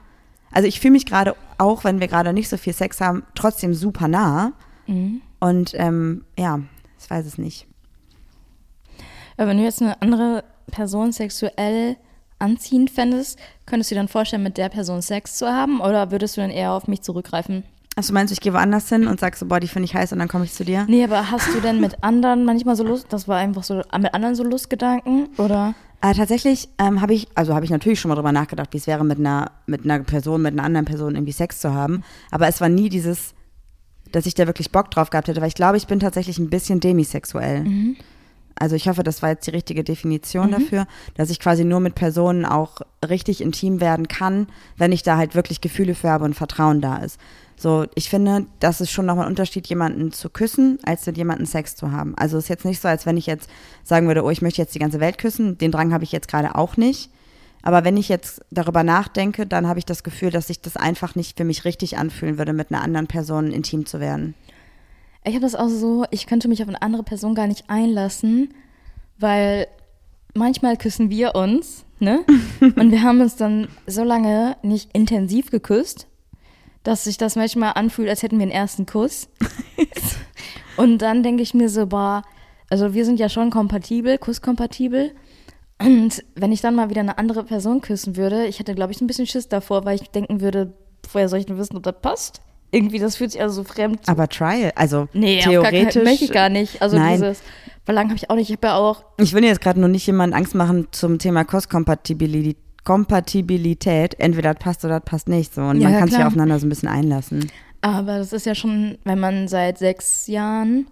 also 0.52 0.66
ich 0.68 0.80
fühle 0.80 0.92
mich 0.92 1.04
gerade, 1.04 1.34
auch 1.58 1.84
wenn 1.84 2.00
wir 2.00 2.08
gerade 2.08 2.32
nicht 2.32 2.48
so 2.48 2.56
viel 2.56 2.72
Sex 2.72 3.00
haben, 3.00 3.24
trotzdem 3.34 3.74
super 3.74 4.08
nah 4.08 4.52
Mhm. 4.86 5.20
und 5.40 5.72
ähm, 5.74 6.24
ja, 6.38 6.60
ich 7.00 7.10
weiß 7.10 7.26
es 7.26 7.36
nicht. 7.36 7.66
Aber 9.36 9.48
wenn 9.48 9.56
du 9.58 9.64
jetzt 9.64 9.82
eine 9.82 10.00
andere 10.00 10.44
Person 10.70 11.12
sexuell 11.12 11.96
anziehend 12.38 12.90
fändest, 12.90 13.38
könntest 13.66 13.90
du 13.90 13.94
dir 13.94 14.00
dann 14.00 14.08
vorstellen, 14.08 14.42
mit 14.42 14.56
der 14.56 14.68
Person 14.68 15.02
Sex 15.02 15.36
zu 15.36 15.46
haben? 15.46 15.80
Oder 15.80 16.10
würdest 16.10 16.36
du 16.36 16.40
dann 16.40 16.50
eher 16.50 16.72
auf 16.72 16.88
mich 16.88 17.02
zurückgreifen? 17.02 17.64
Achso, 17.96 18.12
meinst 18.12 18.32
du, 18.32 18.34
ich 18.34 18.40
gehe 18.40 18.52
woanders 18.52 18.88
hin 18.88 19.06
und 19.06 19.20
sag 19.20 19.36
so, 19.36 19.46
boah, 19.46 19.60
die 19.60 19.68
finde 19.68 19.84
ich 19.84 19.94
heiß 19.94 20.12
und 20.12 20.18
dann 20.18 20.26
komme 20.26 20.44
ich 20.44 20.52
zu 20.52 20.64
dir? 20.64 20.84
Nee, 20.88 21.04
aber 21.04 21.30
hast 21.30 21.54
du 21.54 21.60
denn 21.60 21.80
mit 21.80 22.02
anderen 22.02 22.44
manchmal 22.44 22.74
so 22.74 22.82
Lust, 22.82 23.06
das 23.10 23.28
war 23.28 23.36
einfach 23.36 23.62
so, 23.62 23.76
mit 23.76 24.14
anderen 24.14 24.34
so 24.34 24.42
Lustgedanken? 24.42 25.28
Oder? 25.38 25.74
Äh, 26.00 26.12
tatsächlich 26.12 26.68
ähm, 26.78 27.00
habe 27.00 27.14
ich, 27.14 27.28
also 27.36 27.54
habe 27.54 27.64
ich 27.64 27.70
natürlich 27.70 28.00
schon 28.00 28.08
mal 28.08 28.16
drüber 28.16 28.32
nachgedacht, 28.32 28.72
wie 28.72 28.78
es 28.78 28.88
wäre, 28.88 29.04
mit 29.04 29.18
einer, 29.18 29.52
mit 29.66 29.84
einer 29.84 30.00
Person, 30.00 30.42
mit 30.42 30.52
einer 30.54 30.64
anderen 30.64 30.86
Person 30.86 31.14
irgendwie 31.14 31.32
Sex 31.32 31.60
zu 31.60 31.72
haben. 31.72 32.02
Aber 32.32 32.48
es 32.48 32.60
war 32.60 32.68
nie 32.68 32.88
dieses, 32.88 33.32
dass 34.10 34.26
ich 34.26 34.34
da 34.34 34.46
wirklich 34.46 34.72
Bock 34.72 34.90
drauf 34.90 35.10
gehabt 35.10 35.28
hätte, 35.28 35.40
weil 35.40 35.48
ich 35.48 35.54
glaube, 35.54 35.76
ich 35.76 35.86
bin 35.86 36.00
tatsächlich 36.00 36.38
ein 36.38 36.50
bisschen 36.50 36.80
demisexuell. 36.80 37.64
Also 38.56 38.76
ich 38.76 38.88
hoffe, 38.88 39.02
das 39.02 39.22
war 39.22 39.30
jetzt 39.30 39.46
die 39.46 39.52
richtige 39.52 39.82
Definition 39.82 40.50
dafür, 40.50 40.86
dass 41.16 41.30
ich 41.30 41.40
quasi 41.40 41.64
nur 41.64 41.80
mit 41.80 41.94
Personen 41.94 42.44
auch 42.44 42.80
richtig 43.08 43.40
intim 43.40 43.80
werden 43.80 44.08
kann, 44.08 44.46
wenn 44.76 44.92
ich 44.92 45.02
da 45.02 45.16
halt 45.16 45.34
wirklich 45.34 45.60
Gefühle 45.60 45.94
für 45.94 46.10
habe 46.10 46.24
und 46.24 46.34
Vertrauen 46.34 46.80
da 46.80 46.98
ist. 46.98 47.18
So, 47.56 47.86
ich 47.94 48.10
finde, 48.10 48.46
das 48.60 48.80
ist 48.80 48.90
schon 48.90 49.06
nochmal 49.06 49.26
ein 49.26 49.30
Unterschied, 49.30 49.66
jemanden 49.68 50.12
zu 50.12 50.28
küssen, 50.28 50.78
als 50.84 51.06
mit 51.06 51.16
jemandem 51.16 51.46
Sex 51.46 51.76
zu 51.76 51.92
haben. 51.92 52.14
Also 52.16 52.36
es 52.36 52.44
ist 52.44 52.48
jetzt 52.48 52.64
nicht 52.64 52.80
so, 52.80 52.88
als 52.88 53.06
wenn 53.06 53.16
ich 53.16 53.26
jetzt 53.26 53.48
sagen 53.84 54.06
würde, 54.06 54.24
oh, 54.24 54.30
ich 54.30 54.42
möchte 54.42 54.60
jetzt 54.60 54.74
die 54.74 54.80
ganze 54.80 55.00
Welt 55.00 55.18
küssen. 55.18 55.56
Den 55.58 55.70
Drang 55.70 55.92
habe 55.92 56.04
ich 56.04 56.12
jetzt 56.12 56.28
gerade 56.28 56.54
auch 56.56 56.76
nicht. 56.76 57.10
Aber 57.62 57.84
wenn 57.84 57.96
ich 57.96 58.08
jetzt 58.08 58.44
darüber 58.50 58.82
nachdenke, 58.82 59.46
dann 59.46 59.66
habe 59.66 59.78
ich 59.78 59.86
das 59.86 60.02
Gefühl, 60.02 60.30
dass 60.30 60.48
sich 60.48 60.60
das 60.60 60.76
einfach 60.76 61.14
nicht 61.14 61.38
für 61.38 61.44
mich 61.44 61.64
richtig 61.64 61.96
anfühlen 61.96 62.36
würde, 62.36 62.52
mit 62.52 62.70
einer 62.70 62.82
anderen 62.82 63.06
Person 63.06 63.52
intim 63.52 63.86
zu 63.86 64.00
werden. 64.00 64.34
Ich 65.24 65.34
habe 65.34 65.40
das 65.40 65.54
auch 65.54 65.68
so, 65.68 66.04
ich 66.10 66.26
könnte 66.26 66.48
mich 66.48 66.62
auf 66.62 66.68
eine 66.68 66.82
andere 66.82 67.02
Person 67.02 67.34
gar 67.34 67.46
nicht 67.46 67.64
einlassen, 67.68 68.52
weil 69.18 69.66
manchmal 70.34 70.76
küssen 70.76 71.08
wir 71.08 71.34
uns, 71.34 71.86
ne? 71.98 72.24
Und 72.60 72.90
wir 72.90 73.02
haben 73.02 73.20
uns 73.20 73.36
dann 73.36 73.68
so 73.86 74.04
lange 74.04 74.56
nicht 74.62 74.90
intensiv 74.92 75.50
geküsst, 75.50 76.06
dass 76.82 77.04
sich 77.04 77.16
das 77.16 77.36
manchmal 77.36 77.72
anfühlt, 77.74 78.10
als 78.10 78.22
hätten 78.22 78.38
wir 78.38 78.42
einen 78.42 78.52
ersten 78.52 78.84
Kuss. 78.84 79.28
Und 80.76 80.98
dann 80.98 81.22
denke 81.22 81.42
ich 81.42 81.54
mir 81.54 81.70
so, 81.70 81.86
boah, 81.86 82.22
also 82.68 82.92
wir 82.92 83.04
sind 83.06 83.18
ja 83.18 83.28
schon 83.28 83.50
kompatibel, 83.50 84.18
kusskompatibel. 84.18 85.14
Und 85.80 86.22
wenn 86.34 86.52
ich 86.52 86.60
dann 86.60 86.74
mal 86.74 86.90
wieder 86.90 87.00
eine 87.00 87.18
andere 87.18 87.44
Person 87.44 87.80
küssen 87.80 88.16
würde, 88.16 88.46
ich 88.46 88.58
hätte, 88.58 88.74
glaube 88.74 88.92
ich, 88.92 89.00
ein 89.00 89.06
bisschen 89.06 89.26
Schiss 89.26 89.48
davor, 89.48 89.84
weil 89.84 89.96
ich 90.00 90.10
denken 90.10 90.40
würde, 90.40 90.74
woher 91.12 91.28
soll 91.28 91.38
ich 91.38 91.46
denn 91.46 91.58
wissen, 91.58 91.76
ob 91.76 91.82
das 91.82 92.00
passt? 92.00 92.42
Irgendwie, 92.74 92.98
das 92.98 93.16
fühlt 93.16 93.32
sich 93.32 93.40
also 93.40 93.62
so 93.62 93.64
fremd 93.64 94.00
Aber 94.06 94.28
Trial, 94.28 94.72
also 94.74 95.08
Nee, 95.12 95.40
theoretisch. 95.40 95.94
keinen, 95.94 96.04
möchte 96.04 96.24
ich 96.24 96.32
gar 96.32 96.48
nicht. 96.48 96.82
Also 96.82 96.96
Nein. 96.98 97.12
dieses 97.20 97.40
Verlangen 97.84 98.10
habe 98.10 98.16
ich 98.18 98.30
auch 98.30 98.34
nicht. 98.34 98.50
Ich 98.50 98.56
habe 98.56 98.66
ja 98.66 98.76
auch, 98.76 99.04
Ich 99.18 99.32
will 99.32 99.44
jetzt 99.44 99.60
gerade 99.60 99.78
nur 99.78 99.88
nicht 99.88 100.06
jemandem 100.06 100.36
Angst 100.38 100.54
machen 100.54 100.88
zum 100.90 101.18
Thema 101.18 101.44
Kostkompatibilität. 101.44 102.56
Kompatibilität, 102.84 104.18
entweder 104.20 104.52
das 104.54 104.62
passt 104.62 104.84
oder 104.84 105.00
das 105.00 105.04
passt 105.08 105.28
nicht 105.28 105.54
so. 105.54 105.62
Und 105.62 105.80
Ja, 105.80 105.88
man 105.88 105.98
kann 106.00 106.08
sich 106.08 106.16
klar. 106.16 106.28
aufeinander 106.28 106.58
so 106.58 106.66
ein 106.66 106.68
bisschen 106.68 106.88
einlassen. 106.88 107.50
aber 107.80 108.18
das 108.18 108.32
ist 108.32 108.44
ja 108.46 108.54
schon, 108.54 108.98
wenn 109.04 109.18
man 109.18 109.48
seit 109.48 109.78
sechs 109.78 110.26
Jahren, 110.26 110.86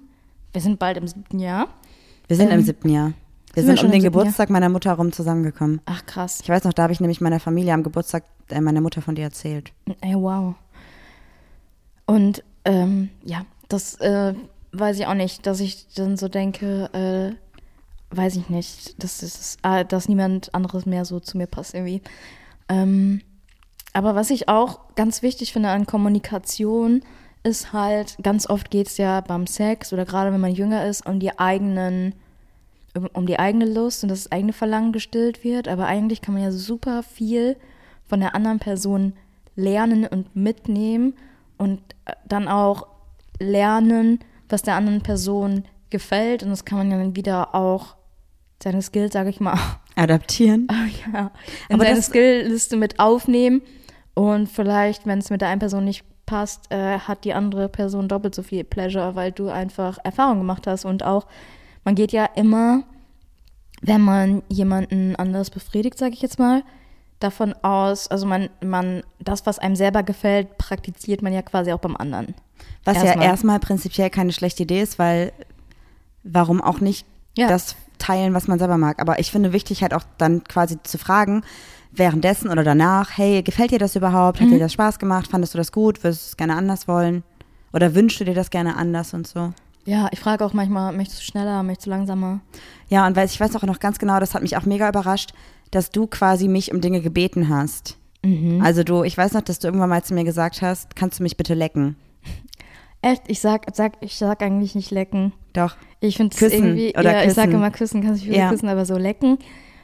wir 0.52 0.60
sind 0.62 0.78
bald 0.78 0.96
im 0.96 1.06
siebten 1.06 1.38
Jahr. 1.38 1.68
Wir 2.28 2.36
sind 2.36 2.50
Ähm, 2.50 2.60
im 2.60 2.64
siebten 2.64 2.88
Jahr. 2.88 3.08
Wir 3.08 3.12
sind 3.12 3.16
wir 3.54 3.62
sind 3.64 3.78
schon 3.80 3.86
um 3.86 3.92
den 3.92 4.00
siebten 4.00 4.14
Jahr? 4.16 4.22
Geburtstag 4.24 4.50
meiner 4.50 4.68
Mutter 4.70 4.92
rum 4.94 5.12
zusammengekommen. 5.12 5.80
Ach 5.84 6.04
krass. 6.06 6.40
Ich 6.42 6.48
weiß 6.48 6.64
noch, 6.64 6.72
da 6.72 6.84
habe 6.84 6.92
ich 6.94 7.00
nämlich 7.00 7.20
meiner 7.20 7.40
Familie 7.40 7.74
am 7.74 7.82
Geburtstag 7.82 8.24
äh, 8.48 8.60
meiner 8.60 8.80
Mutter 8.80 9.02
von 9.02 9.14
dir 9.14 9.24
erzählt. 9.24 9.72
Ey, 10.00 10.14
wow. 10.14 10.54
Und 12.06 12.44
ähm, 12.64 13.10
ja, 13.24 13.44
das 13.68 13.94
äh, 13.96 14.34
weiß 14.72 14.98
ich 14.98 15.06
auch 15.06 15.14
nicht, 15.14 15.46
dass 15.46 15.60
ich 15.60 15.86
dann 15.94 16.16
so 16.16 16.28
denke, 16.28 16.90
äh, 16.92 18.16
weiß 18.16 18.36
ich 18.36 18.48
nicht, 18.48 19.02
dass, 19.02 19.18
das, 19.18 19.56
äh, 19.62 19.84
dass 19.84 20.08
niemand 20.08 20.54
anderes 20.54 20.86
mehr 20.86 21.04
so 21.04 21.20
zu 21.20 21.36
mir 21.38 21.46
passt 21.46 21.74
irgendwie. 21.74 22.02
Ähm, 22.68 23.22
aber 23.92 24.14
was 24.14 24.30
ich 24.30 24.48
auch 24.48 24.94
ganz 24.94 25.22
wichtig 25.22 25.52
finde 25.52 25.70
an 25.70 25.86
Kommunikation, 25.86 27.02
ist 27.42 27.72
halt, 27.72 28.16
ganz 28.22 28.48
oft 28.48 28.70
geht 28.70 28.86
es 28.86 28.96
ja 28.98 29.20
beim 29.20 29.46
Sex 29.46 29.92
oder 29.92 30.04
gerade 30.04 30.32
wenn 30.32 30.40
man 30.40 30.54
jünger 30.54 30.86
ist, 30.86 31.04
um 31.06 31.18
die 31.18 31.38
eigenen, 31.38 32.14
um 33.12 33.26
die 33.26 33.38
eigene 33.38 33.64
Lust 33.64 34.04
und 34.04 34.10
das 34.10 34.30
eigene 34.30 34.52
Verlangen 34.52 34.92
gestillt 34.92 35.42
wird. 35.42 35.66
Aber 35.66 35.86
eigentlich 35.86 36.20
kann 36.20 36.34
man 36.34 36.42
ja 36.44 36.52
super 36.52 37.02
viel 37.02 37.56
von 38.06 38.20
der 38.20 38.34
anderen 38.34 38.60
Person 38.60 39.14
lernen 39.56 40.06
und 40.06 40.36
mitnehmen 40.36 41.14
und 41.62 41.80
äh, 42.06 42.14
dann 42.26 42.48
auch 42.48 42.88
lernen, 43.38 44.18
was 44.48 44.62
der 44.62 44.74
anderen 44.74 45.00
Person 45.00 45.64
gefällt. 45.90 46.42
Und 46.42 46.50
das 46.50 46.64
kann 46.64 46.78
man 46.78 46.90
ja 46.90 46.98
dann 46.98 47.14
wieder 47.14 47.54
auch 47.54 47.94
seine 48.60 48.82
Skills, 48.82 49.12
sage 49.12 49.30
ich 49.30 49.38
mal, 49.38 49.56
Adaptieren. 49.94 50.66
Oh 50.70 51.12
ja, 51.12 51.30
in 51.68 51.76
Aber 51.76 51.84
seine 51.84 52.02
Skillliste 52.02 52.76
mit 52.76 52.98
aufnehmen 52.98 53.62
und 54.14 54.48
vielleicht, 54.48 55.06
wenn 55.06 55.20
es 55.20 55.30
mit 55.30 55.40
der 55.40 55.48
einen 55.48 55.60
Person 55.60 55.84
nicht 55.84 56.04
passt, 56.26 56.72
äh, 56.72 56.98
hat 56.98 57.24
die 57.24 57.34
andere 57.34 57.68
Person 57.68 58.08
doppelt 58.08 58.34
so 58.34 58.42
viel 58.42 58.64
Pleasure, 58.64 59.14
weil 59.14 59.32
du 59.32 59.48
einfach 59.48 59.98
Erfahrung 60.02 60.38
gemacht 60.38 60.66
hast 60.66 60.84
und 60.84 61.04
auch, 61.04 61.26
man 61.84 61.94
geht 61.94 62.10
ja 62.12 62.24
immer, 62.24 62.84
wenn 63.82 64.00
man 64.00 64.42
jemanden 64.48 65.14
anders 65.16 65.50
befriedigt, 65.50 65.98
sage 65.98 66.14
ich 66.14 66.22
jetzt 66.22 66.38
mal, 66.38 66.62
davon 67.22 67.54
aus, 67.62 68.08
also 68.08 68.26
man, 68.26 68.48
man, 68.62 69.02
das, 69.20 69.46
was 69.46 69.58
einem 69.58 69.76
selber 69.76 70.02
gefällt, 70.02 70.58
praktiziert 70.58 71.22
man 71.22 71.32
ja 71.32 71.42
quasi 71.42 71.72
auch 71.72 71.78
beim 71.80 71.96
anderen. 71.96 72.34
Was 72.84 72.96
Erstmal. 72.96 73.24
ja 73.24 73.30
erstmal 73.30 73.58
prinzipiell 73.60 74.10
keine 74.10 74.32
schlechte 74.32 74.64
Idee 74.64 74.82
ist, 74.82 74.98
weil 74.98 75.32
warum 76.24 76.60
auch 76.60 76.80
nicht 76.80 77.06
Ja. 77.36 77.48
das 77.48 77.76
teilen, 77.98 78.34
was 78.34 78.48
man 78.48 78.58
selber 78.58 78.78
mag. 78.78 79.00
Aber 79.00 79.18
ich 79.20 79.30
finde 79.30 79.52
wichtig 79.52 79.82
halt 79.82 79.94
auch 79.94 80.02
dann 80.18 80.44
quasi 80.44 80.78
zu 80.82 80.98
fragen, 80.98 81.44
währenddessen 81.92 82.50
oder 82.50 82.64
danach, 82.64 83.10
hey, 83.16 83.42
gefällt 83.42 83.70
dir 83.70 83.78
das 83.78 83.96
überhaupt? 83.96 84.40
Mhm. 84.40 84.44
Hat 84.46 84.52
dir 84.52 84.58
das 84.58 84.72
Spaß 84.72 84.98
gemacht? 84.98 85.28
Fandest 85.28 85.54
du 85.54 85.58
das 85.58 85.72
gut? 85.72 86.02
Würdest 86.02 86.22
du 86.24 86.28
es 86.30 86.36
gerne 86.36 86.56
anders 86.56 86.88
wollen? 86.88 87.22
Oder 87.72 87.94
wünschst 87.94 88.20
du 88.20 88.24
dir 88.24 88.34
das 88.34 88.50
gerne 88.50 88.76
anders 88.76 89.14
und 89.14 89.26
so? 89.26 89.52
Ja, 89.84 90.08
ich 90.12 90.20
frage 90.20 90.44
auch 90.44 90.52
manchmal, 90.52 90.92
möchtest 90.92 91.20
du 91.20 91.24
schneller, 91.24 91.62
möchtest 91.62 91.86
du 91.86 91.90
langsamer? 91.90 92.40
Ja, 92.88 93.06
und 93.06 93.16
weiß, 93.16 93.32
ich 93.32 93.40
weiß 93.40 93.56
auch 93.56 93.62
noch 93.62 93.80
ganz 93.80 93.98
genau, 93.98 94.20
das 94.20 94.34
hat 94.34 94.42
mich 94.42 94.56
auch 94.56 94.64
mega 94.64 94.88
überrascht, 94.88 95.32
dass 95.72 95.90
du 95.90 96.06
quasi 96.06 96.46
mich 96.46 96.72
um 96.72 96.80
Dinge 96.80 97.00
gebeten 97.00 97.48
hast. 97.48 97.98
Also 98.60 98.84
du, 98.84 99.02
ich 99.02 99.18
weiß 99.18 99.32
noch, 99.32 99.42
dass 99.42 99.58
du 99.58 99.66
irgendwann 99.66 99.88
mal 99.88 100.04
zu 100.04 100.14
mir 100.14 100.22
gesagt 100.22 100.62
hast, 100.62 100.94
kannst 100.94 101.18
du 101.18 101.24
mich 101.24 101.36
bitte 101.36 101.54
lecken? 101.54 101.96
Echt, 103.00 103.22
ich 103.26 103.40
sag, 103.40 103.66
sag, 103.74 103.94
ich 104.00 104.14
sag 104.14 104.42
eigentlich 104.42 104.76
nicht 104.76 104.92
lecken. 104.92 105.32
Doch. 105.54 105.74
Ich 105.98 106.18
finde 106.18 106.36
es 106.36 106.40
irgendwie, 106.52 106.90
oder 106.96 107.14
ja, 107.14 107.24
ich 107.24 107.32
sage 107.34 107.54
immer 107.54 107.72
küssen, 107.72 108.00
kannst 108.00 108.22
du 108.22 108.28
mich 108.28 108.36
Ja. 108.36 108.48
küssen, 108.48 108.68
aber 108.68 108.86
so 108.86 108.96
lecken, 108.96 109.38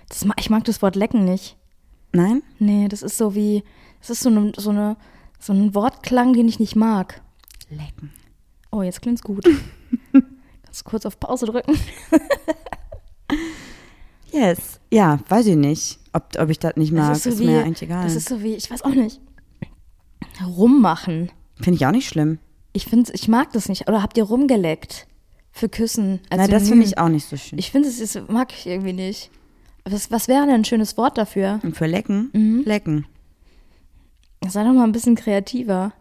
das, 0.09 0.24
ich 0.38 0.51
mag 0.51 0.62
das 0.64 0.83
Wort 0.83 0.94
lecken 0.94 1.24
nicht. 1.24 1.57
Nein? 2.12 2.42
Nee, 2.61 2.87
das 2.87 3.03
ist 3.03 3.18
so 3.18 3.35
wie, 3.35 3.64
das 4.01 4.11
ist 4.11 4.20
so, 4.20 4.29
eine, 4.29 4.53
so, 4.57 4.70
eine, 4.70 4.96
so 5.40 5.53
ein 5.53 5.74
Wortklang, 5.74 6.33
den 6.33 6.46
ich 6.46 6.61
nicht 6.61 6.77
mag. 6.77 7.20
Lecken. 7.70 8.12
Oh, 8.70 8.83
jetzt 8.83 9.03
klingt's 9.03 9.22
gut. 9.22 9.44
Kannst 10.12 10.83
du 10.87 10.90
kurz 10.90 11.07
auf 11.07 11.18
Pause 11.18 11.46
drücken? 11.46 11.77
Yes. 14.38 14.81
Ja, 14.90 15.18
weiß 15.29 15.46
ich 15.46 15.57
nicht, 15.57 15.98
ob, 16.12 16.38
ob 16.38 16.48
ich 16.48 16.59
das 16.59 16.77
nicht 16.77 16.92
mag. 16.92 17.09
das 17.09 17.27
ist, 17.27 17.40
mir 17.40 17.64
eigentlich 17.64 17.83
egal. 17.83 18.05
Das 18.05 18.14
ist 18.14 18.29
so 18.29 18.42
wie, 18.42 18.55
ich 18.55 18.70
weiß 18.70 18.83
auch 18.83 18.94
nicht. 18.94 19.20
Rummachen. 20.46 21.31
Finde 21.61 21.77
ich 21.77 21.87
auch 21.87 21.90
nicht 21.90 22.09
schlimm. 22.09 22.38
Ich 22.72 22.87
finde, 22.87 23.12
ich 23.12 23.29
mag 23.29 23.53
das 23.53 23.68
nicht. 23.68 23.88
Oder 23.88 24.03
habt 24.03 24.16
ihr 24.16 24.24
rumgeleckt? 24.24 25.07
Für 25.51 25.68
Küssen. 25.68 26.20
als 26.31 26.42
Nein, 26.42 26.51
das 26.51 26.68
finde 26.68 26.87
ich 26.87 26.98
auch 26.98 27.09
nicht 27.09 27.27
so 27.27 27.37
schön. 27.37 27.59
Ich 27.59 27.72
finde, 27.72 27.88
es 27.88 27.98
ist, 27.98 28.29
mag 28.29 28.53
ich 28.53 28.66
irgendwie 28.66 28.92
nicht. 28.92 29.31
Was, 29.85 30.11
was 30.11 30.29
wäre 30.29 30.46
denn 30.46 30.55
ein 30.57 30.64
schönes 30.64 30.96
Wort 30.96 31.18
dafür? 31.18 31.59
Und 31.62 31.77
für 31.77 31.87
lecken? 31.87 32.31
Mhm. 32.33 32.62
Lecken. 32.64 33.07
Sei 34.46 34.62
doch 34.62 34.72
mal 34.72 34.85
ein 34.85 34.92
bisschen 34.92 35.16
kreativer. 35.16 35.92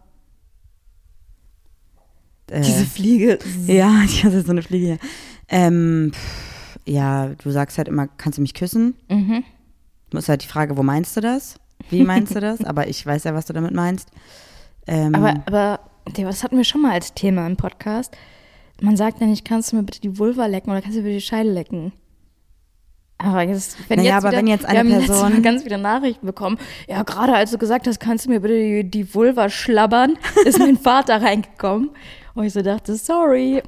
Äh, 2.52 2.62
Diese 2.62 2.86
Fliege. 2.86 3.39
ja, 3.65 4.02
ich 4.06 4.23
hatte 4.23 4.41
so 4.43 4.52
eine 4.52 4.62
Fliege 4.62 4.86
hier. 4.86 5.00
Ähm, 5.50 6.12
pff, 6.13 6.57
ja, 6.88 7.28
du 7.43 7.52
sagst 7.52 7.78
halt 7.78 7.88
immer, 7.88 8.08
kannst 8.08 8.38
du 8.38 8.41
mich 8.41 8.54
küssen? 8.54 8.95
Mhm. 9.10 9.43
Muss 10.13 10.30
halt 10.30 10.43
die 10.43 10.47
Frage, 10.47 10.78
wo 10.78 10.84
meinst 10.84 11.15
du 11.17 11.21
das? 11.21 11.60
Wie 11.89 12.04
meinst 12.04 12.34
du 12.36 12.39
das? 12.39 12.63
Aber 12.65 12.88
ich 12.88 13.06
weiß 13.06 13.26
ja, 13.26 13.34
was 13.34 13.45
du 13.45 13.54
damit 13.54 13.73
meinst. 13.73 14.10
Ähm, 14.88 15.13
Aber, 15.13 15.34
aber 15.45 15.80
das 16.15 16.43
hatten 16.43 16.56
wir 16.58 16.63
schon 16.63 16.82
mal 16.82 16.93
als 16.93 17.13
Thema 17.13 17.45
im 17.45 17.58
Podcast. 17.58 18.15
Man 18.82 18.95
sagt 18.95 19.19
ja 19.19 19.28
nicht, 19.28 19.43
kannst 19.43 19.71
du 19.71 19.76
mir 19.76 19.84
bitte 19.84 20.00
die 20.00 20.17
Vulva 20.17 20.45
lecken 20.45 20.69
oder 20.71 20.82
kannst 20.82 20.95
du 20.95 21.02
mir 21.02 21.08
bitte 21.10 21.17
die 21.17 21.26
Scheide 21.26 21.52
lecken? 21.52 21.91
Aber 23.17 23.41
jetzt, 23.41 23.78
wenn 23.89 23.97
Naja, 23.97 24.13
jetzt 24.15 24.17
aber 24.23 24.30
wieder, 24.30 24.38
wenn 24.38 24.47
jetzt 24.47 24.65
eine 24.65 24.88
wir 24.88 24.95
haben 24.95 25.06
Person- 25.06 25.34
Mal 25.34 25.41
ganz 25.41 25.65
wieder 25.65 25.78
Nachrichten 25.80 26.26
bekommen. 26.26 26.58
Ja, 26.88 27.02
gerade 27.04 27.34
als 27.34 27.52
du 27.52 27.58
gesagt 27.58 27.88
hast, 27.88 28.00
kannst 28.00 28.26
du 28.26 28.30
mir 28.30 28.39
bitte 28.39 28.54
die, 28.84 28.89
die 28.89 29.13
Vulva 29.13 29.50
schlabbern, 29.50 30.17
ist 30.45 30.60
mein 30.60 30.78
Vater 30.82 31.21
reingekommen. 31.21 31.89
Und 32.36 32.45
ich 32.45 32.54
so 32.54 32.62
dachte, 32.62 32.95
sorry. 32.95 33.63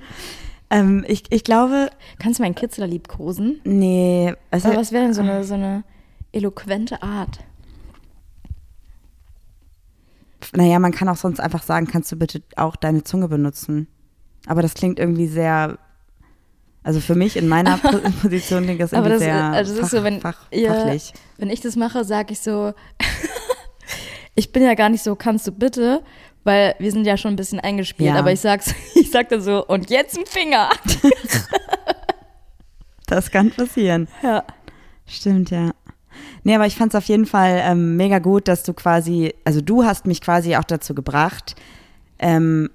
Ähm, 0.69 1.03
ich, 1.07 1.23
ich 1.31 1.43
glaube, 1.43 1.89
Kannst 2.19 2.39
du 2.39 2.43
meinen 2.43 2.55
Kitzler 2.55 2.87
liebkosen? 2.87 3.59
nee, 3.63 4.33
also, 4.51 4.69
Aber 4.69 4.77
was 4.77 4.91
wäre 4.91 5.03
denn 5.05 5.13
so 5.13 5.21
eine, 5.21 5.43
so 5.43 5.53
eine 5.55 5.83
eloquente 6.31 7.01
Art? 7.03 7.39
naja, 10.55 10.79
man 10.79 10.91
kann 10.91 11.09
auch 11.09 11.17
sonst 11.17 11.39
einfach 11.39 11.63
sagen, 11.63 11.85
kannst 11.87 12.11
du 12.11 12.15
bitte 12.15 12.41
auch 12.55 12.75
deine 12.75 13.03
Zunge 13.03 13.27
benutzen? 13.27 13.87
Aber 14.47 14.61
das 14.61 14.73
klingt 14.73 14.97
irgendwie 14.97 15.27
sehr, 15.27 15.77
also 16.81 17.01
für 17.01 17.13
mich 17.15 17.35
in 17.35 17.47
meiner 17.47 17.77
Po- 17.77 17.99
Position 18.21 18.63
klingt 18.63 18.81
das 18.81 18.93
irgendwie 18.93 19.11
das, 19.11 19.19
sehr 19.19 19.35
also 19.43 19.71
das 19.73 19.79
fach, 19.81 19.85
ist 19.87 19.91
so, 19.99 20.03
wenn, 20.03 20.21
fach, 20.21 20.37
ja, 20.51 20.73
fachlich. 20.73 21.13
wenn 21.37 21.49
ich 21.49 21.61
das 21.61 21.75
mache, 21.75 22.03
sage 22.05 22.33
ich 22.33 22.39
so, 22.39 22.73
ich 24.35 24.51
bin 24.51 24.63
ja 24.63 24.73
gar 24.75 24.89
nicht 24.89 25.03
so, 25.03 25.15
kannst 25.15 25.45
du 25.45 25.51
bitte, 25.51 26.01
weil 26.49 26.73
wir 26.79 26.91
sind 26.91 27.05
ja 27.05 27.15
schon 27.15 27.33
ein 27.33 27.35
bisschen 27.35 27.59
eingespielt, 27.59 28.09
Ja. 28.09 28.15
aber 28.17 28.31
ich 28.31 28.39
sag's, 28.39 28.73
ich 28.95 29.11
sag 29.11 29.29
dann 29.29 29.39
so, 29.41 29.63
und 29.67 29.91
jetzt 29.91 30.17
ein 30.17 30.25
Finger. 30.25 30.69
Das 33.05 33.31
kann 33.31 33.49
passieren. 33.49 34.07
Ja. 34.21 34.43
Stimmt, 35.07 35.49
ja. 35.49 35.71
Nee, 36.43 36.53
aber 36.53 36.67
ich 36.67 36.75
fand 36.75 36.93
es 36.93 36.97
auf 36.97 37.05
jeden 37.05 37.25
Fall 37.25 37.59
ähm, 37.63 37.97
mega 37.97 38.19
gut, 38.19 38.47
dass 38.47 38.61
du 38.61 38.73
quasi, 38.73 39.33
also 39.45 39.61
du 39.61 39.83
hast 39.83 40.05
mich 40.05 40.21
quasi 40.21 40.55
auch 40.55 40.63
dazu 40.63 40.93
gebracht, 40.93 41.55
ähm, 42.19 42.69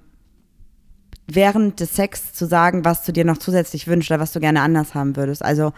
während 1.25 1.79
des 1.79 1.95
Sex 1.95 2.33
zu 2.33 2.45
sagen, 2.47 2.83
was 2.83 3.03
du 3.05 3.13
dir 3.13 3.23
noch 3.23 3.37
zusätzlich 3.37 3.87
wünschst 3.87 4.11
oder 4.11 4.19
was 4.19 4.33
du 4.33 4.41
gerne 4.41 4.61
anders 4.61 4.93
haben 4.93 5.15
würdest. 5.15 5.41
Also 5.41 5.71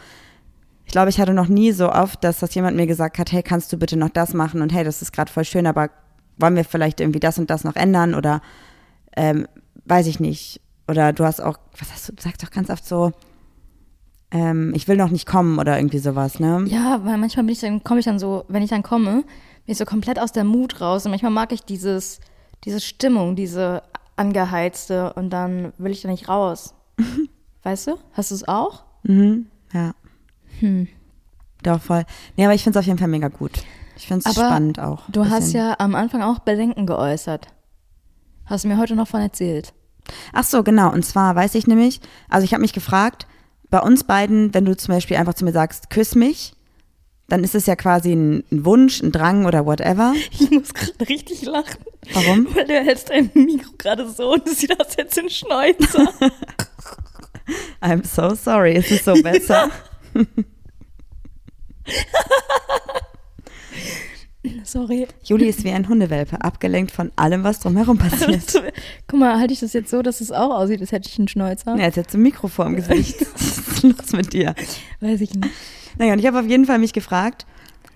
ich 0.86 0.92
glaube, 0.92 1.10
ich 1.10 1.20
hatte 1.20 1.34
noch 1.36 1.50
nie 1.50 1.72
so 1.72 1.92
oft, 1.92 2.24
dass 2.24 2.40
das 2.40 2.56
jemand 2.56 2.78
mir 2.78 2.88
gesagt 2.88 3.20
hat, 3.20 3.32
hey, 3.32 3.44
kannst 3.44 3.72
du 3.72 3.78
bitte 3.78 3.96
noch 3.96 4.10
das 4.10 4.34
machen 4.34 4.64
und 4.64 4.74
hey, 4.74 4.84
das 4.84 5.04
ist 5.04 5.12
gerade 5.14 5.32
voll 5.32 5.46
schön, 5.46 5.68
aber 5.68 5.90
wollen 6.38 6.56
wir 6.56 6.64
vielleicht 6.64 7.00
irgendwie 7.00 7.20
das 7.20 7.38
und 7.38 7.50
das 7.50 7.64
noch 7.64 7.76
ändern 7.76 8.16
oder 8.16 8.42
ähm, 9.16 9.48
weiß 9.86 10.08
ich 10.08 10.20
nicht. 10.20 10.62
Oder 10.88 11.14
du 11.14 11.26
hast 11.26 11.42
auch, 11.42 11.58
was 11.78 11.92
hast 11.92 12.10
du, 12.10 12.14
du 12.14 12.22
sagst 12.22 12.44
doch 12.44 12.52
ganz 12.52 12.70
oft 12.70 12.86
so, 12.86 13.12
ähm, 14.32 14.74
ich 14.76 14.88
will 14.88 14.98
noch 14.98 15.10
nicht 15.10 15.26
kommen 15.26 15.60
oder 15.60 15.78
irgendwie 15.78 16.00
sowas, 16.00 16.40
ne? 16.40 16.66
Ja, 16.68 17.02
weil 17.04 17.18
manchmal 17.18 17.46
bin 17.46 17.54
ich 17.54 17.60
dann, 17.60 17.84
komme 17.84 18.00
ich 18.00 18.06
dann 18.06 18.20
so, 18.20 18.46
wenn 18.48 18.64
ich 18.64 18.70
dann 18.70 18.84
komme, 18.84 19.24
bin 19.66 19.72
ich 19.72 19.78
so 19.78 19.86
komplett 19.86 20.20
aus 20.20 20.32
der 20.32 20.44
Mut 20.44 20.82
raus 20.82 21.06
und 21.06 21.12
manchmal 21.12 21.32
mag 21.32 21.52
ich 21.52 21.64
dieses, 21.64 22.20
diese 22.64 22.80
Stimmung, 22.80 23.36
diese 23.36 23.84
angeheizte 24.16 25.14
und 25.14 25.30
dann 25.30 25.74
will 25.78 25.92
ich 25.92 26.02
da 26.02 26.10
nicht 26.10 26.28
raus. 26.30 26.74
weißt 27.64 27.88
du? 27.88 27.98
Hast 28.14 28.32
du 28.32 28.36
es 28.36 28.48
auch? 28.48 28.84
Mhm, 29.04 29.48
ja. 29.74 29.94
Hm. 30.60 30.88
Doch, 31.64 31.82
voll. 31.82 32.06
Nee, 32.36 32.46
aber 32.46 32.54
ich 32.54 32.64
finde 32.64 32.80
es 32.80 32.84
auf 32.84 32.88
jeden 32.88 33.00
Fall 33.00 33.08
mega 33.08 33.28
gut. 33.28 33.52
Ich 33.98 34.08
finde 34.08 34.30
es 34.30 34.36
spannend 34.36 34.80
auch. 34.80 35.04
Du 35.10 35.26
hast 35.26 35.46
Bisschen. 35.46 35.60
ja 35.60 35.76
am 35.80 35.96
Anfang 35.96 36.22
auch 36.22 36.40
Bedenken 36.40 36.86
geäußert. 36.86 37.48
Hast 38.46 38.64
du 38.64 38.68
mir 38.70 38.78
heute 38.78 38.96
noch 38.96 39.08
von 39.08 39.22
erzählt. 39.22 39.74
Ach 40.34 40.44
so, 40.44 40.64
genau. 40.64 40.92
Und 40.92 41.04
zwar 41.04 41.36
weiß 41.36 41.56
ich 41.56 41.68
nämlich, 41.68 42.00
also 42.30 42.46
ich 42.46 42.54
habe 42.54 42.62
mich 42.62 42.74
gefragt, 42.74 43.28
bei 43.70 43.80
uns 43.80 44.04
beiden, 44.06 44.54
wenn 44.54 44.66
du 44.66 44.78
zum 44.78 44.94
Beispiel 44.94 45.18
einfach 45.18 45.34
zu 45.34 45.44
mir 45.44 45.52
sagst, 45.52 45.90
küss 45.90 46.16
mich, 46.16 46.54
dann 47.28 47.44
ist 47.44 47.56
es 47.56 47.66
ja 47.66 47.76
quasi 47.76 48.14
ein, 48.14 48.44
Wunsch, 48.52 49.02
ein 49.02 49.12
Drang 49.12 49.46
oder 49.46 49.66
whatever. 49.66 50.14
Ich 50.32 50.50
muss 50.50 50.74
gerade 50.74 51.10
richtig 51.10 51.42
lachen. 51.44 51.84
Warum? 52.14 52.48
Weil 52.56 52.66
du 52.66 52.74
hältst 52.74 53.10
dein 53.10 53.30
Mikro 53.34 53.72
gerade 53.78 54.10
so 54.10 54.34
und 54.34 54.48
es 54.48 54.60
sieht 54.60 54.80
aus 54.80 54.96
jetzt 54.98 55.20
ein 55.20 55.30
Schnäuzer. 55.30 56.08
I'm 57.82 58.06
so 58.06 58.34
sorry. 58.36 58.76
Es 58.76 58.90
ist 58.92 59.06
so 59.06 59.14
besser. 59.24 59.70
Sorry. 64.68 65.08
Juli 65.24 65.48
ist 65.48 65.64
wie 65.64 65.72
ein 65.72 65.88
Hundewelpe, 65.88 66.42
abgelenkt 66.42 66.92
von 66.92 67.10
allem, 67.16 67.46
was 67.46 67.62
drumherum 67.62 67.98
passiert. 67.98 68.62
Guck 69.08 69.20
mal, 69.20 69.40
halte 69.40 69.54
ich 69.54 69.62
das 69.62 69.72
jetzt 69.72 69.90
so, 69.90 70.02
dass 70.02 70.20
es 70.20 70.30
auch 70.34 70.54
aussieht, 70.54 70.82
als 70.82 70.92
hätte 70.92 71.08
ich 71.08 71.18
einen 71.18 71.30
Schnäuzer? 71.30 71.78
Ja, 71.78 71.84
jetzt 71.86 71.98
hat 71.98 72.14
ein 72.14 72.22
Mikro 72.22 72.50
vor 72.50 72.66
dem 72.66 72.76
Gesicht. 72.76 73.26
Was 73.34 73.58
ist 73.58 73.84
los 73.84 74.12
mit 74.12 74.34
dir? 74.34 74.56
Weiß 75.00 75.22
ich 75.22 75.34
nicht. 75.34 75.50
Naja, 75.98 76.12
und 76.12 76.20
ich 76.20 76.28
habe 76.28 76.42
auf 76.42 76.48
jeden 76.48 76.66
Fall 76.66 76.80
mich 76.80 76.92
gefragt, 76.92 77.46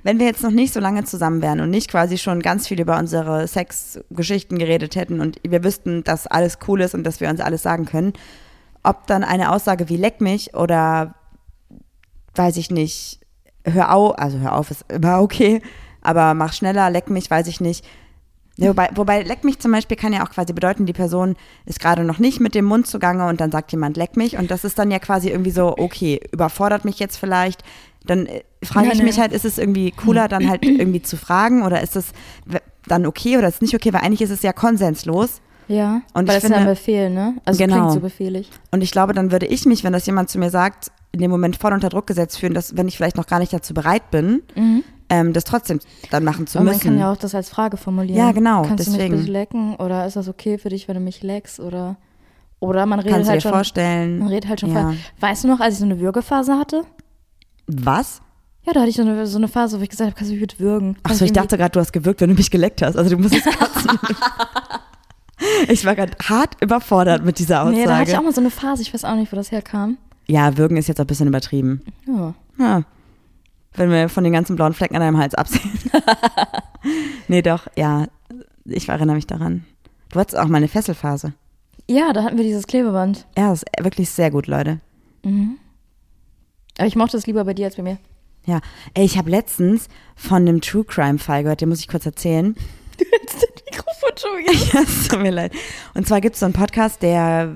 wenn 0.04 0.18
wir 0.18 0.26
jetzt 0.26 0.44
noch 0.44 0.52
nicht 0.52 0.74
so 0.74 0.80
lange 0.80 1.04
zusammen 1.04 1.42
wären 1.42 1.60
und 1.60 1.70
nicht 1.70 1.92
quasi 1.92 2.18
schon 2.18 2.42
ganz 2.42 2.70
viel 2.70 2.80
über 2.80 2.98
unsere 2.98 3.46
Sexgeschichten 3.50 4.58
geredet 4.58 4.96
hätten 4.96 5.20
und 5.20 5.42
wir 5.44 5.66
wüssten, 5.66 6.06
dass 6.06 6.26
alles 6.26 6.58
cool 6.70 6.80
ist 6.80 6.96
und 6.96 7.04
dass 7.04 7.20
wir 7.20 7.30
uns 7.30 7.42
alles 7.42 7.64
sagen 7.64 7.84
können, 7.84 8.14
ob 8.82 9.08
dann 9.08 9.26
eine 9.26 9.52
Aussage 9.52 9.90
wie 9.90 9.98
leck 9.98 10.22
mich 10.22 10.56
oder 10.56 11.16
weiß 12.36 12.56
ich 12.56 12.72
nicht, 12.72 13.20
hör 13.66 13.94
auf, 13.94 14.18
also 14.18 14.40
hör 14.40 14.56
auf 14.56 14.72
ist 14.72 14.86
immer 14.90 15.22
okay, 15.22 15.62
aber 16.02 16.34
mach 16.34 16.54
schneller, 16.54 16.90
leck 16.90 17.10
mich, 17.10 17.30
weiß 17.30 17.48
ich 17.48 17.62
nicht. 17.62 17.86
Ja, 18.58 18.70
wobei, 18.70 18.90
wobei 18.96 19.24
leck 19.24 19.44
mich 19.44 19.60
zum 19.60 19.72
Beispiel 19.72 19.96
kann 19.98 20.14
ja 20.14 20.24
auch 20.26 20.30
quasi 20.30 20.54
bedeuten, 20.54 20.86
die 20.86 20.94
Person 20.94 21.36
ist 21.66 21.80
gerade 21.80 22.04
noch 22.04 22.20
nicht 22.20 22.40
mit 22.42 22.54
dem 22.54 22.66
Mund 22.66 22.86
zugange 22.86 23.28
und 23.28 23.40
dann 23.40 23.52
sagt 23.52 23.72
jemand 23.72 23.96
leck 23.98 24.18
mich 24.18 24.38
und 24.38 24.52
das 24.52 24.64
ist 24.66 24.78
dann 24.78 24.92
ja 24.92 25.00
quasi 25.00 25.30
irgendwie 25.30 25.52
so, 25.52 25.76
okay, 25.78 26.20
überfordert 26.32 26.84
mich 26.86 27.00
jetzt 27.00 27.18
vielleicht. 27.18 27.64
Dann 28.06 28.26
äh, 28.26 28.42
frage 28.64 28.90
ich 28.92 28.98
ne. 29.00 29.06
mich 29.06 29.20
halt, 29.20 29.32
ist 29.32 29.46
es 29.46 29.58
irgendwie 29.58 29.92
cooler, 29.92 30.28
dann 30.28 30.50
halt 30.50 30.66
irgendwie 30.66 31.02
zu 31.02 31.18
fragen 31.18 31.64
oder 31.64 31.82
ist 31.82 31.96
es 31.96 32.08
dann 32.88 33.06
okay 33.06 33.38
oder 33.38 33.48
ist 33.48 33.56
es 33.56 33.62
nicht 33.62 33.76
okay, 33.76 33.94
weil 33.94 34.02
eigentlich 34.02 34.22
ist 34.22 34.32
es 34.32 34.42
ja 34.42 34.54
konsenslos. 34.54 35.40
Ja, 35.68 36.02
Und 36.14 36.28
weil 36.28 36.36
ich 36.38 36.42
das 36.42 36.44
ist 36.44 36.50
ja 36.50 36.56
ein 36.58 36.62
finde- 36.64 36.76
Befehl, 36.76 37.10
ne? 37.10 37.36
Also 37.46 37.58
Genau. 37.64 37.76
klingt 37.78 37.92
so 37.94 38.00
befehlig. 38.02 38.50
Und 38.72 38.82
ich 38.82 38.92
glaube, 38.92 39.14
dann 39.14 39.32
würde 39.32 39.46
ich 39.46 39.66
mich, 39.66 39.84
wenn 39.86 39.94
das 39.94 40.06
jemand 40.06 40.30
zu 40.30 40.38
mir 40.38 40.50
sagt, 40.50 40.92
in 41.14 41.22
dem 41.22 41.32
Moment 41.32 41.56
voll 41.56 41.72
unter 41.72 41.88
Druck 41.90 42.08
gesetzt 42.08 42.40
fühlen, 42.40 42.54
dass 42.54 42.76
wenn 42.76 42.88
ich 42.90 42.98
vielleicht 42.98 43.16
noch 43.16 43.28
gar 43.28 43.40
nicht 43.40 43.54
dazu 43.54 43.74
bereit 43.74 44.12
bin, 44.12 44.42
ähm, 45.12 45.34
das 45.34 45.44
trotzdem 45.44 45.80
dann 46.10 46.24
machen 46.24 46.48
zu 46.48 46.58
Aber 46.58 46.66
man 46.66 46.74
müssen. 46.76 46.84
kann 46.88 46.98
ja 47.00 47.12
auch 47.12 47.18
das 47.18 47.36
als 47.36 47.50
Frage 47.50 47.78
formulieren. 47.78 48.18
Ja, 48.18 48.32
genau, 48.32 48.64
Kannst 48.64 48.88
du 48.88 48.92
deswegen. 48.92 49.14
mich 49.16 49.22
bitte 49.26 49.32
lecken? 49.34 49.76
Oder 49.76 50.06
ist 50.08 50.16
das 50.16 50.28
okay 50.28 50.58
für 50.58 50.70
dich, 50.70 50.88
wenn 50.88 50.96
du 50.96 51.02
mich 51.02 51.22
leckst? 51.22 51.60
Oder, 51.60 51.98
oder 52.60 52.86
man 52.86 53.00
redet 53.00 53.14
Kannst 53.14 53.28
du 53.28 53.32
halt 53.32 53.38
dir 53.40 53.42
schon. 53.44 53.52
vorstellen? 53.52 54.20
Man 54.20 54.28
redet 54.30 54.50
halt 54.50 54.60
schon 54.62 54.74
Ja. 54.74 54.94
Weißt 55.20 55.44
du 55.44 55.48
noch, 55.50 55.60
als 55.60 55.74
ich 55.76 55.80
so 55.80 55.86
eine 55.86 56.00
Würgephase 56.00 56.58
hatte? 56.58 56.84
Was? 57.68 58.22
Ja, 58.64 58.74
da 58.74 58.82
hatte 58.82 58.90
ich 58.90 58.96
so 58.96 59.02
eine, 59.02 59.26
so 59.26 59.38
eine 59.38 59.48
Phase, 59.48 59.80
wo 59.80 59.84
ich 59.84 59.90
gesagt 59.90 60.08
habe, 60.10 60.16
kannst 60.16 60.30
du 60.30 60.34
mich 60.36 60.42
bitte 60.42 60.60
würgen? 60.60 60.96
Ach 61.00 61.04
Kannst 61.10 61.20
so, 61.20 61.26
du 61.26 61.28
ich 61.28 61.34
dachte 61.34 61.58
gerade, 61.58 61.72
du 61.72 61.80
hast 61.80 61.92
gewirkt, 61.94 62.22
wenn 62.22 62.30
du 62.30 62.36
mich 62.36 62.52
geleckt 62.52 62.82
hast. 62.82 62.96
Also 62.96 63.10
du 63.10 63.18
musst 63.18 63.36
es 63.36 63.44
kotzen. 63.44 64.00
ich 65.68 65.86
war 65.86 65.96
gerade 65.96 66.14
hart 66.24 66.56
überfordert 66.62 67.26
mit 67.26 67.40
dieser 67.40 67.62
Aussage. 67.64 67.78
Nee, 67.78 67.86
da 67.86 67.98
hatte 67.98 68.12
ich 68.12 68.18
auch 68.18 68.24
mal 68.24 68.34
so 68.34 68.42
eine 68.42 68.52
Phase, 68.52 68.82
ich 68.84 68.94
weiß 68.94 69.06
auch 69.06 69.16
nicht, 69.16 69.32
wo 69.32 69.36
das 69.36 69.52
herkam. 69.52 69.98
ja, 70.28 70.58
würgen 70.58 70.78
ist 70.78 70.88
jetzt 70.88 71.00
auch 71.00 71.06
ein 71.06 71.08
bisschen 71.08 71.28
übertrieben. 71.28 71.82
Ja. 72.08 72.34
Ja. 72.60 72.82
Wenn 73.74 73.90
wir 73.90 74.10
von 74.10 74.24
den 74.24 74.34
ganzen 74.34 74.56
blauen 74.56 74.74
Flecken 74.74 74.96
an 74.96 75.02
deinem 75.02 75.18
Hals 75.18 75.36
absehen. 75.36 75.80
nee, 77.28 77.42
doch, 77.42 77.68
ja. 77.76 78.08
Ich 78.66 78.90
erinnere 78.90 79.16
mich 79.16 79.28
daran. 79.28 79.66
Du 80.10 80.20
hattest 80.20 80.38
auch 80.38 80.48
mal 80.48 80.58
eine 80.58 80.68
Fesselphase. 80.68 81.34
Ja, 81.90 82.14
da 82.14 82.24
hatten 82.24 82.38
wir 82.38 82.44
dieses 82.44 82.68
Klebeband. 82.68 83.26
Ja, 83.38 83.52
ist 83.54 83.66
wirklich 83.80 84.10
sehr 84.10 84.30
gut, 84.30 84.48
Leute. 84.48 84.80
Aber 86.78 86.88
ich 86.88 86.96
mochte 86.96 87.18
es 87.18 87.28
lieber 87.28 87.46
bei 87.46 87.54
dir 87.54 87.66
als 87.66 87.76
bei 87.76 87.84
mir. 87.84 87.98
Ja, 88.46 88.60
ey, 88.94 89.06
ich 89.06 89.18
habe 89.18 89.30
letztens 89.30 89.88
von 90.16 90.38
einem 90.38 90.62
True 90.62 90.84
Crime 90.84 91.20
Fall 91.20 91.44
gehört, 91.44 91.62
den 91.62 91.70
muss 91.70 91.80
ich 91.80 91.88
kurz 91.88 92.06
erzählen. 92.06 92.56
Jetzt 92.98 93.36
das 93.36 93.64
Mikrofon 93.66 94.10
schon 94.18 94.38
wieder. 94.40 94.52
Ja, 94.74 94.82
es 94.82 95.08
tut 95.08 95.22
mir 95.22 95.32
leid. 95.32 95.54
Und 95.94 96.08
zwar 96.08 96.22
gibt 96.22 96.36
es 96.36 96.40
so 96.40 96.46
einen 96.46 96.54
Podcast, 96.54 97.02
der, 97.04 97.56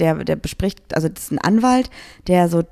der, 0.00 0.24
der 0.24 0.36
bespricht, 0.36 0.94
also 0.94 1.08
das 1.08 1.24
ist 1.24 1.32
ein 1.32 1.38
Anwalt, 1.38 1.90
der 2.26 2.48
so 2.48 2.64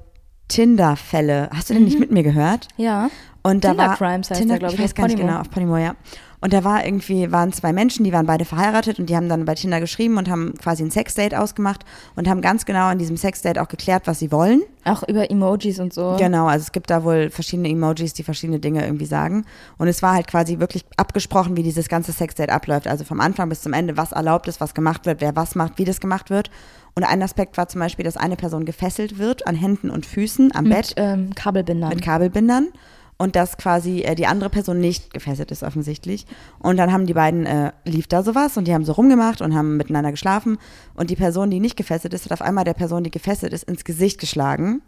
Tinder-Fälle, 0.49 1.51
hast 1.53 1.71
du 1.71 1.75
den 1.75 1.85
nicht 1.85 1.99
mit 1.99 2.11
mir 2.11 2.23
gehört? 2.23 2.69
Ja. 2.77 3.11
Und 3.43 3.65
da 3.65 3.71
Tinder 3.71 3.87
war 3.89 3.97
Crimes 3.97 4.31
heißt 4.31 4.41
Tinder, 4.41 4.55
der, 4.55 4.59
glaub 4.61 4.73
ich, 4.73 4.79
ich 4.79 4.85
weiß 4.85 4.95
gar 4.95 5.07
nicht 5.07 5.19
genau, 5.19 5.41
auf 5.41 5.51
Podimo, 5.51 5.77
ja. 5.77 5.95
Und 6.41 6.53
da 6.53 6.65
war 6.65 6.85
irgendwie, 6.85 7.33
waren 7.33 7.53
zwei 7.53 7.73
Menschen, 7.73 8.05
die 8.05 8.13
waren 8.13 8.27
beide 8.27 8.45
verheiratet 8.45 8.99
und 8.99 9.09
die 9.09 9.17
haben 9.17 9.29
dann 9.29 9.45
bei 9.45 9.55
Tinder 9.55 9.81
geschrieben 9.81 10.19
und 10.19 10.29
haben 10.29 10.55
quasi 10.55 10.83
ein 10.83 10.91
Sexdate 10.91 11.35
ausgemacht 11.39 11.85
und 12.15 12.29
haben 12.29 12.41
ganz 12.41 12.67
genau 12.67 12.91
in 12.91 12.99
diesem 12.99 13.17
Sexdate 13.17 13.61
auch 13.61 13.69
geklärt, 13.69 14.03
was 14.07 14.19
sie 14.19 14.31
wollen. 14.31 14.63
Auch 14.85 15.03
über 15.09 15.31
Emojis 15.31 15.81
und 15.81 15.93
so. 15.93 16.17
Genau, 16.19 16.47
also 16.47 16.63
es 16.63 16.73
gibt 16.73 16.91
da 16.91 17.05
wohl 17.05 17.31
verschiedene 17.31 17.69
Emojis, 17.69 18.13
die 18.13 18.23
verschiedene 18.23 18.59
Dinge 18.61 18.85
irgendwie 18.85 19.07
sagen. 19.07 19.45
Und 19.79 19.89
es 19.89 20.03
war 20.03 20.15
halt 20.15 20.27
quasi 20.27 20.59
wirklich 20.59 20.85
abgesprochen, 20.97 21.57
wie 21.57 21.63
dieses 21.63 21.89
ganze 21.89 22.13
Sexdate 22.13 22.53
abläuft. 22.53 22.87
Also 22.87 23.05
vom 23.05 23.21
Anfang 23.21 23.49
bis 23.49 23.63
zum 23.63 23.73
Ende, 23.73 23.97
was 23.97 24.13
erlaubt 24.13 24.47
ist, 24.49 24.61
was 24.61 24.75
gemacht 24.75 25.07
wird, 25.07 25.21
wer 25.21 25.35
was 25.35 25.55
macht, 25.55 25.79
wie 25.79 25.85
das 25.85 26.01
gemacht 26.01 26.31
wird. 26.31 26.51
Und 26.95 27.05
ein 27.05 27.23
Aspekt 27.23 27.59
war 27.59 27.69
zum 27.69 27.81
Beispiel, 27.81 28.05
dass 28.05 28.17
eine 28.17 28.37
Person 28.37 28.65
gefesselt 28.65 29.19
wird 29.19 29.47
an 29.47 29.55
Händen 29.55 29.91
und 29.91 30.07
Füßen 30.07 30.55
am 30.55 30.65
Bett 30.65 30.91
Mit 30.91 30.95
ähm, 30.97 31.35
Kabelbindern. 31.35 31.91
mit 31.91 32.03
Kabelbindern 32.03 32.69
und 33.19 33.37
dass 33.37 33.57
quasi 33.57 34.01
äh, 34.01 34.15
die 34.15 34.27
andere 34.27 34.51
Person 34.51 34.81
nicht 34.81 35.13
gefesselt 35.13 35.51
ist 35.51 35.63
offensichtlich. 35.63 36.27
Und 36.59 36.77
dann 36.77 36.93
haben 36.93 37.07
die 37.07 37.15
beiden, 37.15 37.47
äh, 37.47 37.73
lief 37.85 38.07
da 38.07 38.23
sowas 38.23 38.57
und 38.57 38.67
die 38.69 38.75
haben 38.75 38.85
so 38.85 38.93
rumgemacht 38.93 39.41
und 39.41 39.55
haben 39.55 39.77
miteinander 39.77 40.11
geschlafen 40.11 40.59
und 40.95 41.11
die 41.11 41.17
Person, 41.17 41.51
die 41.51 41.61
nicht 41.61 41.77
gefesselt 41.77 42.15
ist, 42.15 42.27
hat 42.27 42.33
auf 42.33 42.43
einmal 42.43 42.65
der 42.65 42.75
Person, 42.75 43.05
die 43.05 43.11
gefesselt 43.11 43.53
ist, 43.53 43.65
ins 43.65 43.85
Gesicht 43.85 44.21
geschlagen. 44.21 44.83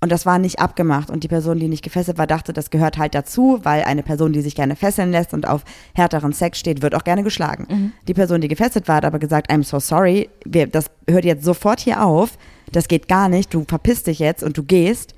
Und 0.00 0.12
das 0.12 0.26
war 0.26 0.38
nicht 0.38 0.60
abgemacht. 0.60 1.10
Und 1.10 1.24
die 1.24 1.28
Person, 1.28 1.58
die 1.58 1.66
nicht 1.66 1.82
gefesselt 1.82 2.18
war, 2.18 2.28
dachte, 2.28 2.52
das 2.52 2.70
gehört 2.70 2.98
halt 2.98 3.16
dazu, 3.16 3.58
weil 3.64 3.82
eine 3.82 4.04
Person, 4.04 4.32
die 4.32 4.42
sich 4.42 4.54
gerne 4.54 4.76
fesseln 4.76 5.10
lässt 5.10 5.34
und 5.34 5.48
auf 5.48 5.64
härteren 5.92 6.32
Sex 6.32 6.60
steht, 6.60 6.82
wird 6.82 6.94
auch 6.94 7.02
gerne 7.02 7.24
geschlagen. 7.24 7.66
Die 8.06 8.14
Person, 8.14 8.40
die 8.40 8.46
gefesselt 8.46 8.86
war, 8.86 8.96
hat 8.96 9.04
aber 9.04 9.18
gesagt, 9.18 9.50
I'm 9.50 9.64
so 9.64 9.80
sorry, 9.80 10.28
wir, 10.44 10.68
das 10.68 10.86
hört 11.08 11.24
jetzt 11.24 11.44
sofort 11.44 11.80
hier 11.80 12.04
auf, 12.04 12.38
das 12.70 12.86
geht 12.86 13.08
gar 13.08 13.28
nicht, 13.28 13.52
du 13.52 13.64
verpisst 13.66 14.06
dich 14.06 14.20
jetzt 14.20 14.44
und 14.44 14.56
du 14.56 14.62
gehst. 14.62 15.14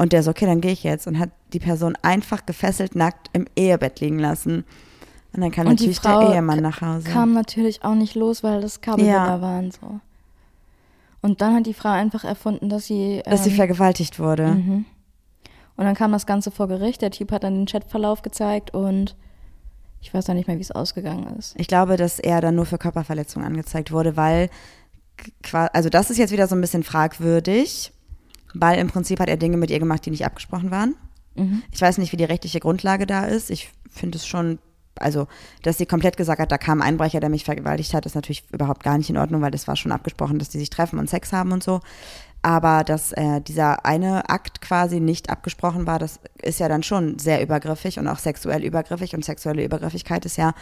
Und 0.00 0.14
der 0.14 0.22
so, 0.22 0.30
okay, 0.30 0.46
dann 0.46 0.62
gehe 0.62 0.72
ich 0.72 0.82
jetzt. 0.82 1.06
Und 1.06 1.18
hat 1.18 1.28
die 1.52 1.58
Person 1.58 1.94
einfach 2.00 2.46
gefesselt, 2.46 2.94
nackt 2.94 3.28
im 3.34 3.46
Ehebett 3.54 4.00
liegen 4.00 4.18
lassen. 4.18 4.64
Und 5.34 5.42
dann 5.42 5.50
kam 5.50 5.66
Und 5.66 5.74
natürlich 5.74 6.00
der 6.00 6.22
Ehemann 6.22 6.60
nach 6.60 6.80
Hause. 6.80 7.06
Kam 7.10 7.34
natürlich 7.34 7.84
auch 7.84 7.94
nicht 7.94 8.14
los, 8.14 8.42
weil 8.42 8.62
das 8.62 8.80
Kabelbinder 8.80 9.12
Ja. 9.26 9.40
waren 9.42 9.70
so. 9.70 10.00
Und 11.20 11.42
dann 11.42 11.54
hat 11.54 11.66
die 11.66 11.74
Frau 11.74 11.90
einfach 11.90 12.24
erfunden, 12.24 12.70
dass 12.70 12.86
sie. 12.86 13.20
dass 13.26 13.44
sie 13.44 13.50
ähm, 13.50 13.56
vergewaltigt 13.56 14.18
wurde. 14.18 14.46
und 14.46 14.86
dann 15.76 15.94
kam 15.94 16.12
das 16.12 16.24
Ganze 16.24 16.50
vor 16.50 16.66
Gericht. 16.66 17.02
Der 17.02 17.10
Typ 17.10 17.30
hat 17.30 17.44
dann 17.44 17.54
den 17.54 17.66
Chatverlauf 17.66 18.22
gezeigt 18.22 18.72
und 18.72 19.16
ich 20.00 20.14
weiß 20.14 20.30
auch 20.30 20.34
nicht 20.34 20.48
mehr, 20.48 20.56
wie 20.56 20.62
es 20.62 20.70
ausgegangen 20.70 21.36
ist. 21.38 21.54
Ich 21.58 21.68
glaube, 21.68 21.98
dass 21.98 22.18
er 22.18 22.40
dann 22.40 22.54
nur 22.54 22.64
für 22.64 22.78
Körperverletzung 22.78 23.44
angezeigt 23.44 23.92
wurde, 23.92 24.16
weil, 24.16 24.48
also 25.74 25.90
das 25.90 26.08
ist 26.08 26.16
jetzt 26.16 26.32
wieder 26.32 26.46
so 26.48 26.54
ein 26.54 26.62
bisschen 26.62 26.84
fragwürdig, 26.84 27.92
weil 28.54 28.78
im 28.78 28.88
Prinzip 28.88 29.20
hat 29.20 29.28
er 29.28 29.36
Dinge 29.36 29.56
mit 29.56 29.70
ihr 29.70 29.78
gemacht, 29.78 30.04
die 30.06 30.10
nicht 30.10 30.26
abgesprochen 30.26 30.70
waren. 30.70 30.94
Ich 31.72 31.80
weiß 31.80 31.98
nicht, 31.98 32.12
wie 32.12 32.16
die 32.16 32.24
rechtliche 32.24 32.60
Grundlage 32.60 33.06
da 33.06 33.24
ist. 33.24 33.50
Ich 33.50 33.70
finde 33.88 34.18
es 34.18 34.26
schon, 34.26 34.58
also, 34.96 35.26
dass 35.62 35.78
sie 35.78 35.86
komplett 35.86 36.16
gesagt 36.16 36.40
hat, 36.40 36.52
da 36.52 36.58
kam 36.58 36.82
ein 36.82 36.88
Einbrecher, 36.88 37.20
der 37.20 37.30
mich 37.30 37.44
vergewaltigt 37.44 37.94
hat, 37.94 38.06
ist 38.06 38.14
natürlich 38.14 38.44
überhaupt 38.52 38.82
gar 38.82 38.98
nicht 38.98 39.10
in 39.10 39.16
Ordnung, 39.16 39.40
weil 39.40 39.50
das 39.50 39.68
war 39.68 39.76
schon 39.76 39.92
abgesprochen, 39.92 40.38
dass 40.38 40.48
die 40.48 40.58
sich 40.58 40.70
treffen 40.70 40.98
und 40.98 41.08
Sex 41.08 41.32
haben 41.32 41.52
und 41.52 41.62
so. 41.62 41.80
Aber 42.42 42.84
dass 42.84 43.12
äh, 43.12 43.40
dieser 43.42 43.84
eine 43.84 44.30
Akt 44.30 44.62
quasi 44.62 44.98
nicht 44.98 45.28
abgesprochen 45.28 45.86
war, 45.86 45.98
das 45.98 46.20
ist 46.40 46.58
ja 46.58 46.68
dann 46.68 46.82
schon 46.82 47.18
sehr 47.18 47.42
übergriffig 47.42 47.98
und 47.98 48.08
auch 48.08 48.18
sexuell 48.18 48.64
übergriffig. 48.64 49.14
Und 49.14 49.24
sexuelle 49.24 49.62
Übergriffigkeit 49.62 50.24
ist 50.24 50.38
ja 50.38 50.54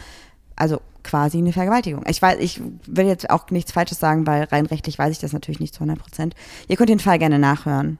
also 0.59 0.81
quasi 1.03 1.37
eine 1.37 1.53
Vergewaltigung. 1.53 2.03
Ich 2.07 2.21
weiß, 2.21 2.37
ich 2.39 2.61
will 2.85 3.07
jetzt 3.07 3.29
auch 3.29 3.49
nichts 3.49 3.71
Falsches 3.71 3.99
sagen, 3.99 4.27
weil 4.27 4.43
rein 4.43 4.65
rechtlich 4.65 4.99
weiß 4.99 5.11
ich 5.11 5.19
das 5.19 5.33
natürlich 5.33 5.59
nicht 5.59 5.73
zu 5.73 5.81
100 5.81 5.99
Prozent. 5.99 6.35
Ihr 6.67 6.75
könnt 6.75 6.89
den 6.89 6.99
Fall 6.99 7.17
gerne 7.17 7.39
nachhören 7.39 7.97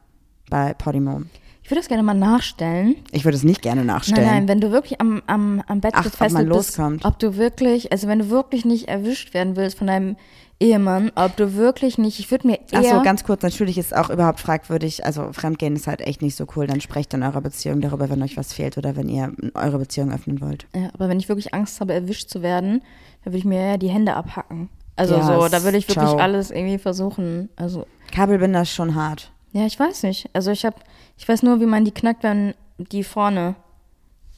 bei 0.49 0.73
Podimo. 0.73 1.23
Ich 1.69 1.71
würde 1.71 1.81
das 1.81 1.87
gerne 1.87 2.01
mal 2.01 2.15
nachstellen. 2.15 2.95
Ich 3.11 3.25
würde 3.25 3.37
es 3.37 3.43
nicht 3.43 3.61
gerne 3.61 3.85
nachstellen. 3.85 4.25
Nein, 4.25 4.35
nein, 4.37 4.47
wenn 4.47 4.59
du 4.59 4.71
wirklich 4.71 4.99
am, 4.99 5.21
am, 5.27 5.61
am 5.67 5.81
Bett 5.81 5.91
Ach, 5.93 5.99
ob 5.99 6.11
gefesselt 6.11 6.47
man 6.47 6.57
bist, 6.57 7.05
ob 7.05 7.19
du 7.19 7.37
wirklich, 7.37 7.91
also 7.91 8.07
wenn 8.07 8.17
du 8.17 8.31
wirklich 8.31 8.65
nicht 8.65 8.87
erwischt 8.87 9.35
werden 9.35 9.55
willst 9.55 9.77
von 9.77 9.85
deinem 9.85 10.15
Ehemann, 10.59 11.11
ob 11.13 11.35
du 11.37 11.53
wirklich 11.53 11.99
nicht, 11.99 12.19
ich 12.19 12.31
würde 12.31 12.47
mir 12.47 12.55
eher, 12.71 12.79
Ach 12.79 12.97
so, 12.97 13.03
ganz 13.03 13.23
kurz, 13.23 13.43
natürlich 13.43 13.77
ist 13.77 13.95
auch 13.95 14.09
überhaupt 14.09 14.39
fragwürdig, 14.39 15.05
also 15.05 15.31
Fremdgehen 15.31 15.75
ist 15.75 15.85
halt 15.85 16.01
echt 16.01 16.23
nicht 16.23 16.35
so 16.35 16.47
cool, 16.55 16.65
dann 16.65 16.81
sprecht 16.81 17.13
in 17.13 17.21
eurer 17.21 17.41
Beziehung 17.41 17.81
darüber, 17.81 18.09
wenn 18.09 18.23
euch 18.23 18.35
was 18.35 18.51
fehlt 18.51 18.79
oder 18.79 18.95
wenn 18.95 19.07
ihr 19.07 19.31
eure 19.53 19.77
Beziehung 19.77 20.11
öffnen 20.11 20.41
wollt. 20.41 20.65
ja, 20.75 20.89
aber 20.95 21.07
wenn 21.07 21.19
ich 21.19 21.29
wirklich 21.29 21.53
Angst 21.53 21.81
habe, 21.81 21.93
erwischt 21.93 22.31
zu 22.31 22.41
werden, 22.41 22.81
dann 23.23 23.33
würde 23.33 23.37
ich 23.37 23.45
mir 23.45 23.59
eher 23.59 23.77
die 23.77 23.89
Hände 23.89 24.15
abhacken. 24.15 24.69
Also 24.95 25.17
Ja, 25.17 25.23
so, 25.23 25.47
da 25.49 25.63
würde 25.63 25.77
ich 25.77 25.87
wirklich 25.87 26.09
ciao. 26.09 26.17
alles 26.17 26.49
irgendwie 26.49 26.79
versuchen. 26.79 27.49
Also, 27.57 27.85
Kabelbinder 28.11 28.63
ist 28.63 28.71
schon 28.71 28.95
hart. 28.95 29.31
Ja, 29.51 29.65
ich 29.65 29.79
weiß 29.79 30.03
nicht. 30.03 30.29
Also 30.33 30.51
ich 30.51 30.65
habe, 30.65 30.77
ich 31.17 31.27
weiß 31.27 31.43
nur, 31.43 31.59
wie 31.59 31.65
man 31.65 31.85
die 31.85 31.91
knackt, 31.91 32.23
wenn 32.23 32.53
die 32.77 33.03
vorne. 33.03 33.55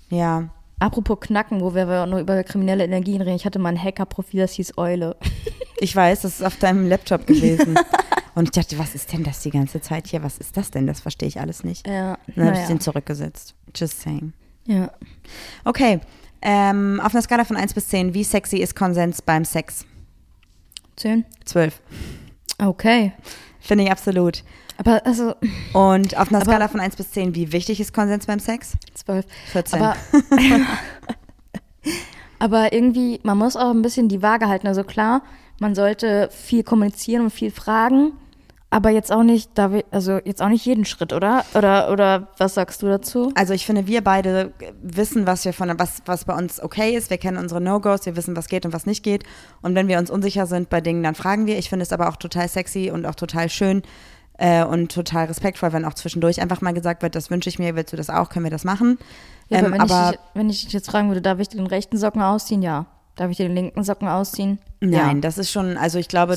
Ja. 0.09 0.49
Apropos 0.79 1.19
knacken, 1.19 1.61
wo 1.61 1.75
wir 1.75 2.05
nur 2.07 2.19
über 2.19 2.43
kriminelle 2.43 2.83
Energien 2.83 3.21
reden. 3.21 3.35
Ich 3.35 3.45
hatte 3.45 3.59
mal 3.59 3.69
ein 3.69 3.81
Hacker-Profil, 3.81 4.41
das 4.41 4.53
hieß 4.53 4.77
Eule. 4.77 5.15
Ich 5.83 5.95
weiß, 5.95 6.21
das 6.21 6.35
ist 6.35 6.45
auf 6.45 6.57
deinem 6.57 6.87
Laptop 6.87 7.25
gewesen. 7.25 7.73
Und 8.35 8.43
ich 8.43 8.51
dachte, 8.51 8.77
was 8.77 8.93
ist 8.93 9.11
denn 9.11 9.23
das 9.23 9.39
die 9.41 9.49
ganze 9.49 9.81
Zeit 9.81 10.05
hier? 10.05 10.21
Was 10.21 10.37
ist 10.37 10.55
das 10.55 10.69
denn? 10.69 10.85
Das 10.85 11.01
verstehe 11.01 11.27
ich 11.27 11.39
alles 11.39 11.63
nicht. 11.63 11.87
Ja, 11.87 12.19
Dann 12.27 12.45
habe 12.45 12.51
naja. 12.51 12.61
ich 12.61 12.67
den 12.67 12.79
zurückgesetzt. 12.79 13.55
Just 13.75 13.99
saying. 13.99 14.31
ja. 14.67 14.91
Okay. 15.65 15.99
Ähm, 16.43 17.01
auf 17.03 17.15
einer 17.15 17.23
Skala 17.23 17.45
von 17.45 17.57
1 17.57 17.73
bis 17.73 17.87
10, 17.87 18.13
wie 18.13 18.23
sexy 18.23 18.57
ist 18.57 18.75
Konsens 18.75 19.23
beim 19.23 19.43
Sex? 19.43 19.87
Zehn. 20.97 21.25
12. 21.45 21.81
Okay. 22.59 23.13
Finde 23.59 23.85
ich 23.85 23.91
absolut. 23.91 24.43
Aber 24.81 25.05
also, 25.05 25.35
Und 25.73 26.17
auf 26.17 26.33
einer 26.33 26.41
Skala 26.41 26.67
von 26.67 26.79
1 26.79 26.95
bis 26.95 27.11
10, 27.11 27.35
wie 27.35 27.51
wichtig 27.51 27.79
ist 27.79 27.93
Konsens 27.93 28.25
beim 28.25 28.39
Sex? 28.39 28.73
zwölf. 28.95 29.25
14. 29.51 29.79
Aber, 29.79 29.95
aber 32.39 32.73
irgendwie, 32.73 33.19
man 33.21 33.37
muss 33.37 33.55
auch 33.55 33.69
ein 33.69 33.83
bisschen 33.83 34.09
die 34.09 34.23
Waage 34.23 34.47
halten. 34.47 34.65
Also 34.65 34.83
klar, 34.83 35.21
man 35.59 35.75
sollte 35.75 36.29
viel 36.31 36.63
kommunizieren 36.63 37.25
und 37.25 37.29
viel 37.29 37.51
fragen, 37.51 38.13
aber 38.71 38.89
jetzt 38.89 39.11
auch 39.11 39.21
nicht, 39.21 39.51
da 39.53 39.71
wir, 39.71 39.83
also 39.91 40.19
jetzt 40.23 40.41
auch 40.41 40.49
nicht 40.49 40.65
jeden 40.65 40.85
Schritt, 40.85 41.13
oder? 41.13 41.45
Oder 41.53 41.91
oder 41.91 42.29
was 42.39 42.55
sagst 42.55 42.81
du 42.81 42.87
dazu? 42.87 43.31
Also 43.35 43.53
ich 43.53 43.67
finde, 43.67 43.85
wir 43.85 44.01
beide 44.03 44.51
wissen, 44.81 45.27
was 45.27 45.45
wir 45.45 45.53
von 45.53 45.71
was, 45.77 46.01
was 46.07 46.25
bei 46.25 46.35
uns 46.35 46.59
okay 46.59 46.95
ist. 46.95 47.11
Wir 47.11 47.19
kennen 47.19 47.37
unsere 47.37 47.61
No-Gos, 47.61 48.07
wir 48.07 48.15
wissen, 48.15 48.35
was 48.35 48.47
geht 48.47 48.65
und 48.65 48.73
was 48.73 48.87
nicht 48.87 49.03
geht. 49.03 49.25
Und 49.61 49.75
wenn 49.75 49.87
wir 49.87 49.99
uns 49.99 50.09
unsicher 50.09 50.47
sind 50.47 50.69
bei 50.69 50.81
Dingen, 50.81 51.03
dann 51.03 51.13
fragen 51.13 51.45
wir. 51.45 51.59
Ich 51.59 51.69
finde 51.69 51.83
es 51.83 51.93
aber 51.93 52.09
auch 52.09 52.15
total 52.15 52.47
sexy 52.47 52.89
und 52.89 53.05
auch 53.05 53.13
total 53.13 53.47
schön 53.49 53.83
äh, 54.41 54.63
und 54.65 54.91
total 54.91 55.25
respektvoll, 55.27 55.71
wenn 55.71 55.85
auch 55.85 55.93
zwischendurch 55.93 56.41
einfach 56.41 56.61
mal 56.61 56.73
gesagt 56.73 57.03
wird, 57.03 57.13
das 57.15 57.29
wünsche 57.29 57.47
ich 57.49 57.59
mir, 57.59 57.75
willst 57.75 57.93
du 57.93 57.97
das 57.97 58.09
auch, 58.09 58.29
können 58.29 58.45
wir 58.45 58.51
das 58.51 58.63
machen. 58.63 58.97
Ja, 59.49 59.59
ähm, 59.59 59.65
aber 59.65 59.73
wenn, 59.73 59.81
aber 59.81 60.05
ich, 60.05 60.11
dich- 60.11 60.19
wenn 60.33 60.49
ich 60.49 60.63
dich 60.65 60.73
jetzt 60.73 60.89
fragen 60.89 61.07
würde, 61.09 61.21
darf 61.21 61.39
ich 61.39 61.49
den 61.49 61.67
rechten 61.67 61.97
Socken 61.97 62.21
ausziehen? 62.21 62.61
Ja. 62.61 62.87
Darf 63.17 63.29
ich 63.29 63.37
dir 63.37 63.47
den 63.47 63.55
linken 63.55 63.83
Socken 63.83 64.07
ausziehen? 64.07 64.57
Nein, 64.79 65.17
Ja. 65.17 65.21
das 65.21 65.37
ist 65.37 65.51
schon, 65.51 65.77
also 65.77 65.99
ich 65.99 66.07
glaube, 66.07 66.35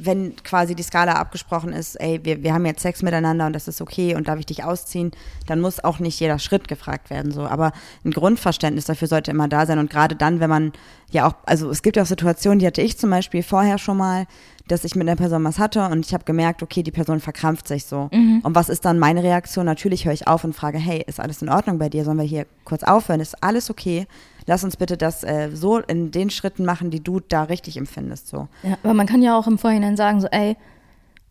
wenn 0.00 0.36
quasi 0.44 0.74
die 0.74 0.82
Skala 0.82 1.12
abgesprochen 1.14 1.72
ist, 1.72 1.94
ey, 1.96 2.20
wir, 2.24 2.42
wir 2.42 2.52
haben 2.52 2.66
jetzt 2.66 2.82
Sex 2.82 3.02
miteinander 3.02 3.46
und 3.46 3.52
das 3.52 3.66
ist 3.66 3.80
okay 3.80 4.14
und 4.14 4.28
darf 4.28 4.38
ich 4.38 4.46
dich 4.46 4.62
ausziehen, 4.64 5.10
dann 5.46 5.60
muss 5.60 5.82
auch 5.82 5.98
nicht 6.00 6.20
jeder 6.20 6.38
Schritt 6.38 6.68
gefragt 6.68 7.08
werden. 7.10 7.32
So. 7.32 7.46
Aber 7.46 7.72
ein 8.04 8.10
Grundverständnis 8.10 8.84
dafür 8.84 9.08
sollte 9.08 9.30
immer 9.30 9.48
da 9.48 9.64
sein. 9.66 9.78
Und 9.78 9.90
gerade 9.90 10.14
dann, 10.16 10.38
wenn 10.40 10.50
man 10.50 10.72
ja 11.10 11.26
auch, 11.26 11.34
also 11.46 11.70
es 11.70 11.82
gibt 11.82 11.96
ja 11.96 12.02
auch 12.02 12.06
Situationen, 12.06 12.58
die 12.58 12.66
hatte 12.66 12.82
ich 12.82 12.98
zum 12.98 13.10
Beispiel 13.10 13.42
vorher 13.42 13.78
schon 13.78 13.96
mal, 13.96 14.26
dass 14.68 14.84
ich 14.84 14.94
mit 14.94 15.08
einer 15.08 15.16
Person 15.16 15.42
was 15.44 15.58
hatte 15.58 15.84
und 15.88 16.06
ich 16.06 16.14
habe 16.14 16.24
gemerkt, 16.24 16.62
okay, 16.62 16.82
die 16.82 16.90
Person 16.90 17.20
verkrampft 17.20 17.66
sich 17.66 17.84
so. 17.86 18.08
Und 18.42 18.54
was 18.54 18.68
ist 18.68 18.84
dann 18.84 18.98
meine 18.98 19.22
Reaktion? 19.22 19.66
Natürlich 19.66 20.04
höre 20.04 20.12
ich 20.12 20.28
auf 20.28 20.44
und 20.44 20.54
frage, 20.54 20.78
hey, 20.78 21.02
ist 21.06 21.20
alles 21.20 21.42
in 21.42 21.48
Ordnung 21.48 21.78
bei 21.78 21.88
dir? 21.88 22.04
Sollen 22.04 22.18
wir 22.18 22.24
hier 22.24 22.46
kurz 22.64 22.82
aufhören? 22.82 23.20
Ist 23.20 23.42
alles 23.42 23.70
okay? 23.70 24.06
Lass 24.46 24.64
uns 24.64 24.76
bitte 24.76 24.96
das 24.96 25.24
äh, 25.24 25.50
so 25.52 25.78
in 25.78 26.10
den 26.10 26.30
Schritten 26.30 26.64
machen, 26.64 26.90
die 26.90 27.02
du 27.02 27.20
da 27.20 27.44
richtig 27.44 27.76
empfindest. 27.76 28.28
So. 28.28 28.48
Ja, 28.62 28.78
aber 28.82 28.94
man 28.94 29.06
kann 29.06 29.22
ja 29.22 29.38
auch 29.38 29.46
im 29.46 29.58
Vorhinein 29.58 29.96
sagen, 29.96 30.20
so, 30.20 30.28
ey, 30.28 30.56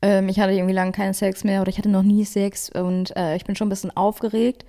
ähm, 0.01 0.29
ich 0.29 0.39
hatte 0.39 0.53
irgendwie 0.53 0.73
lange 0.73 0.91
keinen 0.91 1.13
Sex 1.13 1.43
mehr 1.43 1.61
oder 1.61 1.69
ich 1.69 1.77
hatte 1.77 1.89
noch 1.89 2.03
nie 2.03 2.25
Sex 2.25 2.69
und 2.69 3.15
äh, 3.15 3.35
ich 3.35 3.45
bin 3.45 3.55
schon 3.55 3.67
ein 3.67 3.69
bisschen 3.69 3.95
aufgeregt. 3.95 4.65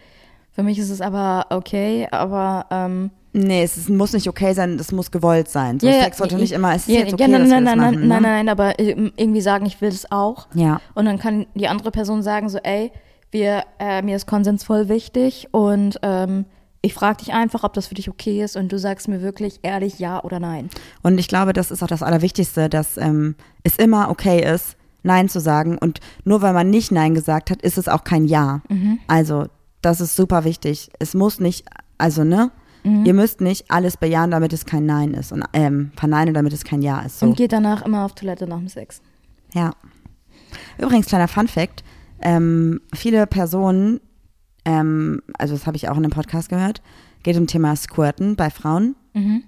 Für 0.53 0.63
mich 0.63 0.79
ist 0.79 0.91
es 0.91 1.01
aber 1.01 1.47
okay, 1.51 2.09
aber 2.11 2.67
ähm, 2.71 3.11
Nee, 3.33 3.63
es 3.63 3.89
muss 3.89 4.13
nicht 4.13 4.29
okay 4.29 4.55
sein, 4.55 4.79
es 4.79 4.91
muss 4.91 5.11
gewollt 5.11 5.49
sein. 5.49 5.79
So, 5.81 5.87
ja, 5.87 6.03
Sex 6.05 6.19
sollte 6.19 6.37
nicht 6.37 6.53
immer, 6.53 6.75
es 6.75 6.89
ist 6.89 6.95
ja, 6.95 7.01
jetzt 7.01 7.13
okay, 7.13 7.23
ja, 7.23 7.29
nein, 7.29 7.41
dass 7.41 7.51
wir 7.51 7.61
nein, 7.61 7.65
das 7.65 7.77
nein, 7.77 7.79
machen. 7.79 8.09
nein, 8.09 8.09
nein, 8.09 8.23
ne? 8.23 8.29
nein, 8.29 8.49
aber 8.49 8.79
ähm, 8.79 9.13
irgendwie 9.17 9.41
sagen, 9.41 9.67
ich 9.67 9.81
will 9.81 9.91
das 9.91 10.11
auch. 10.11 10.49
Ja. 10.55 10.81
Und 10.95 11.05
dann 11.05 11.19
kann 11.19 11.47
die 11.55 11.69
andere 11.69 11.91
Person 11.91 12.23
sagen, 12.23 12.49
so, 12.49 12.59
ey, 12.59 12.91
wir, 13.31 13.65
äh, 13.79 14.03
mir 14.03 14.17
ist 14.17 14.27
Konsens 14.27 14.65
voll 14.65 14.89
wichtig 14.89 15.49
und 15.53 15.99
ähm, 16.03 16.47
Ich 16.81 16.95
frage 16.95 17.19
dich 17.19 17.33
einfach, 17.33 17.65
ob 17.65 17.75
das 17.75 17.89
für 17.89 17.97
dich 17.97 18.09
okay 18.09 18.43
ist 18.43 18.57
und 18.57 18.71
du 18.71 18.79
sagst 18.79 19.09
mir 19.09 19.21
wirklich 19.21 19.59
ehrlich 19.63 19.99
ja 19.99 20.23
oder 20.23 20.39
nein. 20.39 20.71
Und 21.03 21.19
ich 21.19 21.27
glaube, 21.27 21.53
das 21.53 21.71
ist 21.73 21.83
auch 21.83 21.89
das 21.89 22.03
Allerwichtigste, 22.05 22.69
dass 22.69 22.97
ähm, 22.97 23.35
es 23.65 23.77
immer 23.77 24.11
okay 24.11 24.43
ist, 24.55 24.77
Nein 25.03 25.29
zu 25.29 25.41
sagen. 25.41 25.77
Und 25.77 26.01
nur 26.25 26.41
weil 26.41 26.53
man 26.53 26.71
nicht 26.71 26.93
Nein 26.93 27.15
gesagt 27.15 27.51
hat, 27.51 27.63
ist 27.63 27.79
es 27.79 27.89
auch 27.89 28.05
kein 28.05 28.27
Ja. 28.27 28.63
Also, 29.09 29.47
das 29.83 30.01
ist 30.01 30.15
super 30.17 30.45
wichtig. 30.45 30.91
Es 30.99 31.15
muss 31.15 31.41
nicht, 31.41 31.65
also, 31.99 32.25
ne? 32.25 32.51
Ihr 32.85 33.15
müsst 33.15 33.41
nicht 33.41 33.71
alles 33.71 33.97
bejahen, 33.97 34.31
damit 34.31 34.53
es 34.53 34.65
kein 34.65 34.87
Nein 34.87 35.15
ist. 35.15 35.33
Und 35.33 35.45
ähm, 35.53 35.91
verneinen, 35.97 36.35
damit 36.35 36.53
es 36.53 36.65
kein 36.65 36.83
Ja 36.83 37.01
ist. 37.01 37.19
So. 37.19 37.27
Und 37.27 37.37
geht 37.37 37.53
danach 37.53 37.85
immer 37.85 38.05
auf 38.05 38.15
Toilette 38.15 38.47
nach 38.47 38.59
dem 38.59 38.69
Sex. 38.69 39.03
Ja. 39.55 39.73
Übrigens, 40.79 41.07
kleiner 41.07 41.29
Fun 41.29 41.49
Fact. 41.49 41.85
Ähm, 42.21 42.81
viele 42.95 43.27
Personen, 43.27 44.01
ähm, 44.65 45.23
also 45.39 45.55
das 45.55 45.67
habe 45.67 45.77
ich 45.77 45.89
auch 45.89 45.97
in 45.97 46.05
einem 46.05 46.13
Podcast 46.13 46.49
gehört, 46.49 46.83
geht 47.23 47.37
um 47.37 47.47
Thema 47.47 47.77
Squirten 47.77 48.37
bei 48.37 48.51
Frauen 48.51 48.97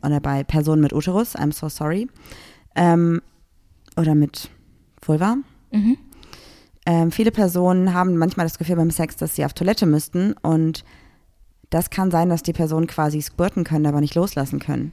oder 0.03 0.21
bei 0.21 0.45
Personen 0.45 0.83
mit 0.83 0.93
Uterus, 0.93 1.37
I'm 1.37 1.53
so 1.53 1.69
sorry. 1.69 2.09
Ähm, 2.75 3.23
oder 3.97 4.15
mit 4.15 4.51
Vulva. 5.01 5.37
Ähm, 6.87 7.13
viele 7.13 7.31
Personen 7.31 7.95
haben 7.95 8.17
manchmal 8.17 8.47
das 8.47 8.59
Gefühl 8.59 8.77
beim 8.77 8.91
Sex, 8.91 9.17
dass 9.17 9.37
sie 9.37 9.45
auf 9.45 9.53
Toilette 9.53 9.87
müssten 9.87 10.35
und 10.43 10.85
das 11.71 11.91
kann 11.91 12.11
sein, 12.11 12.29
dass 12.29 12.43
die 12.43 12.53
Personen 12.53 12.87
quasi 12.87 13.21
squirten 13.23 13.65
können, 13.65 13.87
aber 13.87 14.01
nicht 14.01 14.15
loslassen 14.15 14.59
können. 14.59 14.93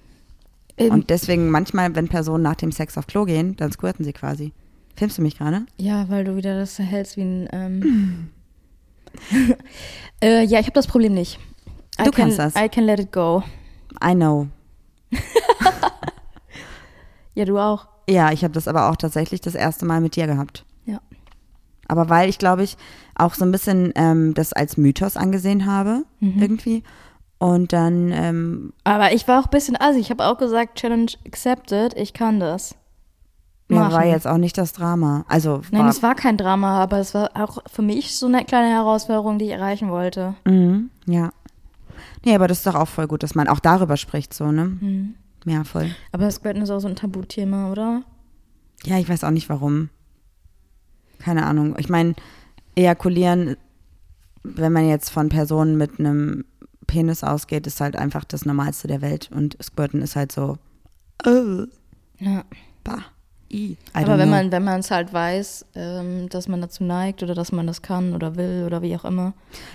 Ähm, 0.78 0.92
Und 0.92 1.10
deswegen 1.10 1.50
manchmal, 1.50 1.96
wenn 1.96 2.08
Personen 2.08 2.44
nach 2.44 2.56
dem 2.56 2.72
Sex 2.72 2.98
auf 2.98 3.08
Klo 3.08 3.26
gehen, 3.26 3.56
dann 3.58 3.72
squirten 3.72 4.06
sie 4.06 4.14
quasi. 4.14 4.54
Filmst 4.96 5.18
du 5.18 5.22
mich 5.22 5.38
gerade? 5.38 5.66
ja, 5.78 6.08
weil 6.10 6.24
du 6.24 6.36
wieder 6.36 6.58
das 6.60 6.78
hältst 6.80 7.18
wie 7.18 7.22
ein. 7.22 7.50
Ähm 7.52 8.30
äh, 10.24 10.44
ja, 10.44 10.60
ich 10.60 10.66
habe 10.66 10.74
das 10.74 10.88
Problem 10.88 11.14
nicht. 11.14 11.40
I 12.00 12.04
Du 12.04 12.12
can, 12.12 12.26
kannst 12.26 12.40
das. 12.40 12.56
I 12.56 12.70
can 12.70 12.84
let 12.86 13.00
it 13.00 13.12
go. 13.12 13.44
I 14.04 14.14
know. 14.14 14.48
Ja, 17.34 17.46
du 17.46 17.60
auch. 17.60 17.88
Ja, 18.10 18.32
ich 18.32 18.44
habe 18.44 18.54
das 18.56 18.68
aber 18.68 18.90
auch 18.90 18.96
tatsächlich 18.96 19.42
das 19.42 19.54
erste 19.54 19.86
Mal 19.86 20.02
mit 20.02 20.16
dir 20.16 20.26
gehabt. 20.26 20.66
Aber 21.88 22.10
weil 22.10 22.30
ich, 22.30 22.38
glaube 22.40 22.64
ich, 22.64 22.78
auch 23.16 23.34
so 23.34 23.46
ein 23.46 23.52
bisschen 23.52 23.92
ähm, 23.96 24.34
das 24.34 24.54
als 24.54 24.78
Mythos 24.78 25.18
angesehen 25.18 25.66
habe, 25.66 26.04
Mhm. 26.20 26.42
irgendwie. 26.42 26.84
Und 27.40 27.72
dann, 27.72 28.12
ähm, 28.12 28.74
Aber 28.84 29.14
ich 29.14 29.28
war 29.28 29.40
auch 29.40 29.46
ein 29.46 29.52
bisschen 29.52 29.80
assi. 29.80 30.00
Ich 30.00 30.10
habe 30.10 30.26
auch 30.26 30.38
gesagt, 30.38 30.80
Challenge 30.80 31.12
accepted. 31.26 31.94
Ich 31.96 32.14
kann 32.14 32.40
das. 32.40 32.76
ja, 33.70 33.78
war 33.78 33.90
machen. 33.90 34.10
jetzt 34.10 34.26
auch 34.28 34.38
nicht 34.38 34.58
das 34.58 34.74
Drama. 34.74 35.24
Also, 35.28 35.62
Nein, 35.72 35.84
war, 35.84 35.90
es 35.90 36.02
war 36.02 36.16
kein 36.16 36.38
Drama, 36.38 36.82
aber 36.82 36.98
es 37.00 37.14
war 37.14 37.30
auch 37.36 37.60
für 37.72 37.82
mich 37.84 38.16
so 38.16 38.26
eine 38.26 38.44
kleine 38.46 38.70
Herausforderung, 38.70 39.38
die 39.40 39.46
ich 39.46 39.52
erreichen 39.52 39.90
wollte. 39.92 40.34
Mhm, 40.46 40.90
ja. 41.06 41.32
Nee, 42.26 42.34
aber 42.34 42.48
das 42.48 42.60
ist 42.60 42.68
doch 42.68 42.76
auch 42.76 42.88
voll 42.88 43.08
gut, 43.08 43.24
dass 43.24 43.36
man 43.36 43.48
auch 43.48 43.60
darüber 43.60 43.98
spricht, 43.98 44.34
so, 44.34 44.52
ne? 44.52 44.66
Mhm. 44.66 45.16
Ja, 45.46 45.64
voll. 45.64 45.92
Aber 46.12 46.30
Squirten 46.32 46.62
ist 46.64 46.70
auch 46.72 46.80
so 46.80 46.88
ein 46.88 46.96
Tabuthema, 46.96 47.72
oder? 47.72 48.02
Ja, 48.84 48.98
ich 48.98 49.08
weiß 49.08 49.24
auch 49.24 49.30
nicht 49.32 49.48
warum. 49.50 49.90
Keine 51.28 51.46
Ahnung. 51.46 51.76
Ich 51.78 51.90
meine, 51.90 52.16
ejakulieren, 52.76 53.58
wenn 54.44 54.72
man 54.72 54.88
jetzt 54.88 55.10
von 55.10 55.28
Personen 55.28 55.76
mit 55.76 56.00
einem 56.00 56.46
Penis 56.88 57.22
ausgeht, 57.22 57.68
ist 57.68 57.82
halt 57.82 57.98
einfach 57.98 58.24
das 58.24 58.46
Normalste 58.46 58.88
der 58.88 59.02
Welt. 59.02 59.30
Und 59.36 59.58
Squirten 59.62 60.02
ist 60.02 60.16
halt 60.16 60.32
so, 60.32 60.58
oh, 61.26 61.66
Ja. 62.20 62.46
bah, 62.86 63.04
i. 63.52 63.76
Aber 63.92 64.18
wenn 64.18 64.30
know. 64.30 64.38
man 64.38 64.52
wenn 64.54 64.64
man 64.64 64.80
es 64.80 64.90
halt 64.90 65.12
weiß, 65.12 65.66
ähm, 65.76 66.30
dass 66.30 66.48
man 66.48 66.62
dazu 66.62 66.86
neigt 66.86 67.22
oder 67.24 67.36
dass 67.36 67.52
man 67.52 67.68
das 67.68 67.82
kann 67.82 68.14
oder 68.14 68.38
will 68.38 68.64
oder 68.66 68.82
wie 68.82 68.96
auch 68.96 69.04
immer. 69.04 69.34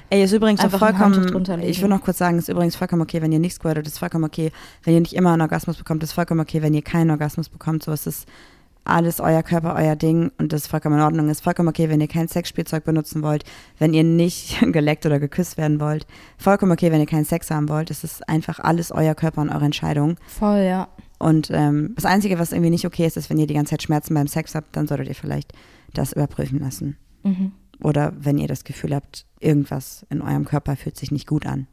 Ey, 0.08 0.24
ist 0.24 0.32
übrigens 0.32 0.60
auch 0.60 0.64
Einfach 0.64 0.78
vollkommen, 0.78 1.60
ich 1.60 1.82
will 1.82 1.90
noch 1.90 2.00
kurz 2.00 2.16
sagen, 2.16 2.38
ist 2.38 2.48
übrigens 2.48 2.76
vollkommen 2.76 3.02
okay, 3.02 3.20
wenn 3.20 3.32
ihr 3.32 3.40
nicht 3.40 3.56
squirtet, 3.56 3.86
ist 3.86 3.98
vollkommen 3.98 4.24
okay, 4.24 4.52
wenn 4.84 4.94
ihr 4.94 5.00
nicht 5.00 5.12
immer 5.12 5.34
einen 5.34 5.42
Orgasmus 5.42 5.76
bekommt, 5.76 6.02
ist 6.02 6.12
vollkommen 6.12 6.40
okay, 6.40 6.62
wenn 6.62 6.72
ihr 6.72 6.82
keinen 6.82 7.10
Orgasmus 7.10 7.50
bekommt, 7.50 7.82
so 7.82 7.92
ist 7.92 8.06
es 8.06 8.24
alles 8.84 9.20
euer 9.20 9.42
Körper, 9.42 9.74
euer 9.76 9.96
Ding 9.96 10.32
und 10.38 10.52
das 10.52 10.62
ist 10.62 10.66
vollkommen 10.68 10.96
in 10.96 11.02
Ordnung. 11.02 11.28
Ist 11.28 11.42
vollkommen 11.42 11.68
okay, 11.68 11.88
wenn 11.88 12.00
ihr 12.00 12.08
kein 12.08 12.28
Sexspielzeug 12.28 12.84
benutzen 12.84 13.22
wollt, 13.22 13.44
wenn 13.78 13.94
ihr 13.94 14.04
nicht 14.04 14.60
geleckt 14.72 15.06
oder 15.06 15.20
geküsst 15.20 15.56
werden 15.56 15.80
wollt. 15.80 16.06
Vollkommen 16.36 16.72
okay, 16.72 16.90
wenn 16.90 17.00
ihr 17.00 17.06
keinen 17.06 17.24
Sex 17.24 17.50
haben 17.50 17.68
wollt. 17.68 17.90
Es 17.90 18.04
ist 18.04 18.28
einfach 18.28 18.58
alles 18.58 18.90
euer 18.90 19.14
Körper 19.14 19.40
und 19.40 19.50
eure 19.50 19.64
Entscheidung. 19.64 20.16
Voll, 20.26 20.60
ja. 20.60 20.88
Und 21.18 21.50
ähm, 21.52 21.92
das 21.94 22.04
Einzige, 22.04 22.38
was 22.38 22.52
irgendwie 22.52 22.70
nicht 22.70 22.84
okay 22.84 23.06
ist, 23.06 23.16
ist, 23.16 23.30
wenn 23.30 23.38
ihr 23.38 23.46
die 23.46 23.54
ganze 23.54 23.70
Zeit 23.70 23.82
Schmerzen 23.82 24.14
beim 24.14 24.26
Sex 24.26 24.56
habt, 24.56 24.76
dann 24.76 24.88
solltet 24.88 25.08
ihr 25.08 25.14
vielleicht 25.14 25.52
das 25.94 26.12
überprüfen 26.12 26.58
lassen. 26.58 26.96
Mhm. 27.22 27.52
Oder 27.80 28.12
wenn 28.18 28.38
ihr 28.38 28.48
das 28.48 28.64
Gefühl 28.64 28.94
habt, 28.94 29.26
irgendwas 29.38 30.04
in 30.10 30.20
eurem 30.22 30.44
Körper 30.44 30.74
fühlt 30.76 30.96
sich 30.96 31.12
nicht 31.12 31.28
gut 31.28 31.46
an, 31.46 31.68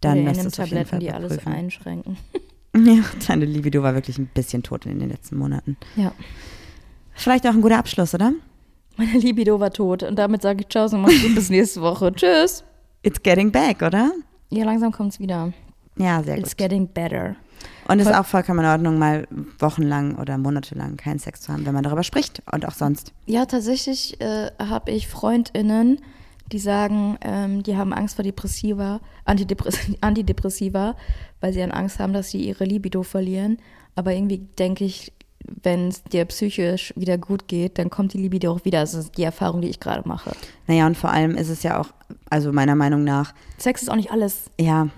dann 0.00 0.18
Oder 0.18 0.26
lasst 0.28 0.40
nehmt 0.40 0.52
es 0.52 0.60
auf 0.60 0.66
jeden 0.68 0.84
Tabletten, 0.84 0.88
Fall 0.88 0.98
die 1.00 1.12
alles 1.12 1.46
einschränken. 1.46 2.16
Ja, 2.84 3.02
deine 3.26 3.44
Libido 3.46 3.82
war 3.82 3.94
wirklich 3.94 4.18
ein 4.18 4.26
bisschen 4.26 4.62
tot 4.62 4.86
in 4.86 4.98
den 4.98 5.08
letzten 5.08 5.36
Monaten. 5.36 5.76
Ja. 5.96 6.12
Vielleicht 7.14 7.46
auch 7.46 7.52
ein 7.54 7.62
guter 7.62 7.78
Abschluss, 7.78 8.14
oder? 8.14 8.32
Meine 8.96 9.18
Libido 9.18 9.58
war 9.60 9.70
tot 9.70 10.02
und 10.02 10.16
damit 10.18 10.42
sage 10.42 10.60
ich 10.62 10.68
Ciao 10.68 10.84
und 10.86 11.00
mach's 11.02 11.22
gut 11.22 11.34
bis 11.34 11.50
nächste 11.50 11.80
Woche. 11.80 12.12
Tschüss. 12.12 12.64
It's 13.02 13.22
getting 13.22 13.50
back, 13.50 13.82
oder? 13.82 14.10
Ja, 14.50 14.64
langsam 14.64 14.92
kommt's 14.92 15.18
wieder. 15.20 15.52
Ja, 15.96 16.22
sehr 16.22 16.38
It's 16.38 16.50
gut. 16.50 16.58
getting 16.58 16.86
better. 16.88 17.36
Und 17.88 18.00
es 18.00 18.06
ist 18.06 18.14
auch 18.14 18.26
vollkommen 18.26 18.60
in 18.60 18.66
Ordnung, 18.66 18.98
mal 18.98 19.26
wochenlang 19.58 20.16
oder 20.16 20.38
monatelang 20.38 20.96
keinen 20.96 21.18
Sex 21.18 21.40
zu 21.40 21.52
haben, 21.52 21.64
wenn 21.66 21.74
man 21.74 21.84
darüber 21.84 22.02
spricht 22.02 22.42
und 22.52 22.66
auch 22.66 22.72
sonst. 22.74 23.12
Ja, 23.26 23.46
tatsächlich 23.46 24.20
äh, 24.20 24.50
habe 24.58 24.90
ich 24.90 25.06
FreundInnen, 25.08 26.00
die 26.52 26.58
sagen, 26.58 27.18
ähm, 27.22 27.62
die 27.62 27.76
haben 27.76 27.92
Angst 27.92 28.16
vor 28.16 28.22
Depressiva, 28.22 29.00
Antidepress 29.24 29.78
Antidepressiva, 30.00 30.96
weil 31.40 31.52
sie 31.52 31.60
dann 31.60 31.72
Angst 31.72 31.98
haben, 31.98 32.12
dass 32.12 32.30
sie 32.30 32.46
ihre 32.46 32.64
Libido 32.64 33.02
verlieren. 33.02 33.58
Aber 33.94 34.12
irgendwie 34.12 34.38
denke 34.38 34.84
ich, 34.84 35.12
wenn 35.62 35.88
es 35.88 36.02
dir 36.02 36.24
psychisch 36.26 36.92
wieder 36.96 37.18
gut 37.18 37.48
geht, 37.48 37.78
dann 37.78 37.90
kommt 37.90 38.12
die 38.12 38.18
Libido 38.18 38.52
auch 38.52 38.64
wieder. 38.64 38.80
Das 38.80 38.94
ist 38.94 39.16
die 39.16 39.22
Erfahrung, 39.22 39.60
die 39.60 39.68
ich 39.68 39.80
gerade 39.80 40.06
mache. 40.08 40.32
Naja, 40.66 40.86
und 40.86 40.96
vor 40.96 41.10
allem 41.10 41.36
ist 41.36 41.48
es 41.48 41.62
ja 41.62 41.80
auch, 41.80 41.88
also 42.30 42.52
meiner 42.52 42.74
Meinung 42.74 43.04
nach, 43.04 43.34
Sex 43.58 43.82
ist 43.82 43.88
auch 43.88 43.96
nicht 43.96 44.10
alles. 44.10 44.50
ja, 44.60 44.88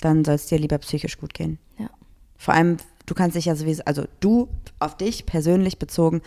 dann 0.00 0.24
soll 0.24 0.34
es 0.34 0.46
dir 0.46 0.58
lieber 0.58 0.78
psychisch 0.78 1.18
gut 1.18 1.34
gehen. 1.34 1.58
Ja. 1.78 1.88
Vor 2.36 2.54
allem, 2.54 2.76
du 3.06 3.14
kannst 3.14 3.36
dich 3.36 3.46
ja 3.46 3.54
sowieso, 3.54 3.84
also 3.84 4.04
du 4.20 4.48
auf 4.78 4.96
dich 4.96 5.26
persönlich 5.26 5.78
bezogen, 5.78 6.20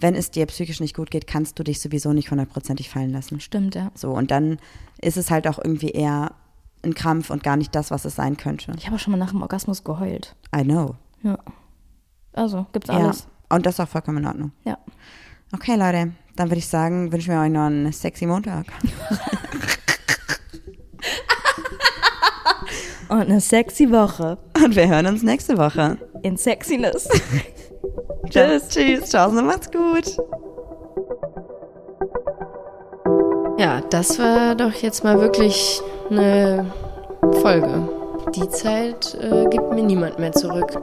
wenn 0.00 0.14
es 0.14 0.30
dir 0.30 0.46
psychisch 0.46 0.80
nicht 0.80 0.94
gut 0.96 1.10
geht, 1.10 1.26
kannst 1.26 1.58
du 1.58 1.62
dich 1.64 1.80
sowieso 1.80 2.12
nicht 2.12 2.30
hundertprozentig 2.30 2.88
fallen 2.90 3.10
lassen. 3.10 3.40
Stimmt, 3.40 3.74
ja. 3.74 3.90
So, 3.94 4.10
und 4.12 4.30
dann 4.30 4.58
ist 5.00 5.16
es 5.16 5.30
halt 5.30 5.46
auch 5.48 5.58
irgendwie 5.58 5.90
eher 5.90 6.32
ein 6.84 6.94
Krampf 6.94 7.30
und 7.30 7.42
gar 7.42 7.56
nicht 7.56 7.74
das, 7.74 7.90
was 7.90 8.04
es 8.04 8.14
sein 8.16 8.36
könnte. 8.36 8.72
Ich 8.78 8.86
habe 8.86 8.96
auch 8.96 9.00
schon 9.00 9.10
mal 9.10 9.16
nach 9.16 9.30
dem 9.30 9.42
Orgasmus 9.42 9.82
geheult. 9.82 10.36
I 10.54 10.62
know. 10.62 10.94
Ja. 11.22 11.38
Also, 12.32 12.66
gibt's 12.72 12.88
Ja. 12.88 12.94
alles. 12.98 13.26
Und 13.48 13.66
das 13.66 13.74
ist 13.74 13.80
auch 13.80 13.88
vollkommen 13.88 14.18
in 14.18 14.26
Ordnung. 14.26 14.52
Ja. 14.64 14.78
Okay, 15.52 15.74
Leute, 15.76 16.12
dann 16.36 16.48
würde 16.50 16.58
ich 16.58 16.68
sagen, 16.68 17.10
wünschen 17.10 17.32
wir 17.32 17.40
euch 17.40 17.50
noch 17.50 17.62
einen 17.66 17.90
sexy 17.92 18.26
Montag. 18.26 18.66
Und 23.08 23.20
eine 23.22 23.40
sexy 23.40 23.90
Woche 23.90 24.36
Und 24.62 24.76
wir 24.76 24.86
hören 24.86 25.06
uns 25.06 25.22
nächste 25.22 25.56
Woche. 25.56 25.96
in 26.22 26.36
Sexiness. 26.36 27.08
Tschüss. 28.28 28.68
Tschüss. 28.68 29.10
Ciao, 29.10 29.28
und 29.28 29.46
macht's 29.46 29.70
gut. 29.70 30.16
Ja, 33.58 33.80
das 33.90 34.18
war 34.18 34.54
doch 34.54 34.72
jetzt 34.72 35.02
mal 35.04 35.20
wirklich 35.20 35.80
eine 36.10 36.66
Folge. 37.42 37.88
Die 38.34 38.48
Zeit 38.50 39.16
äh, 39.20 39.46
gibt 39.48 39.72
mir 39.72 39.82
niemand 39.82 40.18
mehr 40.18 40.32
zurück. 40.32 40.80